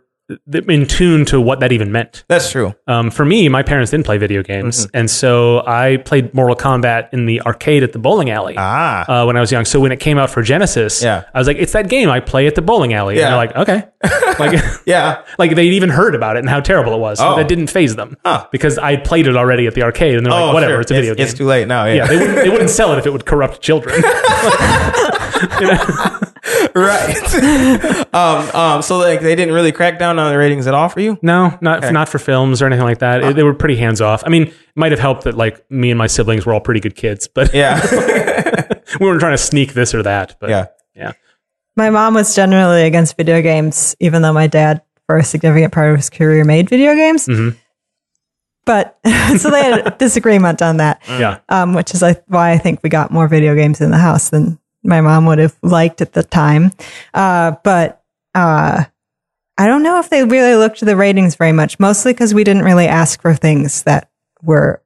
[0.53, 2.23] in tune to what that even meant.
[2.29, 2.73] that's true.
[2.87, 4.85] Um, for me, my parents didn't play video games.
[4.87, 4.97] Mm-hmm.
[4.97, 9.25] And so I played Mortal Kombat in the arcade at the bowling alley Ah, uh,
[9.25, 9.65] when I was young.
[9.65, 11.25] So when it came out for Genesis, Yeah.
[11.33, 13.17] I was like, it's that game I play at the bowling alley.
[13.17, 13.25] Yeah.
[13.25, 13.87] And they're like, okay.
[14.39, 17.19] like, yeah, like they'd even heard about it and how terrible it was.
[17.21, 17.35] Oh.
[17.35, 18.47] That didn't phase them Huh.
[18.51, 20.81] because I played it already at the arcade and they're oh, like, whatever, sure.
[20.81, 21.25] it's a video game.
[21.25, 21.85] It's too late now.
[21.85, 24.01] yeah, they wouldn't, they wouldn't sell it if it would corrupt children.
[26.75, 28.13] Right.
[28.13, 30.99] um, um, so like they didn't really crack down on the ratings at all for
[30.99, 31.17] you.
[31.21, 33.23] No, not not for films or anything like that.
[33.23, 34.23] It- they were pretty hands off.
[34.25, 36.79] I mean, it might have helped that like me and my siblings were all pretty
[36.79, 37.79] good kids, but Yeah,
[38.99, 40.35] we weren't trying to sneak this or that.
[40.39, 40.65] But yeah.
[40.95, 41.11] yeah,
[41.75, 45.89] My mom was generally against video games, even though my dad, for a significant part
[45.91, 47.27] of his career, made video games.
[47.27, 47.55] Mhm.
[48.65, 48.97] But
[49.37, 52.79] so they had a disagreement on that, yeah, um, which is like, why I think
[52.81, 56.13] we got more video games in the house than my mom would have liked at
[56.13, 56.71] the time.
[57.13, 58.01] Uh, but
[58.35, 58.83] uh,
[59.57, 62.43] I don't know if they really looked at the ratings very much, mostly because we
[62.43, 64.09] didn't really ask for things that
[64.41, 64.81] were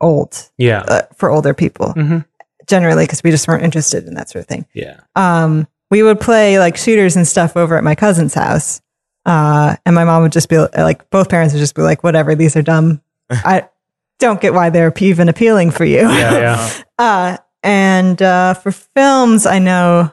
[0.00, 0.80] old Yeah.
[0.86, 1.92] uh, for older people.
[1.96, 2.24] Mhm.
[2.66, 4.66] Generally, because we just weren't interested in that sort of thing.
[4.74, 5.00] Yeah.
[5.16, 8.80] um, we would play like shooters and stuff over at my cousin's house.
[9.26, 12.34] Uh, and my mom would just be like, both parents would just be like, whatever,
[12.34, 13.00] these are dumb.
[13.30, 13.68] I
[14.18, 16.00] don't get why they're even appealing for you.
[16.08, 16.32] Yeah.
[16.32, 16.70] Yeah.
[16.98, 20.12] Uh, and uh, for films, I know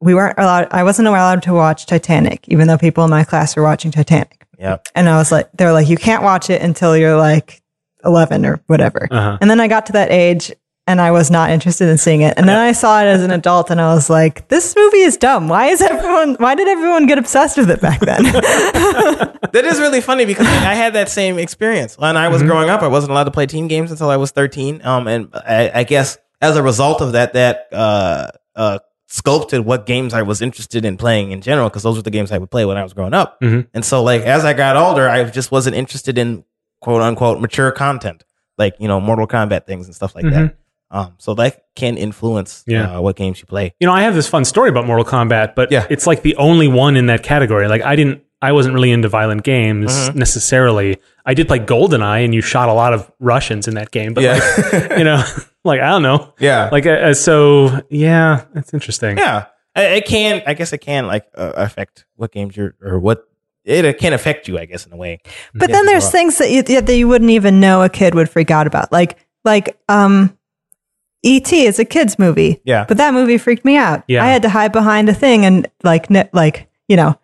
[0.00, 3.56] we weren't allowed, I wasn't allowed to watch Titanic, even though people in my class
[3.56, 4.46] were watching Titanic.
[4.58, 4.86] Yep.
[4.94, 7.62] And I was like, they were like, you can't watch it until you're like
[8.04, 9.08] 11 or whatever.
[9.10, 9.38] Uh-huh.
[9.40, 10.52] And then I got to that age
[10.86, 12.34] and I was not interested in seeing it.
[12.36, 15.16] And then I saw it as an adult and I was like, this movie is
[15.16, 15.48] dumb.
[15.48, 18.24] Why is everyone, why did everyone get obsessed with it back then?
[19.52, 22.32] That is really funny because I had that same experience when I Mm-hmm.
[22.34, 22.82] was growing up.
[22.82, 24.80] I wasn't allowed to play teen games until I was 13.
[24.84, 29.86] Um, and I, I guess as a result of that, that uh, uh, sculpted what
[29.86, 32.50] games I was interested in playing in general because those were the games I would
[32.50, 33.40] play when I was growing up.
[33.40, 33.66] Mhm.
[33.74, 36.44] And so, like as I got older, I just wasn't interested in
[36.80, 38.24] quote unquote mature content,
[38.58, 40.56] like you know Mortal Kombat things and stuff like that.
[40.92, 42.70] Um, so that can influence Mm-hmm.
[42.72, 42.96] Yeah.
[42.96, 43.74] uh, what games you play.
[43.78, 45.86] You know, I have this fun story about Mortal Kombat, but Yeah.
[45.88, 47.68] it's like the only one in that category.
[47.68, 50.18] Like I didn't I wasn't really into violent games Mm-hmm.
[50.18, 50.98] necessarily.
[51.26, 54.24] I did play GoldenEye and you shot a lot of Russians in that game, but
[54.24, 54.40] Yeah.
[54.72, 55.22] like, you know,
[55.64, 56.32] like I don't know.
[56.38, 56.68] Yeah.
[56.72, 59.18] Like uh, uh, so yeah, it's interesting.
[59.18, 59.46] Yeah,
[59.76, 60.42] it, it can.
[60.46, 63.26] I guess it can like uh, affect what games you're or what
[63.64, 64.58] it, it can affect you.
[64.58, 65.20] I guess in a way.
[65.54, 66.12] But Yeah, then there's well.
[66.12, 68.90] things that you, that you wouldn't even know a kid would freak out about.
[68.90, 70.34] Like, like, um,
[71.22, 71.66] E.T.
[71.66, 72.62] is a kid's movie.
[72.64, 72.86] Yeah.
[72.88, 74.02] But that movie freaked me out.
[74.08, 74.24] Yeah.
[74.24, 77.19] I had to hide behind a thing and like, ne- like, you know,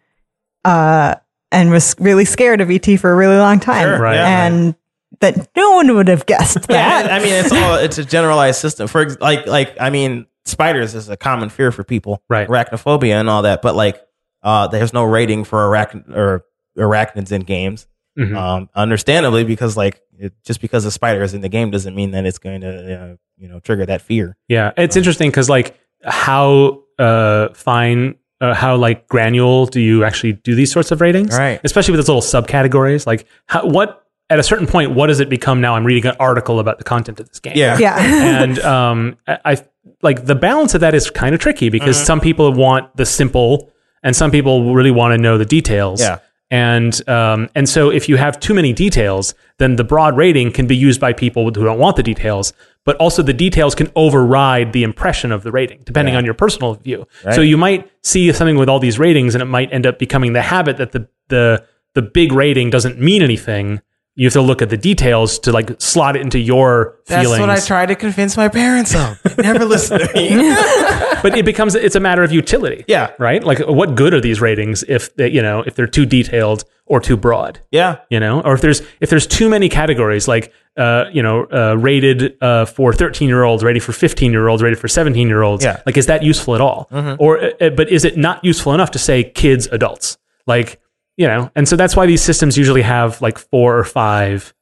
[0.67, 1.15] uh,
[1.53, 2.97] and was really scared of E.T.
[2.99, 3.85] for a really long time.
[3.87, 4.17] Sure, Right.
[4.17, 4.47] yeah.
[4.47, 4.75] And
[5.21, 7.13] that no one would have guessed Yeah, that.
[7.13, 8.89] I mean it's all it's a generalized system.
[8.89, 12.47] For like like I mean spiders is a common fear for people, Right.
[12.49, 14.03] Arachnophobia and all that, but like
[14.43, 16.45] uh, there's no rating for arachn or
[16.77, 17.87] arachnids in games.
[18.19, 18.37] Mhm.
[18.37, 22.11] Um, understandably, because like it, just because a spider is in the game doesn't mean
[22.13, 22.69] that it's going to
[23.13, 24.37] uh, you know trigger that fear.
[24.49, 30.33] Yeah, it's interesting because like how uh, fine, uh, how like granule do you actually
[30.33, 31.37] do these sorts of ratings?
[31.37, 31.61] Right.
[31.65, 33.07] Especially with those little subcategories.
[33.07, 35.61] Like how, what at a certain point, what does it become?
[35.61, 37.55] Now I'm reading an article about the content of this game.
[37.57, 37.97] Yeah, yeah.
[38.43, 39.65] and um, I, I
[40.03, 43.71] like the balance of that is kind of tricky because some people want the simple,
[44.03, 46.01] and some people really want to know the details.
[46.01, 46.19] Yeah.
[46.51, 50.67] And um, and so if you have too many details, then the broad rating can
[50.67, 52.53] be used by people who don't want the details.
[52.85, 56.19] But also the details can override the impression of the rating, depending Yeah.
[56.19, 57.09] on your personal view.
[57.25, 57.35] Right.
[57.35, 60.35] So you might see something with all these ratings, and it might end up becoming
[60.35, 61.65] the habit that the the
[61.95, 63.81] the big rating doesn't mean anything.
[64.19, 67.41] You have to look at the details to like slot it into your That's feelings.
[67.41, 69.21] what I tried to convince my parents of.
[69.37, 70.31] They never listen to me.
[71.23, 72.85] but it becomes it's a matter of utility.
[72.89, 73.13] Yeah.
[73.19, 73.45] Right?
[73.45, 77.01] Like what good are these ratings if they, you know, if they're too detailed or
[77.01, 78.41] too broad, yeah, you know?
[78.43, 82.65] Or if there's if there's too many categories like uh, you know, uh, rated uh,
[82.65, 85.83] for 13-year-olds, rated for 15-year-olds, rated for 17-year-olds, Yeah.
[85.87, 86.87] like is that useful at all?
[87.19, 90.17] Or uh, but is it not useful enough to say kids, adults?
[90.47, 90.81] Like,
[91.17, 94.55] you know, and so that's why these systems usually have like 4 or 5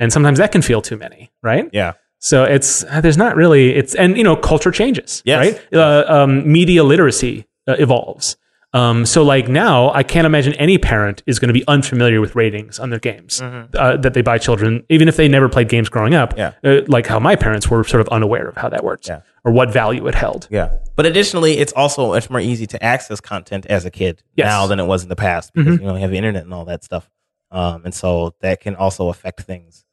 [0.00, 1.68] and sometimes that can feel too many, right?
[1.72, 5.38] yeah, So it's uh, there's not really it's and you know culture changes, Yes.
[5.54, 5.74] right?
[5.74, 8.36] Uh, um, media literacy uh, evolves.
[8.74, 12.36] Um, so like now, I can't imagine any parent is going to be unfamiliar with
[12.36, 15.88] ratings on their games uh, that they buy children, even if they never played games
[15.88, 16.36] growing up.
[16.36, 16.52] Yeah.
[16.62, 19.20] Uh, like how my parents were sort of unaware of how that works Yeah.
[19.44, 20.48] Or what value it held.
[20.50, 20.74] yeah.
[20.96, 24.46] But additionally, it's also much more easy to access content as a kid Yes.
[24.46, 26.52] now than it was in the past because you know you have the internet and
[26.52, 27.08] all that stuff,
[27.50, 29.84] um, and so that can also affect things.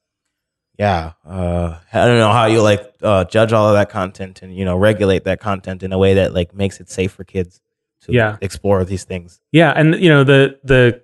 [0.77, 4.53] Yeah, uh, I don't know how you like uh, judge all of that content and
[4.55, 7.61] you know regulate that content in a way that like makes it safe for kids
[8.01, 8.37] to Yeah.
[8.41, 9.39] explore these things.
[9.53, 11.01] Yeah, and you know the the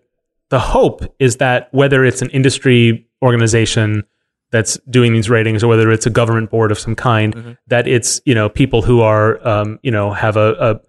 [0.49, 4.03] the hope is that whether it's an industry organization
[4.51, 7.51] that's doing these ratings or whether it's a government board of some kind, Mm-hmm.
[7.67, 10.79] that it's you know people who are um, you know have a,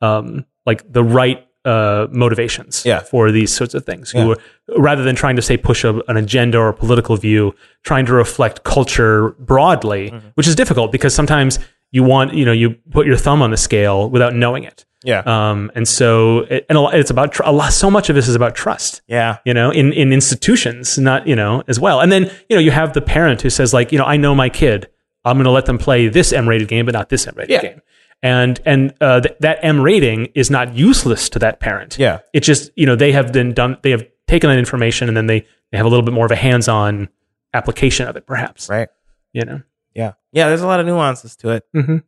[0.00, 3.00] a um, like the right uh, motivations Yeah.
[3.00, 4.10] for these sorts of things.
[4.12, 4.36] Who are,
[4.78, 7.54] rather than trying to say push a, an agenda or a political view,
[7.84, 10.28] trying to reflect culture broadly, Mm-hmm.
[10.34, 11.58] which is difficult because sometimes
[11.90, 14.84] you want you know you put your thumb on the scale without knowing it.
[15.04, 17.72] Yeah, Um, and so, it, and a lot, it's about tr- a lot.
[17.72, 19.00] So much of this is about trust.
[19.06, 22.00] yeah, You know, in in institutions, not you know as well.
[22.00, 24.34] And then you know you have the parent who says like, you know, I know
[24.34, 24.88] my kid.
[25.24, 27.62] I'm going to let them play this M-rated game, but not this M-rated Yeah.
[27.62, 27.82] game.
[28.22, 31.96] And and uh, th- that M rating is not useless to that parent.
[31.98, 32.18] Yeah.
[32.32, 35.26] it's just you know they have then done they have taken that information and then
[35.26, 37.08] they they have a little bit more of a hands-on
[37.54, 38.68] application of it, perhaps.
[38.68, 38.88] right.
[39.32, 39.62] You know.
[39.94, 40.48] Yeah, yeah.
[40.48, 41.64] There's a lot of nuances to it.
[41.74, 42.02] Mhm.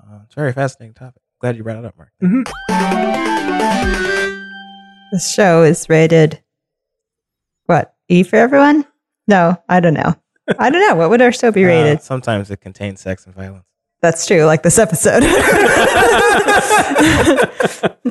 [0.00, 1.19] Uh, it's a very fascinating topic.
[1.40, 2.10] Glad you brought it up, Mark.
[5.12, 6.42] This show is rated
[7.66, 7.94] what?
[8.08, 8.84] E for everyone?
[9.26, 10.14] No, I don't know.
[10.58, 10.96] I don't know.
[10.96, 11.98] What would our show be rated?
[11.98, 13.64] Uh, sometimes it contains sex and violence.
[14.02, 15.22] That's true, like this episode.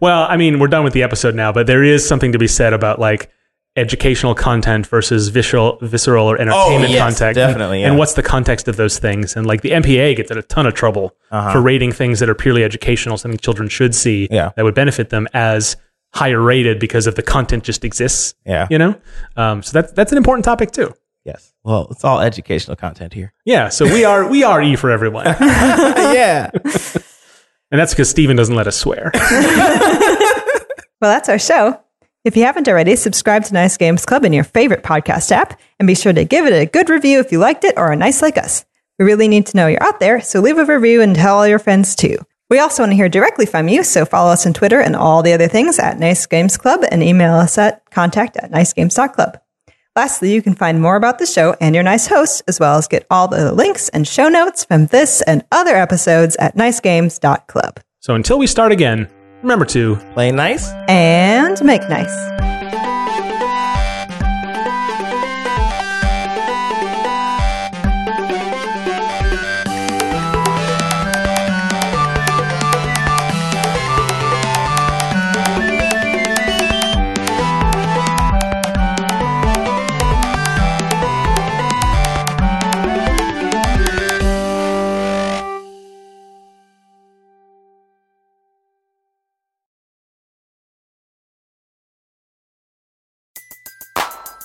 [0.00, 2.48] Well, I mean, we're done with the episode now, but there is something to be
[2.48, 3.30] said about like
[3.76, 7.34] educational content versus visceral, visceral or entertainment Oh, yes, content.
[7.36, 9.36] definitely, And what's the context of those things?
[9.36, 11.52] And like the MPA gets in a ton of trouble Uh-huh.
[11.52, 14.50] for rating things that are purely educational, something children should see Yeah.
[14.56, 15.76] that would benefit them as
[16.14, 18.34] higher rated because of the content just exists.
[18.44, 18.66] Yeah.
[18.70, 18.94] You know?
[19.36, 20.92] Um, so that's, that's an important topic too.
[21.24, 21.52] Yes.
[21.62, 23.32] Well, it's all educational content here.
[23.44, 23.68] Yeah.
[23.68, 25.26] So we are, we are E for everyone.
[26.10, 26.50] Yeah.
[26.52, 29.12] and that's because Steven doesn't let us swear.
[31.00, 31.80] Well, that's our show.
[32.22, 35.86] If you haven't already, subscribe to Nice Games Club in your favorite podcast app and
[35.86, 38.20] be sure to give it a good review if you liked it or are nice
[38.20, 38.66] like us.
[38.98, 41.46] We really need to know you're out there, so leave a review and tell all
[41.46, 42.18] your friends too.
[42.50, 45.22] We also want to hear directly from you, so follow us on Twitter and all
[45.22, 49.40] the other things at Nice Games Club and email us at contact at nicegames.club.
[49.96, 52.86] Lastly, you can find more about the show and your nice host, as well as
[52.86, 57.80] get all the links and show notes from this and other episodes at nicegames.club.
[58.00, 59.08] So until we start again,
[59.42, 60.70] remember to Play nice.
[60.88, 62.14] And make nice.